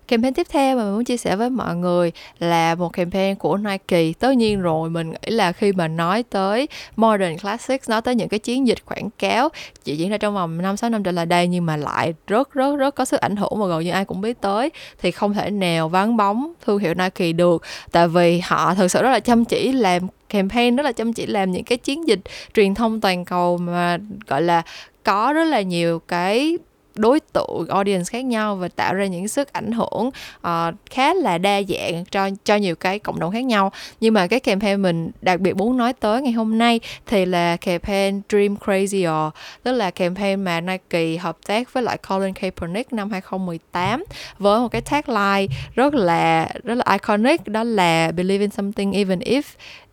campaign 0.08 0.34
tiếp 0.34 0.48
theo 0.50 0.78
mà 0.78 0.84
mình 0.84 0.93
muốn 0.93 1.04
chia 1.04 1.17
sẻ 1.17 1.36
với 1.36 1.50
mọi 1.50 1.76
người 1.76 2.12
là 2.39 2.76
một 2.76 2.93
campaign 2.93 3.36
của 3.36 3.58
Nike. 3.58 4.13
Tất 4.20 4.32
nhiên 4.32 4.62
rồi, 4.62 4.89
mình 4.89 5.10
nghĩ 5.12 5.32
là 5.32 5.52
khi 5.52 5.72
mà 5.72 5.88
nói 5.88 6.24
tới 6.24 6.67
modern 6.96 7.38
classics, 7.38 7.89
nói 7.89 8.02
tới 8.02 8.15
những 8.15 8.30
cái 8.30 8.39
chiến 8.39 8.67
dịch 8.67 8.86
quảng 8.86 9.10
cáo, 9.20 9.50
chỉ 9.84 9.96
diễn 9.96 10.10
ra 10.10 10.17
trong 10.17 10.34
vòng 10.34 10.62
5 10.62 10.78
6 10.78 10.89
năm 10.89 11.04
trở 11.04 11.12
lại 11.12 11.26
đây 11.26 11.48
nhưng 11.48 11.65
mà 11.65 11.78
lại 11.78 12.13
rất 12.28 12.54
rất 12.54 12.76
rất 12.76 12.96
có 12.96 13.06
sức 13.06 13.22
ảnh 13.22 13.36
hưởng 13.36 13.60
mà 13.60 13.67
gần 13.67 13.84
như 13.84 13.91
ai 13.91 14.06
cũng 14.06 14.22
biết 14.22 14.41
tới, 14.41 14.70
thì 15.02 15.12
không 15.12 15.34
thể 15.34 15.50
nào 15.50 15.89
vắng 15.89 16.17
bóng 16.17 16.54
thương 16.65 16.78
hiệu 16.78 16.93
Nike 16.93 17.32
được. 17.32 17.63
Tại 17.91 18.08
vì 18.08 18.39
họ 18.39 18.76
thực 18.76 18.88
sự 18.88 19.02
rất 19.02 19.10
là 19.10 19.20
chăm 19.20 19.46
chỉ 19.46 19.72
làm 19.72 20.08
campaign, 20.30 20.76
rất 20.76 20.84
là 20.84 20.91
chăm 20.91 21.13
chỉ 21.13 21.26
làm 21.26 21.52
những 21.52 21.63
cái 21.63 21.78
chiến 21.78 22.08
dịch 22.08 22.20
truyền 22.54 22.76
thông 22.76 23.02
toàn 23.02 23.26
cầu 23.26 23.58
mà, 23.58 23.98
gọi 24.28 24.41
là, 24.41 24.62
có 25.04 25.34
rất 25.34 25.43
là 25.43 25.62
nhiều 25.62 26.00
cái 26.00 26.58
đối 26.97 27.19
tượng 27.19 27.67
audience 27.69 28.05
khác 28.12 28.25
nhau 28.25 28.55
và 28.55 28.67
tạo 28.67 28.93
ra 28.93 29.05
những 29.05 29.27
sức 29.27 29.53
ảnh 29.53 29.71
hưởng 29.71 30.10
uh, 30.47 30.75
khá 30.89 31.13
là 31.13 31.38
đa 31.38 31.62
dạng 31.62 32.05
cho 32.05 32.29
cho 32.43 32.55
nhiều 32.55 32.75
cái 32.75 32.99
cộng 32.99 33.19
đồng 33.19 33.31
khác 33.31 33.45
nhau. 33.45 33.71
Nhưng 33.99 34.13
mà 34.13 34.27
cái 34.27 34.39
campaign 34.39 34.81
mình 34.81 35.12
đặc 35.21 35.39
biệt 35.39 35.55
muốn 35.55 35.77
nói 35.77 35.93
tới 35.93 36.21
ngày 36.21 36.31
hôm 36.31 36.57
nay 36.57 36.79
thì 37.05 37.25
là 37.25 37.57
campaign 37.57 38.21
Dream 38.29 38.55
Crazier 38.55 39.29
tức 39.63 39.71
là 39.71 39.91
campaign 39.91 40.43
mà 40.43 40.62
Nike 40.62 41.17
hợp 41.17 41.38
tác 41.47 41.73
với 41.73 41.83
lại 41.83 41.97
Colin 42.10 42.33
Kaepernick 42.33 42.93
năm 42.93 43.12
2018 43.12 44.03
với 44.39 44.60
một 44.60 44.67
cái 44.67 44.81
tagline 44.81 45.55
rất 45.75 45.93
là 45.93 46.49
rất 46.63 46.75
là 46.75 46.83
iconic 46.91 47.47
đó 47.47 47.63
là 47.63 48.12
believe 48.12 48.43
in 48.43 48.51
something 48.51 48.91
even 48.91 49.19
if 49.19 49.41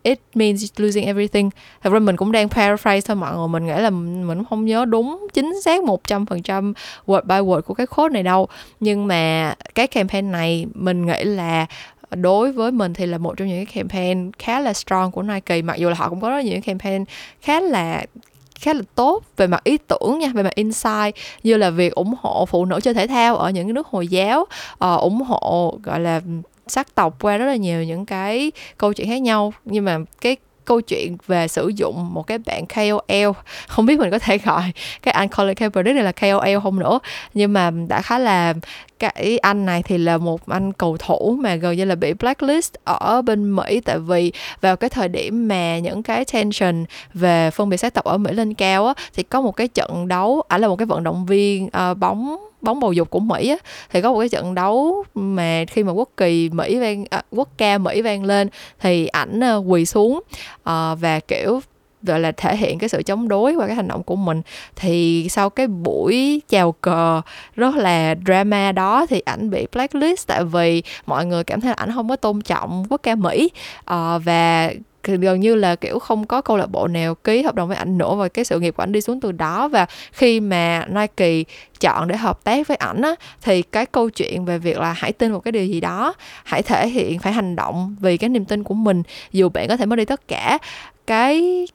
it 0.05 0.19
means 0.35 0.65
losing 0.77 1.05
everything. 1.05 1.49
Thật 1.83 1.89
ra 1.93 1.99
mình 1.99 2.15
cũng 2.15 2.31
đang 2.31 2.49
paraphrase 2.49 3.01
thôi 3.07 3.15
mọi 3.15 3.37
người 3.37 3.47
mình 3.47 3.65
nghĩ 3.65 3.81
là 3.81 3.89
mình 3.89 4.43
không 4.49 4.65
nhớ 4.65 4.85
đúng 4.85 5.27
chính 5.33 5.61
xác 5.61 5.83
một 5.83 6.03
trăm 6.03 6.25
phần 6.25 6.41
trăm 6.41 6.73
word 7.07 7.21
by 7.21 7.35
word 7.35 7.61
của 7.61 7.73
cái 7.73 7.87
quote 7.87 8.13
này 8.13 8.23
đâu. 8.23 8.47
Nhưng 8.79 9.07
mà 9.07 9.55
cái 9.75 9.87
campaign 9.87 10.31
này 10.31 10.65
mình 10.73 11.05
nghĩ 11.05 11.23
là 11.23 11.65
đối 12.11 12.51
với 12.51 12.71
mình 12.71 12.93
thì 12.93 13.05
là 13.05 13.17
một 13.17 13.37
trong 13.37 13.47
những 13.47 13.65
cái 13.65 13.75
campaign 13.75 14.31
khá 14.39 14.59
là 14.59 14.73
strong 14.73 15.11
của 15.11 15.21
Nike 15.21 15.61
mặc 15.61 15.77
dù 15.77 15.89
là 15.89 15.95
họ 15.95 16.09
cũng 16.09 16.21
có 16.21 16.29
rất 16.29 16.45
nhiều 16.45 16.59
campaign 16.65 17.05
khá 17.41 17.59
là 17.59 18.05
khá 18.59 18.73
là 18.73 18.81
tốt 18.95 19.23
về 19.37 19.47
mặt 19.47 19.63
ý 19.63 19.77
tưởng 19.77 20.19
nha 20.19 20.31
về 20.33 20.43
mặt 20.43 20.55
insight 20.55 21.15
như 21.43 21.57
là 21.57 21.69
việc 21.69 21.95
ủng 21.95 22.13
hộ 22.21 22.45
phụ 22.45 22.65
nữ 22.65 22.79
chơi 22.83 22.93
thể 22.93 23.07
thao 23.07 23.37
ở 23.37 23.49
những 23.49 23.73
nước 23.73 23.87
hồi 23.87 24.07
giáo 24.07 24.41
uh, 24.41 24.99
ủng 24.99 25.21
hộ 25.21 25.79
gọi 25.83 25.99
là 25.99 26.21
sắc 26.67 26.95
tộc 26.95 27.23
qua 27.23 27.37
rất 27.37 27.45
là 27.45 27.55
nhiều 27.55 27.83
những 27.83 28.05
cái 28.05 28.51
câu 28.77 28.93
chuyện 28.93 29.07
khác 29.07 29.21
nhau. 29.21 29.53
Nhưng 29.65 29.85
mà 29.85 29.97
cái 30.21 30.37
câu 30.65 30.81
chuyện 30.81 31.17
về 31.27 31.47
sử 31.47 31.71
dụng 31.75 32.13
một 32.13 32.27
cái 32.27 32.37
bạn 32.37 32.65
KOL 32.65 33.31
không 33.67 33.85
biết 33.85 33.99
mình 33.99 34.11
có 34.11 34.19
thể 34.19 34.37
gọi 34.37 34.63
cái 35.01 35.11
anh 35.11 35.27
Colin 35.29 35.55
Kaepernick 35.55 35.95
này 35.95 36.03
là 36.03 36.11
KOL 36.11 36.59
không 36.63 36.79
nữa. 36.79 36.99
Nhưng 37.33 37.53
mà 37.53 37.71
đã 37.87 38.01
khá 38.01 38.19
là 38.19 38.53
cái 38.99 39.37
anh 39.41 39.65
này 39.65 39.83
thì 39.83 39.97
là 39.97 40.17
một 40.17 40.47
anh 40.47 40.73
cầu 40.73 40.97
thủ 40.97 41.37
mà 41.39 41.55
gần 41.55 41.77
như 41.77 41.85
là 41.85 41.95
bị 41.95 42.13
blacklist 42.13 42.73
ở 42.83 43.21
bên 43.21 43.55
Mỹ. 43.55 43.81
Tại 43.85 43.99
vì 43.99 44.31
vào 44.61 44.75
cái 44.75 44.89
thời 44.89 45.07
điểm 45.07 45.47
mà 45.47 45.79
những 45.79 46.03
cái 46.03 46.25
tension 46.25 46.85
về 47.13 47.51
phân 47.51 47.69
biệt 47.69 47.77
sắc 47.77 47.93
tộc 47.93 48.05
ở 48.05 48.17
Mỹ 48.17 48.31
lên 48.33 48.53
cao 48.53 48.87
á 48.87 48.93
thì 49.13 49.23
có 49.23 49.41
một 49.41 49.55
cái 49.55 49.67
trận 49.67 50.07
đấu 50.07 50.43
ảnh 50.47 50.61
là 50.61 50.67
một 50.67 50.75
cái 50.75 50.85
vận 50.85 51.03
động 51.03 51.25
viên 51.25 51.65
uh, 51.65 51.97
bóng 51.97 52.37
bóng 52.61 52.79
bầu 52.79 52.93
dục 52.93 53.09
của 53.09 53.19
Mỹ 53.19 53.49
á, 53.49 53.57
thì 53.91 54.01
có 54.01 54.11
một 54.11 54.19
cái 54.19 54.29
trận 54.29 54.55
đấu 54.55 55.03
mà 55.15 55.63
khi 55.67 55.83
mà 55.83 55.91
quốc 55.91 56.09
kỳ 56.17 56.49
Mỹ 56.49 56.79
vang 56.79 57.05
à, 57.09 57.21
quốc 57.31 57.49
ca 57.57 57.77
Mỹ 57.77 58.01
vang 58.01 58.23
lên 58.23 58.49
thì 58.79 59.07
ảnh 59.07 59.39
uh, 59.57 59.71
quỳ 59.71 59.85
xuống 59.85 60.13
uh, 60.15 60.99
và 60.99 61.19
kiểu 61.27 61.61
gọi 62.05 62.19
là 62.19 62.31
thể 62.31 62.55
hiện 62.55 62.79
cái 62.79 62.89
sự 62.89 63.03
chống 63.03 63.27
đối 63.27 63.55
qua 63.55 63.67
cái 63.67 63.75
hành 63.75 63.87
động 63.87 64.03
của 64.03 64.15
mình. 64.15 64.41
Thì 64.75 65.27
sau 65.29 65.49
cái 65.49 65.67
buổi 65.67 66.41
chào 66.49 66.71
cờ 66.71 67.21
rất 67.55 67.75
là 67.75 68.15
drama 68.25 68.71
đó 68.71 69.05
thì 69.09 69.19
ảnh 69.19 69.49
bị 69.49 69.67
blacklist 69.73 70.27
tại 70.27 70.43
vì 70.43 70.83
mọi 71.05 71.25
người 71.25 71.43
cảm 71.43 71.61
thấy 71.61 71.69
là 71.69 71.75
ảnh 71.75 71.91
không 71.93 72.09
có 72.09 72.15
tôn 72.15 72.41
trọng 72.41 72.85
quốc 72.89 73.03
ca 73.03 73.15
Mỹ. 73.15 73.49
Uh, 73.79 74.21
và 74.25 74.71
gần 75.03 75.39
như 75.39 75.55
là 75.55 75.75
kiểu 75.75 75.99
không 75.99 76.25
có 76.25 76.41
câu 76.41 76.57
lạc 76.57 76.65
bộ 76.65 76.87
nào 76.87 77.15
ký 77.15 77.41
hợp 77.41 77.55
đồng 77.55 77.67
với 77.67 77.77
ảnh 77.77 77.97
nữa 77.97 78.15
và 78.15 78.27
cái 78.27 78.45
sự 78.45 78.59
nghiệp 78.59 78.73
của 78.77 78.83
ảnh 78.83 78.91
đi 78.91 79.01
xuống 79.01 79.21
từ 79.21 79.31
đó. 79.31 79.67
Và 79.67 79.85
khi 80.11 80.39
mà 80.39 80.85
Nike 80.89 81.43
chọn 81.79 82.07
để 82.07 82.17
hợp 82.17 82.43
tác 82.43 82.67
với 82.67 82.77
ảnh 82.77 83.01
á 83.01 83.15
thì 83.41 83.61
cái 83.61 83.85
câu 83.85 84.09
chuyện 84.09 84.45
về 84.45 84.57
việc 84.57 84.77
là 84.77 84.93
hãy 84.93 85.11
tin 85.11 85.31
một 85.31 85.39
cái 85.39 85.51
điều 85.51 85.65
gì 85.65 85.81
đó 85.81 86.13
hãy 86.43 86.61
thể 86.61 86.87
hiện 86.87 87.19
phải 87.19 87.33
hành 87.33 87.55
động 87.55 87.95
vì 87.99 88.17
cái 88.17 88.29
niềm 88.29 88.45
tin 88.45 88.63
của 88.63 88.73
mình 88.73 89.03
dù 89.31 89.49
bạn 89.49 89.67
có 89.67 89.77
thể 89.77 89.85
mất 89.85 89.95
đi 89.95 90.05
tất 90.05 90.27
cả. 90.27 90.57
Cái 91.07 91.65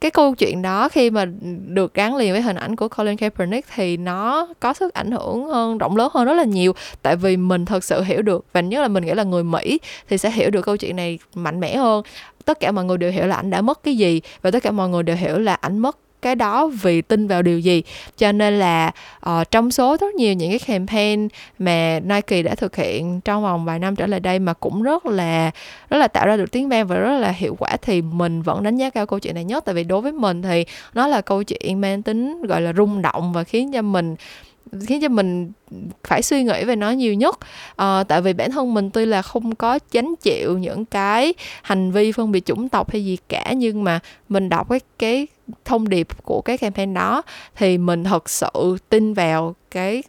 cái 0.00 0.10
câu 0.10 0.34
chuyện 0.34 0.62
đó 0.62 0.88
khi 0.88 1.10
mà 1.10 1.24
được 1.66 1.94
gắn 1.94 2.16
liền 2.16 2.32
với 2.32 2.42
hình 2.42 2.56
ảnh 2.56 2.76
của 2.76 2.88
Colin 2.88 3.16
Kaepernick 3.16 3.68
thì 3.74 3.96
nó 3.96 4.48
có 4.60 4.72
sức 4.72 4.94
ảnh 4.94 5.10
hưởng 5.10 5.46
hơn, 5.46 5.78
rộng 5.78 5.96
lớn 5.96 6.10
hơn 6.14 6.24
rất 6.24 6.34
là 6.34 6.44
nhiều. 6.44 6.72
Tại 7.02 7.16
vì 7.16 7.36
mình 7.36 7.64
thật 7.64 7.84
sự 7.84 8.02
hiểu 8.02 8.22
được, 8.22 8.44
và 8.52 8.60
nhất 8.60 8.80
là 8.80 8.88
mình 8.88 9.04
nghĩ 9.06 9.12
là 9.14 9.22
người 9.22 9.44
Mỹ 9.44 9.78
thì 10.08 10.18
sẽ 10.18 10.30
hiểu 10.30 10.50
được 10.50 10.62
câu 10.62 10.76
chuyện 10.76 10.96
này 10.96 11.18
mạnh 11.34 11.60
mẽ 11.60 11.76
hơn. 11.76 12.02
Tất 12.44 12.60
cả 12.60 12.72
mọi 12.72 12.84
người 12.84 12.98
đều 12.98 13.12
hiểu 13.12 13.26
là 13.26 13.36
anh 13.36 13.50
đã 13.50 13.60
mất 13.60 13.82
cái 13.82 13.96
gì, 13.96 14.20
và 14.42 14.50
tất 14.50 14.62
cả 14.62 14.70
mọi 14.70 14.88
người 14.88 15.02
đều 15.02 15.16
hiểu 15.16 15.38
là 15.38 15.54
anh 15.54 15.78
mất 15.78 15.96
cái 16.26 16.34
đó 16.34 16.66
vì 16.82 17.02
tin 17.02 17.26
vào 17.26 17.42
điều 17.42 17.58
gì. 17.58 17.82
Cho 18.16 18.32
nên 18.32 18.58
là 18.58 18.92
uh, 19.30 19.50
trong 19.50 19.70
số 19.70 19.96
rất 20.00 20.14
nhiều 20.14 20.32
những 20.32 20.50
cái 20.50 20.58
campaign 20.58 21.28
mà 21.58 22.00
Nike 22.04 22.42
đã 22.42 22.54
thực 22.54 22.76
hiện 22.76 23.20
trong 23.20 23.42
vòng 23.42 23.64
vài 23.64 23.78
năm 23.78 23.96
trở 23.96 24.06
lại 24.06 24.20
đây 24.20 24.38
mà 24.38 24.52
cũng 24.52 24.82
rất 24.82 25.06
là 25.06 25.50
rất 25.90 25.98
là 25.98 26.08
tạo 26.08 26.26
ra 26.26 26.36
được 26.36 26.50
tiếng 26.52 26.68
vang 26.68 26.86
và 26.86 26.96
rất 26.96 27.18
là 27.18 27.30
hiệu 27.30 27.56
quả 27.58 27.76
thì 27.82 28.02
mình 28.02 28.42
vẫn 28.42 28.62
đánh 28.62 28.76
giá 28.76 28.90
cao 28.90 29.06
câu 29.06 29.18
chuyện 29.18 29.34
này 29.34 29.44
nhất. 29.44 29.64
Tại 29.64 29.74
vì 29.74 29.84
đối 29.84 30.00
với 30.00 30.12
mình 30.12 30.42
thì 30.42 30.64
nó 30.94 31.06
là 31.06 31.20
câu 31.20 31.42
chuyện 31.42 31.80
mang 31.80 32.02
tính 32.02 32.42
gọi 32.42 32.60
là 32.60 32.72
rung 32.72 33.02
động 33.02 33.32
và 33.32 33.44
khiến 33.44 33.72
cho 33.72 33.82
mình 33.82 34.16
khiến 34.86 35.00
cho 35.00 35.08
mình 35.08 35.52
phải 36.04 36.22
suy 36.22 36.42
nghĩ 36.42 36.64
về 36.64 36.76
nó 36.76 36.90
nhiều 36.90 37.14
nhất. 37.14 37.38
À, 37.76 38.04
tại 38.08 38.20
vì 38.20 38.32
bản 38.32 38.50
thân 38.50 38.74
mình 38.74 38.90
tuy 38.90 39.06
là 39.06 39.22
không 39.22 39.54
có 39.54 39.78
chánh 39.90 40.14
chịu 40.22 40.58
những 40.58 40.84
cái 40.84 41.34
hành 41.62 41.92
vi 41.92 42.12
phân 42.12 42.32
biệt 42.32 42.44
chủng 42.44 42.68
tộc 42.68 42.90
hay 42.90 43.04
gì 43.04 43.18
cả 43.28 43.52
nhưng 43.56 43.84
mà 43.84 44.00
mình 44.28 44.48
đọc 44.48 44.68
cái 44.68 44.80
cái 44.98 45.26
thông 45.64 45.88
điệp 45.88 46.08
của 46.24 46.40
cái 46.40 46.58
campaign 46.58 46.94
đó 46.94 47.22
thì 47.56 47.78
mình 47.78 48.04
thật 48.04 48.30
sự 48.30 48.76
tin 48.88 49.14
vào 49.14 49.54
cái 49.70 50.02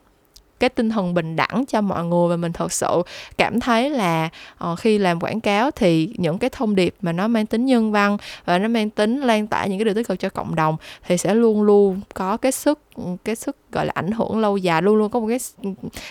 cái 0.60 0.70
tinh 0.70 0.90
thần 0.90 1.14
bình 1.14 1.36
đẳng 1.36 1.66
cho 1.68 1.82
mọi 1.82 2.06
người 2.06 2.30
và 2.30 2.36
mình 2.36 2.54
thật 2.54 2.72
sự 2.72 3.02
cảm 3.38 3.60
thấy 3.60 3.90
là 3.90 4.30
uh, 4.72 4.80
khi 4.80 4.98
làm 4.98 5.20
quảng 5.20 5.42
cáo 5.42 5.72
thì 5.72 6.14
những 6.18 6.38
cái 6.38 6.50
thông 6.50 6.76
điệp 6.76 6.96
mà 7.02 7.12
nó 7.12 7.28
mang 7.28 7.46
tính 7.46 7.66
nhân 7.66 7.92
văn 7.92 8.18
và 8.46 8.58
nó 8.60 8.68
mang 8.68 8.90
tính 8.90 9.22
lan 9.22 9.48
tỏa 9.48 9.66
những 9.66 9.80
cái 9.80 9.86
điều 9.86 9.94
tích 9.94 10.08
cực 10.08 10.20
cho 10.20 10.30
cộng 10.30 10.56
đồng 10.56 10.78
thì 11.08 11.18
sẽ 11.18 11.34
luôn 11.34 11.62
luôn 11.62 12.02
có 12.14 12.38
cái 12.38 12.52
sức 12.52 12.80
cái 13.24 13.36
sức 13.36 13.58
gọi 13.72 13.86
là 13.86 13.92
ảnh 13.96 14.12
hưởng 14.12 14.40
lâu 14.40 14.58
dài 14.58 14.82
luôn 14.82 14.96
luôn 14.96 15.12
có 15.12 15.20
một 15.20 15.28
cái 15.28 15.40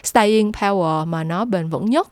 staying 0.03 0.53
power 0.53 1.07
mà 1.07 1.25
nó 1.25 1.45
bền 1.45 1.69
vững 1.69 1.91
nhất 1.91 2.09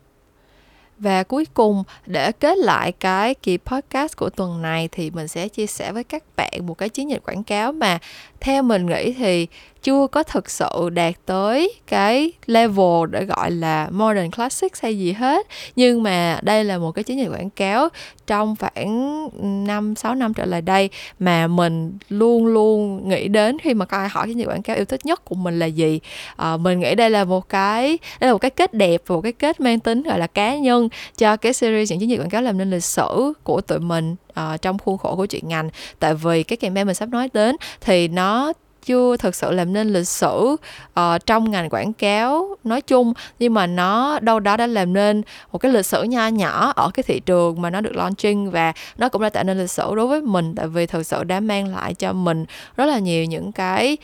và 0.98 1.22
cuối 1.22 1.46
cùng, 1.54 1.84
để 2.06 2.32
kết 2.32 2.58
lại 2.58 2.92
cái 2.92 3.34
kỳ 3.34 3.58
podcast 3.58 4.16
của 4.16 4.30
tuần 4.30 4.62
này 4.62 4.88
thì 4.92 5.10
mình 5.10 5.28
sẽ 5.28 5.48
chia 5.48 5.66
sẻ 5.66 5.92
với 5.92 6.04
các 6.04 6.22
bạn 6.36 6.66
một 6.66 6.74
cái 6.74 6.88
chiến 6.88 7.10
dịch 7.10 7.22
quảng 7.24 7.44
cáo 7.44 7.72
mà 7.72 7.98
theo 8.44 8.62
mình 8.62 8.86
nghĩ 8.86 9.12
thì 9.12 9.46
chưa 9.82 10.06
có 10.06 10.22
thực 10.22 10.50
sự 10.50 10.90
đạt 10.92 11.14
tới 11.26 11.74
cái 11.86 12.32
level 12.46 13.10
để 13.10 13.24
gọi 13.24 13.50
là 13.50 13.88
modern 13.90 14.30
classics 14.30 14.82
hay 14.82 14.98
gì 14.98 15.12
hết. 15.12 15.46
Nhưng 15.76 16.02
mà 16.02 16.40
đây 16.42 16.64
là 16.64 16.78
một 16.78 16.92
cái 16.92 17.04
chiến 17.04 17.18
dịch 17.18 17.28
quảng 17.28 17.50
cáo 17.50 17.88
trong 18.26 18.56
khoảng 18.60 19.28
5 19.66 19.94
6 19.96 20.14
năm 20.14 20.34
trở 20.34 20.44
lại 20.44 20.62
đây 20.62 20.90
mà 21.18 21.46
mình 21.46 21.98
luôn 22.08 22.46
luôn 22.46 23.08
nghĩ 23.08 23.28
đến 23.28 23.58
khi 23.58 23.74
mà 23.74 23.84
có 23.84 23.96
ai 23.96 24.08
hỏi 24.08 24.26
chiến 24.26 24.38
dịch 24.38 24.46
quảng 24.46 24.62
cáo 24.62 24.76
yêu 24.76 24.84
thích 24.84 25.06
nhất 25.06 25.24
của 25.24 25.34
mình 25.34 25.58
là 25.58 25.66
gì. 25.66 26.00
À, 26.36 26.56
mình 26.56 26.80
nghĩ 26.80 26.94
đây 26.94 27.10
là 27.10 27.24
một 27.24 27.48
cái 27.48 27.98
đây 28.20 28.28
là 28.28 28.32
một 28.32 28.38
cái 28.38 28.50
kết 28.50 28.74
đẹp 28.74 29.02
và 29.06 29.14
một 29.14 29.20
cái 29.20 29.32
kết 29.32 29.60
mang 29.60 29.80
tính 29.80 30.02
gọi 30.02 30.18
là 30.18 30.26
cá 30.26 30.56
nhân 30.56 30.88
cho 31.16 31.36
cái 31.36 31.52
series 31.52 31.90
những 31.90 32.00
chiến 32.00 32.10
dịch 32.10 32.20
quảng 32.20 32.30
cáo 32.30 32.42
làm 32.42 32.58
nên 32.58 32.70
lịch 32.70 32.84
sử 32.84 33.32
của 33.42 33.60
tụi 33.60 33.78
mình 33.78 34.16
uh, 34.40 34.62
trong 34.62 34.78
khuôn 34.78 34.98
khổ 34.98 35.16
của 35.16 35.26
chuyện 35.26 35.48
ngành. 35.48 35.70
Tại 35.98 36.14
vì 36.14 36.42
cái 36.42 36.56
campaign 36.56 36.86
mình 36.86 36.94
sắp 36.94 37.08
nói 37.08 37.28
đến 37.32 37.56
thì 37.80 38.08
nó 38.08 38.52
chưa 38.84 39.16
thực 39.16 39.34
sự 39.34 39.50
làm 39.50 39.72
nên 39.72 39.92
lịch 39.92 40.08
sử 40.08 40.56
uh, 41.00 41.26
trong 41.26 41.50
ngành 41.50 41.70
quảng 41.70 41.92
cáo 41.92 42.56
nói 42.64 42.80
chung 42.80 43.12
nhưng 43.38 43.54
mà 43.54 43.66
nó 43.66 44.18
đâu 44.20 44.40
đó 44.40 44.56
đã 44.56 44.66
làm 44.66 44.92
nên 44.92 45.22
một 45.52 45.58
cái 45.58 45.72
lịch 45.72 45.86
sử 45.86 46.02
nho 46.02 46.26
nhỏ 46.26 46.72
ở 46.76 46.90
cái 46.94 47.02
thị 47.02 47.20
trường 47.20 47.62
mà 47.62 47.70
nó 47.70 47.80
được 47.80 47.96
launching 47.96 48.50
và 48.50 48.72
nó 48.98 49.08
cũng 49.08 49.22
đã 49.22 49.28
tạo 49.30 49.44
nên 49.44 49.58
lịch 49.58 49.70
sử 49.70 49.94
đối 49.94 50.06
với 50.06 50.20
mình. 50.22 50.54
Tại 50.54 50.68
vì 50.68 50.86
thực 50.86 51.06
sự 51.06 51.24
đã 51.24 51.40
mang 51.40 51.74
lại 51.74 51.94
cho 51.94 52.12
mình 52.12 52.44
rất 52.76 52.84
là 52.84 52.98
nhiều 52.98 53.24
những 53.24 53.52
cái 53.52 53.96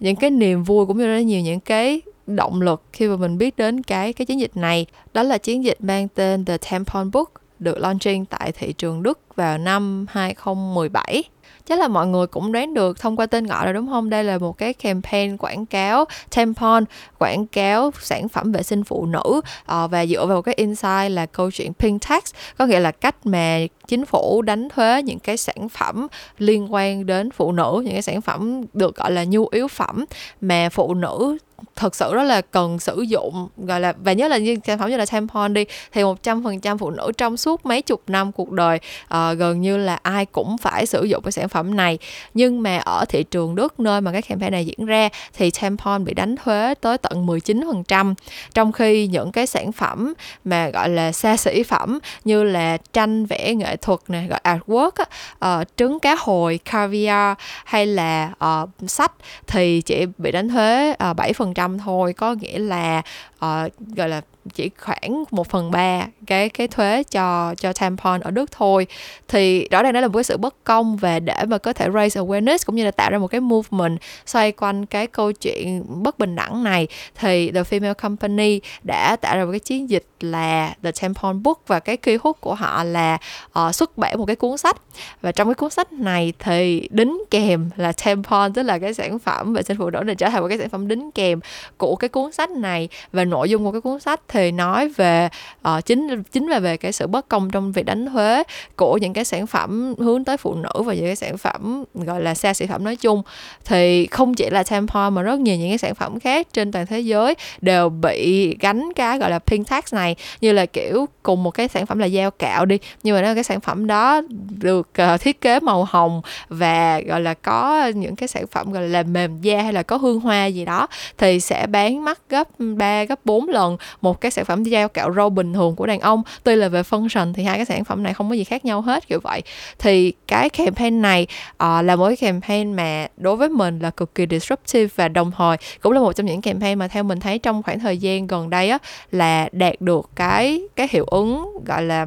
những 0.00 0.16
cái 0.16 0.30
niềm 0.30 0.64
vui 0.64 0.86
cũng 0.86 0.98
như 0.98 1.06
rất 1.06 1.20
nhiều 1.20 1.40
những 1.40 1.60
cái 1.60 2.00
động 2.26 2.62
lực 2.62 2.82
khi 2.92 3.08
mà 3.08 3.16
mình 3.16 3.38
biết 3.38 3.56
đến 3.56 3.82
cái 3.82 4.12
cái 4.12 4.26
chiến 4.26 4.40
dịch 4.40 4.56
này. 4.56 4.86
Đó 5.14 5.22
là 5.22 5.38
chiến 5.38 5.64
dịch 5.64 5.80
mang 5.80 6.08
tên 6.08 6.44
The 6.44 6.58
Tampon 6.58 7.10
Book 7.10 7.32
được 7.58 7.78
launching 7.78 8.24
tại 8.24 8.52
thị 8.52 8.72
trường 8.72 9.02
Đức 9.02 9.36
vào 9.36 9.58
năm 9.58 10.06
2017 10.08 11.22
chắc 11.66 11.78
là 11.78 11.88
mọi 11.88 12.06
người 12.06 12.26
cũng 12.26 12.52
đoán 12.52 12.74
được 12.74 13.00
thông 13.00 13.16
qua 13.16 13.26
tên 13.26 13.46
gọi 13.46 13.64
rồi 13.64 13.74
đúng 13.74 13.88
không? 13.88 14.10
Đây 14.10 14.24
là 14.24 14.38
một 14.38 14.58
cái 14.58 14.72
campaign 14.74 15.36
quảng 15.36 15.66
cáo 15.66 16.04
tampon 16.36 16.84
quảng 17.18 17.46
cáo 17.46 17.90
sản 18.00 18.28
phẩm 18.28 18.52
vệ 18.52 18.62
sinh 18.62 18.84
phụ 18.84 19.06
nữ. 19.06 19.40
Uh, 19.72 19.90
và 19.90 20.06
dựa 20.06 20.26
vào 20.26 20.42
cái 20.42 20.54
insight 20.54 21.10
là 21.10 21.26
câu 21.26 21.50
chuyện 21.50 21.72
pink 21.74 22.02
tax 22.08 22.22
có 22.58 22.66
nghĩa 22.66 22.80
là 22.80 22.90
cách 22.90 23.26
mà 23.26 23.58
chính 23.88 24.04
phủ 24.04 24.42
đánh 24.42 24.68
thuế 24.68 25.02
những 25.02 25.18
cái 25.18 25.36
sản 25.36 25.68
phẩm 25.68 26.06
liên 26.38 26.72
quan 26.74 27.06
đến 27.06 27.30
phụ 27.30 27.52
nữ 27.52 27.82
những 27.84 27.92
cái 27.92 28.02
sản 28.02 28.20
phẩm 28.20 28.62
được 28.72 28.96
gọi 28.96 29.10
là 29.10 29.24
nhu 29.24 29.48
yếu 29.48 29.68
phẩm 29.68 30.04
mà 30.40 30.68
phụ 30.68 30.94
nữ 30.94 31.38
thật 31.76 31.94
sự 31.94 32.14
rất 32.14 32.22
là 32.22 32.40
cần 32.40 32.78
sử 32.78 33.00
dụng 33.00 33.48
gọi 33.56 33.80
là 33.80 33.92
và 34.04 34.12
nhớ 34.12 34.28
là 34.28 34.38
như 34.38 34.56
sản 34.66 34.78
phẩm 34.78 34.90
như 34.90 34.96
là 34.96 35.06
tampon 35.06 35.54
đi 35.54 35.64
thì 35.92 36.04
một 36.04 36.22
trăm 36.22 36.44
phần 36.44 36.60
trăm 36.60 36.78
phụ 36.78 36.90
nữ 36.90 37.12
trong 37.16 37.36
suốt 37.36 37.66
mấy 37.66 37.82
chục 37.82 38.02
năm 38.06 38.32
cuộc 38.32 38.50
đời 38.50 38.78
uh, 39.04 39.38
gần 39.38 39.60
như 39.60 39.76
là 39.76 39.98
ai 40.02 40.26
cũng 40.26 40.58
phải 40.58 40.86
sử 40.86 41.04
dụng 41.04 41.22
cái 41.22 41.32
sản 41.38 41.48
phẩm 41.48 41.76
này. 41.76 41.98
Nhưng 42.34 42.62
mà 42.62 42.78
ở 42.78 43.04
thị 43.08 43.22
trường 43.22 43.54
Đức 43.54 43.80
nơi 43.80 44.00
mà 44.00 44.12
cái 44.12 44.22
campaign 44.22 44.52
này 44.52 44.66
diễn 44.66 44.86
ra 44.86 45.08
thì 45.34 45.50
tampon 45.50 46.04
bị 46.04 46.14
đánh 46.14 46.36
thuế 46.36 46.74
tới 46.80 46.98
tận 46.98 47.26
19% 47.26 48.14
trong 48.54 48.72
khi 48.72 49.06
những 49.06 49.32
cái 49.32 49.46
sản 49.46 49.72
phẩm 49.72 50.14
mà 50.44 50.70
gọi 50.70 50.88
là 50.88 51.12
xa 51.12 51.36
xỉ 51.36 51.62
phẩm 51.62 51.98
như 52.24 52.42
là 52.42 52.76
tranh 52.92 53.26
vẽ 53.26 53.54
nghệ 53.54 53.76
thuật 53.76 54.00
này 54.08 54.26
gọi 54.26 54.40
artwork 54.44 54.90
á, 54.94 55.60
uh, 55.60 55.68
trứng 55.76 56.00
cá 56.00 56.16
hồi 56.18 56.58
caviar 56.64 57.36
hay 57.64 57.86
là 57.86 58.32
uh, 58.62 58.90
sách 58.90 59.12
thì 59.46 59.80
chỉ 59.80 60.06
bị 60.18 60.32
đánh 60.32 60.48
thuế 60.48 60.94
ờ, 60.98 61.10
uh, 61.10 61.16
7% 61.16 61.78
thôi. 61.78 62.12
Có 62.12 62.34
nghĩa 62.34 62.58
là 62.58 63.02
uh, 63.36 63.72
gọi 63.96 64.08
là 64.08 64.20
chỉ 64.48 64.70
khoảng 64.78 65.24
một 65.30 65.48
phần 65.48 65.70
ba 65.70 66.06
cái 66.26 66.48
cái 66.48 66.68
thuế 66.68 67.02
cho 67.02 67.54
cho 67.54 67.72
tampon 67.72 68.20
ở 68.20 68.30
Đức 68.30 68.52
thôi. 68.52 68.86
Thì 69.28 69.68
rõ 69.70 69.82
ràng 69.82 69.92
đó 69.92 70.00
là 70.00 70.06
một 70.06 70.14
cái 70.14 70.24
sự 70.24 70.36
bất 70.36 70.64
công 70.64 70.96
và 70.96 71.20
để 71.20 71.44
mà 71.48 71.58
có 71.58 71.72
thể 71.72 71.88
raise 71.94 72.20
awareness 72.20 72.58
cũng 72.66 72.76
như 72.76 72.84
là 72.84 72.90
tạo 72.90 73.10
ra 73.10 73.18
một 73.18 73.26
cái 73.26 73.40
movement 73.40 73.98
xoay 74.26 74.52
quanh 74.52 74.86
cái 74.86 75.06
câu 75.06 75.32
chuyện 75.32 75.84
bất 76.02 76.18
bình 76.18 76.36
đẳng 76.36 76.64
này. 76.64 76.86
Thì 77.14 77.50
The 77.50 77.62
Female 77.62 77.94
Company 77.94 78.60
đã 78.82 79.16
tạo 79.16 79.36
ra 79.36 79.44
một 79.44 79.50
cái 79.50 79.60
chiến 79.60 79.90
dịch 79.90 80.04
là 80.20 80.74
The 80.82 80.92
Tampon 80.92 81.42
Book 81.42 81.58
và 81.66 81.80
cái 81.80 81.96
key 81.96 82.16
hút 82.22 82.40
của 82.40 82.54
họ 82.54 82.84
là 82.84 83.18
uh, 83.58 83.74
xuất 83.74 83.98
bản 83.98 84.18
một 84.18 84.26
cái 84.26 84.36
cuốn 84.36 84.56
sách. 84.56 84.76
Và 85.20 85.32
trong 85.32 85.48
cái 85.48 85.54
cuốn 85.54 85.70
sách 85.70 85.92
này 85.92 86.32
thì 86.38 86.88
đính 86.90 87.22
kèm 87.30 87.70
là 87.76 87.92
tampon 88.04 88.52
tức 88.52 88.62
là 88.62 88.78
cái 88.78 88.94
sản 88.94 89.18
phẩm 89.18 89.52
vệ 89.52 89.62
sinh 89.62 89.76
phụ 89.78 89.90
nữ 89.90 90.00
này 90.00 90.14
trở 90.14 90.28
thành 90.28 90.42
một 90.42 90.48
cái 90.48 90.58
sản 90.58 90.68
phẩm 90.68 90.88
đính 90.88 91.10
kèm 91.10 91.40
của 91.76 91.96
cái 91.96 92.08
cuốn 92.08 92.32
sách 92.32 92.50
này. 92.50 92.88
Và 93.12 93.24
nội 93.24 93.50
dung 93.50 93.64
của 93.64 93.72
cái 93.72 93.80
cuốn 93.80 94.00
sách 94.00 94.20
thì 94.28 94.37
thì 94.38 94.50
nói 94.50 94.88
về 94.88 95.28
uh, 95.68 95.86
chính 95.86 96.22
chính 96.32 96.46
là 96.46 96.58
về 96.58 96.76
cái 96.76 96.92
sự 96.92 97.06
bất 97.06 97.28
công 97.28 97.50
trong 97.50 97.72
việc 97.72 97.86
đánh 97.86 98.06
thuế 98.06 98.42
của 98.76 98.98
những 98.98 99.12
cái 99.12 99.24
sản 99.24 99.46
phẩm 99.46 99.94
hướng 99.98 100.24
tới 100.24 100.36
phụ 100.36 100.54
nữ 100.54 100.82
và 100.82 100.94
những 100.94 101.04
cái 101.04 101.16
sản 101.16 101.38
phẩm 101.38 101.84
gọi 101.94 102.22
là 102.22 102.34
xa 102.34 102.54
xỉ 102.54 102.66
phẩm 102.66 102.84
nói 102.84 102.96
chung. 102.96 103.22
Thì 103.64 104.06
không 104.06 104.34
chỉ 104.34 104.50
là 104.50 104.62
tampon 104.62 105.14
mà 105.14 105.22
rất 105.22 105.40
nhiều 105.40 105.56
những 105.56 105.70
cái 105.70 105.78
sản 105.78 105.94
phẩm 105.94 106.20
khác 106.20 106.46
trên 106.52 106.72
toàn 106.72 106.86
thế 106.86 107.00
giới 107.00 107.34
đều 107.60 107.88
bị 107.88 108.56
gánh 108.60 108.92
cái 108.96 109.18
gọi 109.18 109.30
là 109.30 109.38
pink 109.38 109.68
tax 109.68 109.94
này. 109.94 110.16
Như 110.40 110.52
là 110.52 110.66
kiểu 110.66 111.06
cùng 111.22 111.42
một 111.42 111.50
cái 111.50 111.68
sản 111.68 111.86
phẩm 111.86 111.98
là 111.98 112.08
dao 112.08 112.30
cạo 112.30 112.66
đi 112.66 112.78
nhưng 113.02 113.16
mà 113.16 113.22
nó 113.22 113.34
cái 113.34 113.44
sản 113.44 113.60
phẩm 113.60 113.86
đó 113.86 114.22
được 114.58 114.88
uh, 115.14 115.20
thiết 115.20 115.40
kế 115.40 115.60
màu 115.60 115.84
hồng 115.84 116.22
và 116.48 117.00
gọi 117.00 117.20
là 117.20 117.34
có 117.34 117.86
những 117.86 118.16
cái 118.16 118.28
sản 118.28 118.46
phẩm 118.46 118.72
gọi 118.72 118.88
là 118.88 119.02
mềm 119.02 119.40
da 119.40 119.62
hay 119.62 119.72
là 119.72 119.82
có 119.82 119.96
hương 119.96 120.20
hoa 120.20 120.46
gì 120.46 120.64
đó 120.64 120.86
thì 121.18 121.40
sẽ 121.40 121.66
bán 121.66 122.04
mắc 122.04 122.20
gấp 122.28 122.48
3 122.58 123.04
gấp 123.04 123.24
4 123.24 123.48
lần 123.48 123.76
một 124.00 124.20
cái 124.20 124.27
sản 124.30 124.44
phẩm 124.44 124.64
dao 124.64 124.88
cạo 124.88 125.12
râu 125.12 125.30
bình 125.30 125.52
thường 125.52 125.76
của 125.76 125.86
đàn 125.86 126.00
ông. 126.00 126.22
Tuy 126.44 126.56
là 126.56 126.68
về 126.68 126.82
function 126.82 127.32
thì 127.32 127.42
hai 127.42 127.56
cái 127.56 127.64
sản 127.64 127.84
phẩm 127.84 128.02
này 128.02 128.14
không 128.14 128.28
có 128.28 128.34
gì 128.34 128.44
khác 128.44 128.64
nhau 128.64 128.80
hết 128.80 129.08
kiểu 129.08 129.20
vậy. 129.20 129.42
Thì 129.78 130.12
cái 130.26 130.50
campaign 130.50 131.02
này 131.02 131.26
uh, 131.52 131.84
là 131.84 131.96
một 131.96 132.06
cái 132.06 132.16
campaign 132.16 132.72
mà 132.72 133.06
đối 133.16 133.36
với 133.36 133.48
mình 133.48 133.78
là 133.78 133.90
cực 133.90 134.14
kỳ 134.14 134.26
disruptive 134.30 134.88
và 134.96 135.08
đồng 135.08 135.30
thời 135.30 135.56
cũng 135.80 135.92
là 135.92 136.00
một 136.00 136.12
trong 136.12 136.26
những 136.26 136.42
campaign 136.42 136.78
mà 136.78 136.88
theo 136.88 137.02
mình 137.02 137.20
thấy 137.20 137.38
trong 137.38 137.62
khoảng 137.62 137.78
thời 137.78 137.98
gian 137.98 138.26
gần 138.26 138.50
đây 138.50 138.70
á 138.70 138.78
là 139.10 139.48
đạt 139.52 139.80
được 139.80 140.10
cái 140.16 140.62
cái 140.76 140.88
hiệu 140.90 141.04
ứng 141.04 141.50
gọi 141.66 141.82
là 141.82 142.06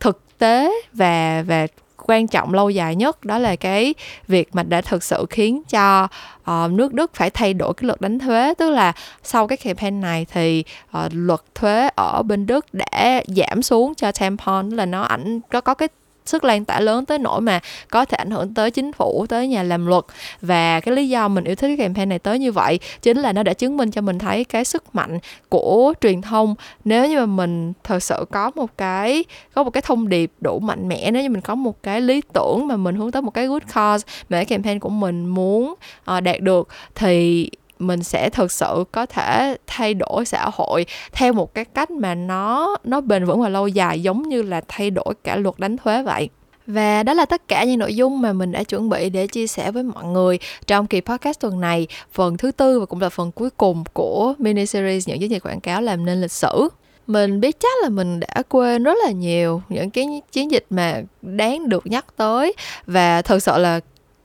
thực 0.00 0.38
tế 0.38 0.72
và 0.92 1.42
và 1.46 1.66
quan 2.06 2.26
trọng 2.26 2.54
lâu 2.54 2.70
dài 2.70 2.96
nhất 2.96 3.24
đó 3.24 3.38
là 3.38 3.56
cái 3.56 3.94
việc 4.28 4.48
mà 4.52 4.62
đã 4.62 4.80
thực 4.80 5.02
sự 5.02 5.26
khiến 5.30 5.62
cho 5.68 6.08
uh, 6.40 6.72
nước 6.72 6.92
Đức 6.92 7.14
phải 7.14 7.30
thay 7.30 7.54
đổi 7.54 7.74
cái 7.74 7.86
luật 7.86 8.00
đánh 8.00 8.18
thuế. 8.18 8.54
Tức 8.54 8.70
là 8.70 8.92
sau 9.22 9.46
cái 9.46 9.56
campaign 9.56 10.00
này 10.00 10.26
thì 10.32 10.64
uh, 10.98 11.12
luật 11.12 11.40
thuế 11.54 11.88
ở 11.96 12.22
bên 12.22 12.46
Đức 12.46 12.66
đã 12.72 13.22
giảm 13.26 13.62
xuống 13.62 13.94
cho 13.94 14.12
tampon 14.12 14.70
là 14.70 14.86
nó 14.86 15.02
ảnh 15.02 15.40
có 15.50 15.60
có 15.60 15.74
cái 15.74 15.88
sức 16.24 16.44
lan 16.44 16.64
tỏa 16.64 16.80
lớn 16.80 17.06
tới 17.06 17.18
nỗi 17.18 17.40
mà 17.40 17.60
có 17.90 18.04
thể 18.04 18.16
ảnh 18.16 18.30
hưởng 18.30 18.54
tới 18.54 18.70
chính 18.70 18.92
phủ 18.92 19.26
tới 19.28 19.48
nhà 19.48 19.62
làm 19.62 19.86
luật. 19.86 20.04
Và 20.40 20.80
cái 20.80 20.94
lý 20.94 21.08
do 21.08 21.28
mình 21.28 21.44
yêu 21.44 21.54
thích 21.54 21.68
cái 21.68 21.76
campaign 21.76 22.08
này 22.08 22.18
tới 22.18 22.38
như 22.38 22.52
vậy 22.52 22.78
chính 23.02 23.18
là 23.18 23.32
nó 23.32 23.42
đã 23.42 23.52
chứng 23.52 23.76
minh 23.76 23.90
cho 23.90 24.00
mình 24.00 24.18
thấy 24.18 24.44
cái 24.44 24.64
sức 24.64 24.94
mạnh 24.94 25.18
của 25.48 25.92
truyền 26.00 26.22
thông. 26.22 26.54
Nếu 26.84 27.08
như 27.08 27.18
mà 27.18 27.26
mình 27.26 27.72
thật 27.84 28.02
sự 28.02 28.24
có 28.30 28.50
một 28.54 28.78
cái 28.78 29.24
có 29.54 29.62
một 29.62 29.70
cái 29.70 29.82
thông 29.82 30.08
điệp 30.08 30.32
đủ 30.40 30.58
mạnh 30.58 30.88
mẽ 30.88 31.10
nếu 31.10 31.22
như 31.22 31.28
mình 31.30 31.40
có 31.40 31.54
một 31.54 31.82
cái 31.82 32.00
lý 32.00 32.20
tưởng 32.32 32.66
mà 32.66 32.76
mình 32.76 32.94
hướng 32.94 33.10
tới 33.10 33.22
một 33.22 33.30
cái 33.30 33.46
good 33.46 33.62
cause 33.74 34.06
mà 34.28 34.36
cái 34.36 34.44
campaign 34.44 34.78
của 34.78 34.88
mình 34.88 35.26
muốn 35.26 35.74
uh, 36.16 36.22
đạt 36.22 36.40
được 36.40 36.68
thì 36.94 37.50
mình 37.82 38.02
sẽ 38.02 38.30
thực 38.30 38.52
sự 38.52 38.84
có 38.92 39.06
thể 39.06 39.56
thay 39.66 39.94
đổi 39.94 40.24
xã 40.24 40.50
hội 40.52 40.86
theo 41.12 41.32
một 41.32 41.54
cái 41.54 41.64
cách 41.64 41.90
mà 41.90 42.14
nó 42.14 42.76
nó 42.84 43.00
bền 43.00 43.24
vững 43.24 43.40
và 43.40 43.48
lâu 43.48 43.68
dài 43.68 44.02
giống 44.02 44.22
như 44.22 44.42
là 44.42 44.60
thay 44.68 44.90
đổi 44.90 45.14
cả 45.24 45.36
luật 45.36 45.58
đánh 45.58 45.76
thuế 45.76 46.02
vậy. 46.02 46.28
Và 46.66 47.02
đó 47.02 47.14
là 47.14 47.24
tất 47.24 47.48
cả 47.48 47.64
những 47.64 47.78
nội 47.78 47.96
dung 47.96 48.20
mà 48.20 48.32
mình 48.32 48.52
đã 48.52 48.62
chuẩn 48.62 48.88
bị 48.88 49.10
để 49.10 49.26
chia 49.26 49.46
sẻ 49.46 49.70
với 49.70 49.82
mọi 49.82 50.04
người 50.04 50.38
trong 50.66 50.86
kỳ 50.86 51.00
podcast 51.00 51.40
tuần 51.40 51.60
này, 51.60 51.86
phần 52.12 52.36
thứ 52.36 52.52
tư 52.52 52.80
và 52.80 52.86
cũng 52.86 53.00
là 53.00 53.08
phần 53.08 53.32
cuối 53.32 53.50
cùng 53.50 53.84
của 53.92 54.34
mini 54.38 54.66
series 54.66 55.08
những 55.08 55.20
chiến 55.20 55.30
dịch 55.30 55.42
quảng 55.46 55.60
cáo 55.60 55.82
làm 55.82 56.04
nên 56.04 56.20
lịch 56.20 56.32
sử. 56.32 56.68
Mình 57.06 57.40
biết 57.40 57.60
chắc 57.60 57.82
là 57.82 57.88
mình 57.88 58.20
đã 58.20 58.42
quên 58.48 58.84
rất 58.84 58.94
là 59.04 59.10
nhiều 59.10 59.62
những 59.68 59.90
cái 59.90 60.20
chiến 60.32 60.50
dịch 60.50 60.66
mà 60.70 61.02
đáng 61.22 61.68
được 61.68 61.86
nhắc 61.86 62.06
tới 62.16 62.54
và 62.86 63.22
thật 63.22 63.42
sự 63.42 63.58
là 63.58 63.80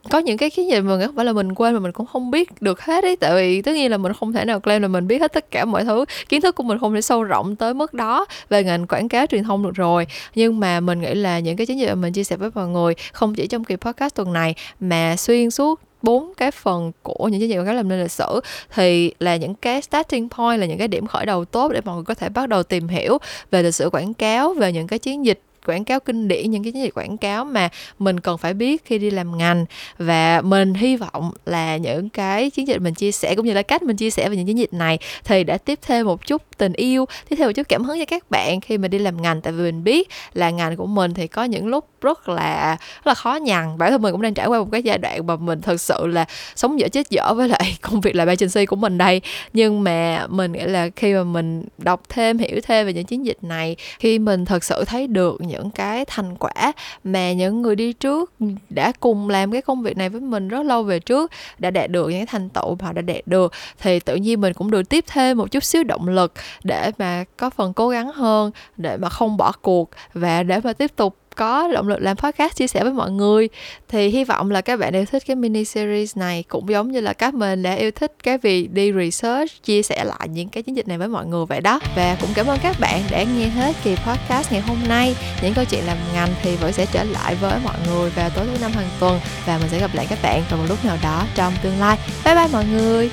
có 0.08 0.18
những 0.18 0.36
cái 0.36 0.50
chiến 0.50 0.70
dịch 0.70 0.80
mà 0.80 0.98
không 1.06 1.16
phải 1.16 1.24
là 1.24 1.32
mình 1.32 1.54
quên 1.54 1.74
mà 1.74 1.80
mình 1.80 1.92
cũng 1.92 2.06
không 2.06 2.30
biết 2.30 2.62
được 2.62 2.80
hết 2.80 3.04
ấy. 3.04 3.16
Tại 3.16 3.34
vì 3.34 3.62
tất 3.62 3.72
nhiên 3.74 3.90
là 3.90 3.96
mình 3.96 4.12
không 4.20 4.32
thể 4.32 4.44
nào 4.44 4.60
claim 4.60 4.82
là 4.82 4.88
mình 4.88 5.06
biết 5.06 5.20
hết 5.20 5.32
tất 5.32 5.50
cả 5.50 5.64
mọi 5.64 5.84
thứ. 5.84 6.04
Kiến 6.28 6.40
thức 6.40 6.54
của 6.54 6.62
mình 6.62 6.78
không 6.78 6.94
thể 6.94 7.00
sâu 7.00 7.24
rộng 7.24 7.56
tới 7.56 7.74
mức 7.74 7.94
đó 7.94 8.26
về 8.48 8.64
ngành 8.64 8.86
quảng 8.86 9.08
cáo 9.08 9.26
truyền 9.26 9.44
thông 9.44 9.62
được 9.62 9.74
rồi. 9.74 10.06
Nhưng 10.34 10.60
mà 10.60 10.80
mình 10.80 11.00
nghĩ 11.00 11.14
là 11.14 11.38
những 11.38 11.56
cái 11.56 11.66
chiến 11.66 11.78
dịch 11.78 11.88
mà 11.88 11.94
mình 11.94 12.12
chia 12.12 12.24
sẻ 12.24 12.36
với 12.36 12.50
mọi 12.54 12.68
người, 12.68 12.94
không 13.12 13.34
chỉ 13.34 13.46
trong 13.46 13.64
kỳ 13.64 13.76
podcast 13.76 14.14
tuần 14.14 14.32
này, 14.32 14.54
mà 14.80 15.16
xuyên 15.16 15.50
suốt 15.50 15.80
bốn 16.02 16.32
cái 16.36 16.50
phần 16.50 16.92
của 17.02 17.28
những 17.28 17.40
chiến 17.40 17.48
dịch 17.48 17.56
quảng 17.56 17.66
cáo 17.66 17.74
làm 17.74 17.88
nên 17.88 18.00
lịch 18.02 18.10
sử, 18.10 18.40
thì 18.74 19.12
là 19.18 19.36
những 19.36 19.54
cái 19.54 19.82
starting 19.82 20.28
point, 20.28 20.60
là 20.60 20.66
những 20.66 20.78
cái 20.78 20.88
điểm 20.88 21.06
khởi 21.06 21.26
đầu 21.26 21.44
tốt 21.44 21.72
để 21.72 21.80
mọi 21.84 21.94
người 21.94 22.04
có 22.04 22.14
thể 22.14 22.28
bắt 22.28 22.48
đầu 22.48 22.62
tìm 22.62 22.88
hiểu 22.88 23.18
về 23.50 23.62
lịch 23.62 23.74
sử 23.74 23.90
quảng 23.90 24.14
cáo, 24.14 24.54
về 24.54 24.72
những 24.72 24.86
cái 24.86 24.98
chiến 24.98 25.24
dịch 25.24 25.40
quảng 25.68 25.84
cáo 25.84 26.00
kinh 26.00 26.28
điển, 26.28 26.50
những 26.50 26.62
cái 26.62 26.72
chiến 26.72 26.82
dịch 26.82 26.94
quảng 26.94 27.16
cáo 27.16 27.44
mà 27.44 27.68
mình 27.98 28.20
cần 28.20 28.38
phải 28.38 28.54
biết 28.54 28.84
khi 28.84 28.98
đi 28.98 29.10
làm 29.10 29.38
ngành. 29.38 29.66
Và 29.98 30.40
mình 30.40 30.74
hy 30.74 30.96
vọng 30.96 31.30
là 31.46 31.76
những 31.76 32.08
cái 32.08 32.50
chiến 32.50 32.68
dịch 32.68 32.80
mình 32.80 32.94
chia 32.94 33.12
sẻ 33.12 33.34
cũng 33.34 33.46
như 33.46 33.52
là 33.52 33.62
cách 33.62 33.82
mình 33.82 33.96
chia 33.96 34.10
sẻ 34.10 34.28
về 34.28 34.36
những 34.36 34.46
chiến 34.46 34.58
dịch 34.58 34.72
này 34.72 34.98
thì 35.24 35.44
đã 35.44 35.58
tiếp 35.58 35.78
thêm 35.82 36.06
một 36.06 36.26
chút 36.26 36.42
tình 36.58 36.72
yêu, 36.72 37.06
tiếp 37.28 37.36
thêm 37.36 37.46
một 37.46 37.52
chút 37.52 37.68
cảm 37.68 37.84
hứng 37.84 37.98
cho 37.98 38.04
các 38.04 38.30
bạn 38.30 38.60
khi 38.60 38.78
mà 38.78 38.88
đi 38.88 38.98
làm 38.98 39.22
ngành. 39.22 39.40
Tại 39.40 39.52
vì 39.52 39.62
mình 39.62 39.84
biết 39.84 40.08
là 40.34 40.50
ngành 40.50 40.76
của 40.76 40.86
mình 40.86 41.14
thì 41.14 41.26
có 41.26 41.44
những 41.44 41.66
lúc 41.66 41.88
rất 42.00 42.28
là 42.28 42.76
rất 43.04 43.06
là 43.06 43.14
khó 43.14 43.34
nhằn. 43.34 43.78
Bản 43.78 43.90
thân 43.90 44.02
mình 44.02 44.12
cũng 44.12 44.22
đang 44.22 44.34
trải 44.34 44.46
qua 44.46 44.58
một 44.58 44.68
cái 44.72 44.82
giai 44.82 44.98
đoạn 44.98 45.26
mà 45.26 45.36
mình 45.36 45.60
thật 45.60 45.80
sự 45.80 46.06
là 46.06 46.24
sống 46.56 46.80
dở 46.80 46.88
chết 46.88 47.10
dở 47.10 47.34
với 47.34 47.48
lại 47.48 47.78
công 47.82 48.00
việc 48.00 48.16
làm 48.16 48.28
agency 48.28 48.66
của 48.66 48.76
mình 48.76 48.98
đây. 48.98 49.20
Nhưng 49.52 49.84
mà 49.84 50.26
mình 50.28 50.52
nghĩ 50.52 50.60
là 50.60 50.88
khi 50.96 51.14
mà 51.14 51.22
mình 51.24 51.64
đọc 51.78 52.02
thêm, 52.08 52.38
hiểu 52.38 52.60
thêm 52.62 52.86
về 52.86 52.92
những 52.92 53.04
chiến 53.04 53.26
dịch 53.26 53.38
này, 53.42 53.76
khi 53.98 54.18
mình 54.18 54.44
thật 54.44 54.64
sự 54.64 54.84
thấy 54.84 55.06
được 55.06 55.40
những 55.40 55.70
cái 55.70 56.04
thành 56.04 56.36
quả 56.36 56.72
mà 57.04 57.32
những 57.32 57.62
người 57.62 57.76
đi 57.76 57.92
trước 57.92 58.32
đã 58.68 58.92
cùng 59.00 59.28
làm 59.28 59.52
cái 59.52 59.62
công 59.62 59.82
việc 59.82 59.96
này 59.96 60.08
với 60.08 60.20
mình 60.20 60.48
rất 60.48 60.62
lâu 60.62 60.82
về 60.82 61.00
trước, 61.00 61.32
đã 61.58 61.70
đạt 61.70 61.90
được 61.90 62.08
những 62.08 62.18
cái 62.18 62.26
thành 62.26 62.48
tựu 62.48 62.74
mà 62.74 62.86
họ 62.86 62.92
đã 62.92 63.02
đạt 63.02 63.26
được, 63.26 63.52
thì 63.78 64.00
tự 64.00 64.16
nhiên 64.16 64.40
mình 64.40 64.52
cũng 64.52 64.70
được 64.70 64.88
tiếp 64.88 65.04
thêm 65.06 65.38
một 65.38 65.50
chút 65.50 65.64
xíu 65.64 65.84
động 65.84 66.08
lực 66.08 66.32
để 66.64 66.90
mà 66.98 67.24
có 67.36 67.50
phần 67.50 67.72
cố 67.72 67.88
gắng 67.88 68.12
hơn, 68.12 68.50
để 68.76 68.96
mà 68.96 69.08
không 69.08 69.36
bỏ 69.36 69.52
cuộc 69.62 69.90
và 70.14 70.42
để 70.42 70.60
mà 70.64 70.72
tiếp 70.72 70.96
tục 70.96 71.16
có 71.38 71.68
động 71.68 71.88
lực 71.88 71.98
làm 72.00 72.16
podcast 72.16 72.56
chia 72.56 72.66
sẻ 72.66 72.84
với 72.84 72.92
mọi 72.92 73.10
người. 73.10 73.48
Thì 73.88 74.08
hy 74.08 74.24
vọng 74.24 74.50
là 74.50 74.60
các 74.60 74.78
bạn 74.78 74.94
yêu 74.94 75.04
thích 75.04 75.22
cái 75.26 75.36
mini 75.36 75.64
series 75.64 76.16
này, 76.16 76.44
cũng 76.48 76.68
giống 76.68 76.92
như 76.92 77.00
là 77.00 77.12
các 77.12 77.34
mình 77.34 77.62
đã 77.62 77.74
yêu 77.74 77.90
thích 77.90 78.12
cái 78.22 78.38
việc 78.38 78.72
đi 78.72 78.92
research, 78.92 79.62
chia 79.64 79.82
sẻ 79.82 80.04
lại 80.04 80.28
những 80.28 80.48
cái 80.48 80.62
chiến 80.62 80.76
dịch 80.76 80.88
này 80.88 80.98
với 80.98 81.08
mọi 81.08 81.26
người 81.26 81.46
vậy 81.46 81.60
đó. 81.60 81.80
Và 81.96 82.16
cũng 82.20 82.30
cảm 82.34 82.46
ơn 82.46 82.58
các 82.62 82.76
bạn 82.80 83.02
đã 83.10 83.22
nghe 83.22 83.46
hết 83.48 83.76
kỳ 83.84 83.96
podcast 84.06 84.52
ngày 84.52 84.60
hôm 84.60 84.78
nay. 84.88 85.16
Những 85.42 85.54
câu 85.54 85.64
chuyện 85.64 85.86
làm 85.86 85.96
ngành 86.14 86.28
thì 86.42 86.56
vẫn 86.56 86.72
sẽ 86.72 86.86
trở 86.92 87.04
lại 87.04 87.34
với 87.34 87.58
mọi 87.64 87.76
người 87.86 88.10
vào 88.10 88.30
tối 88.30 88.46
thứ 88.46 88.58
năm 88.60 88.72
hàng 88.72 88.88
tuần. 89.00 89.20
Và 89.46 89.58
mình 89.58 89.68
sẽ 89.70 89.80
gặp 89.80 89.90
lại 89.94 90.06
các 90.10 90.18
bạn 90.22 90.42
vào 90.50 90.58
một 90.58 90.66
lúc 90.68 90.84
nào 90.84 90.96
đó 91.02 91.24
trong 91.34 91.52
tương 91.62 91.80
lai. 91.80 91.98
Bye 92.24 92.34
bye 92.34 92.48
mọi 92.52 92.64
người! 92.64 93.10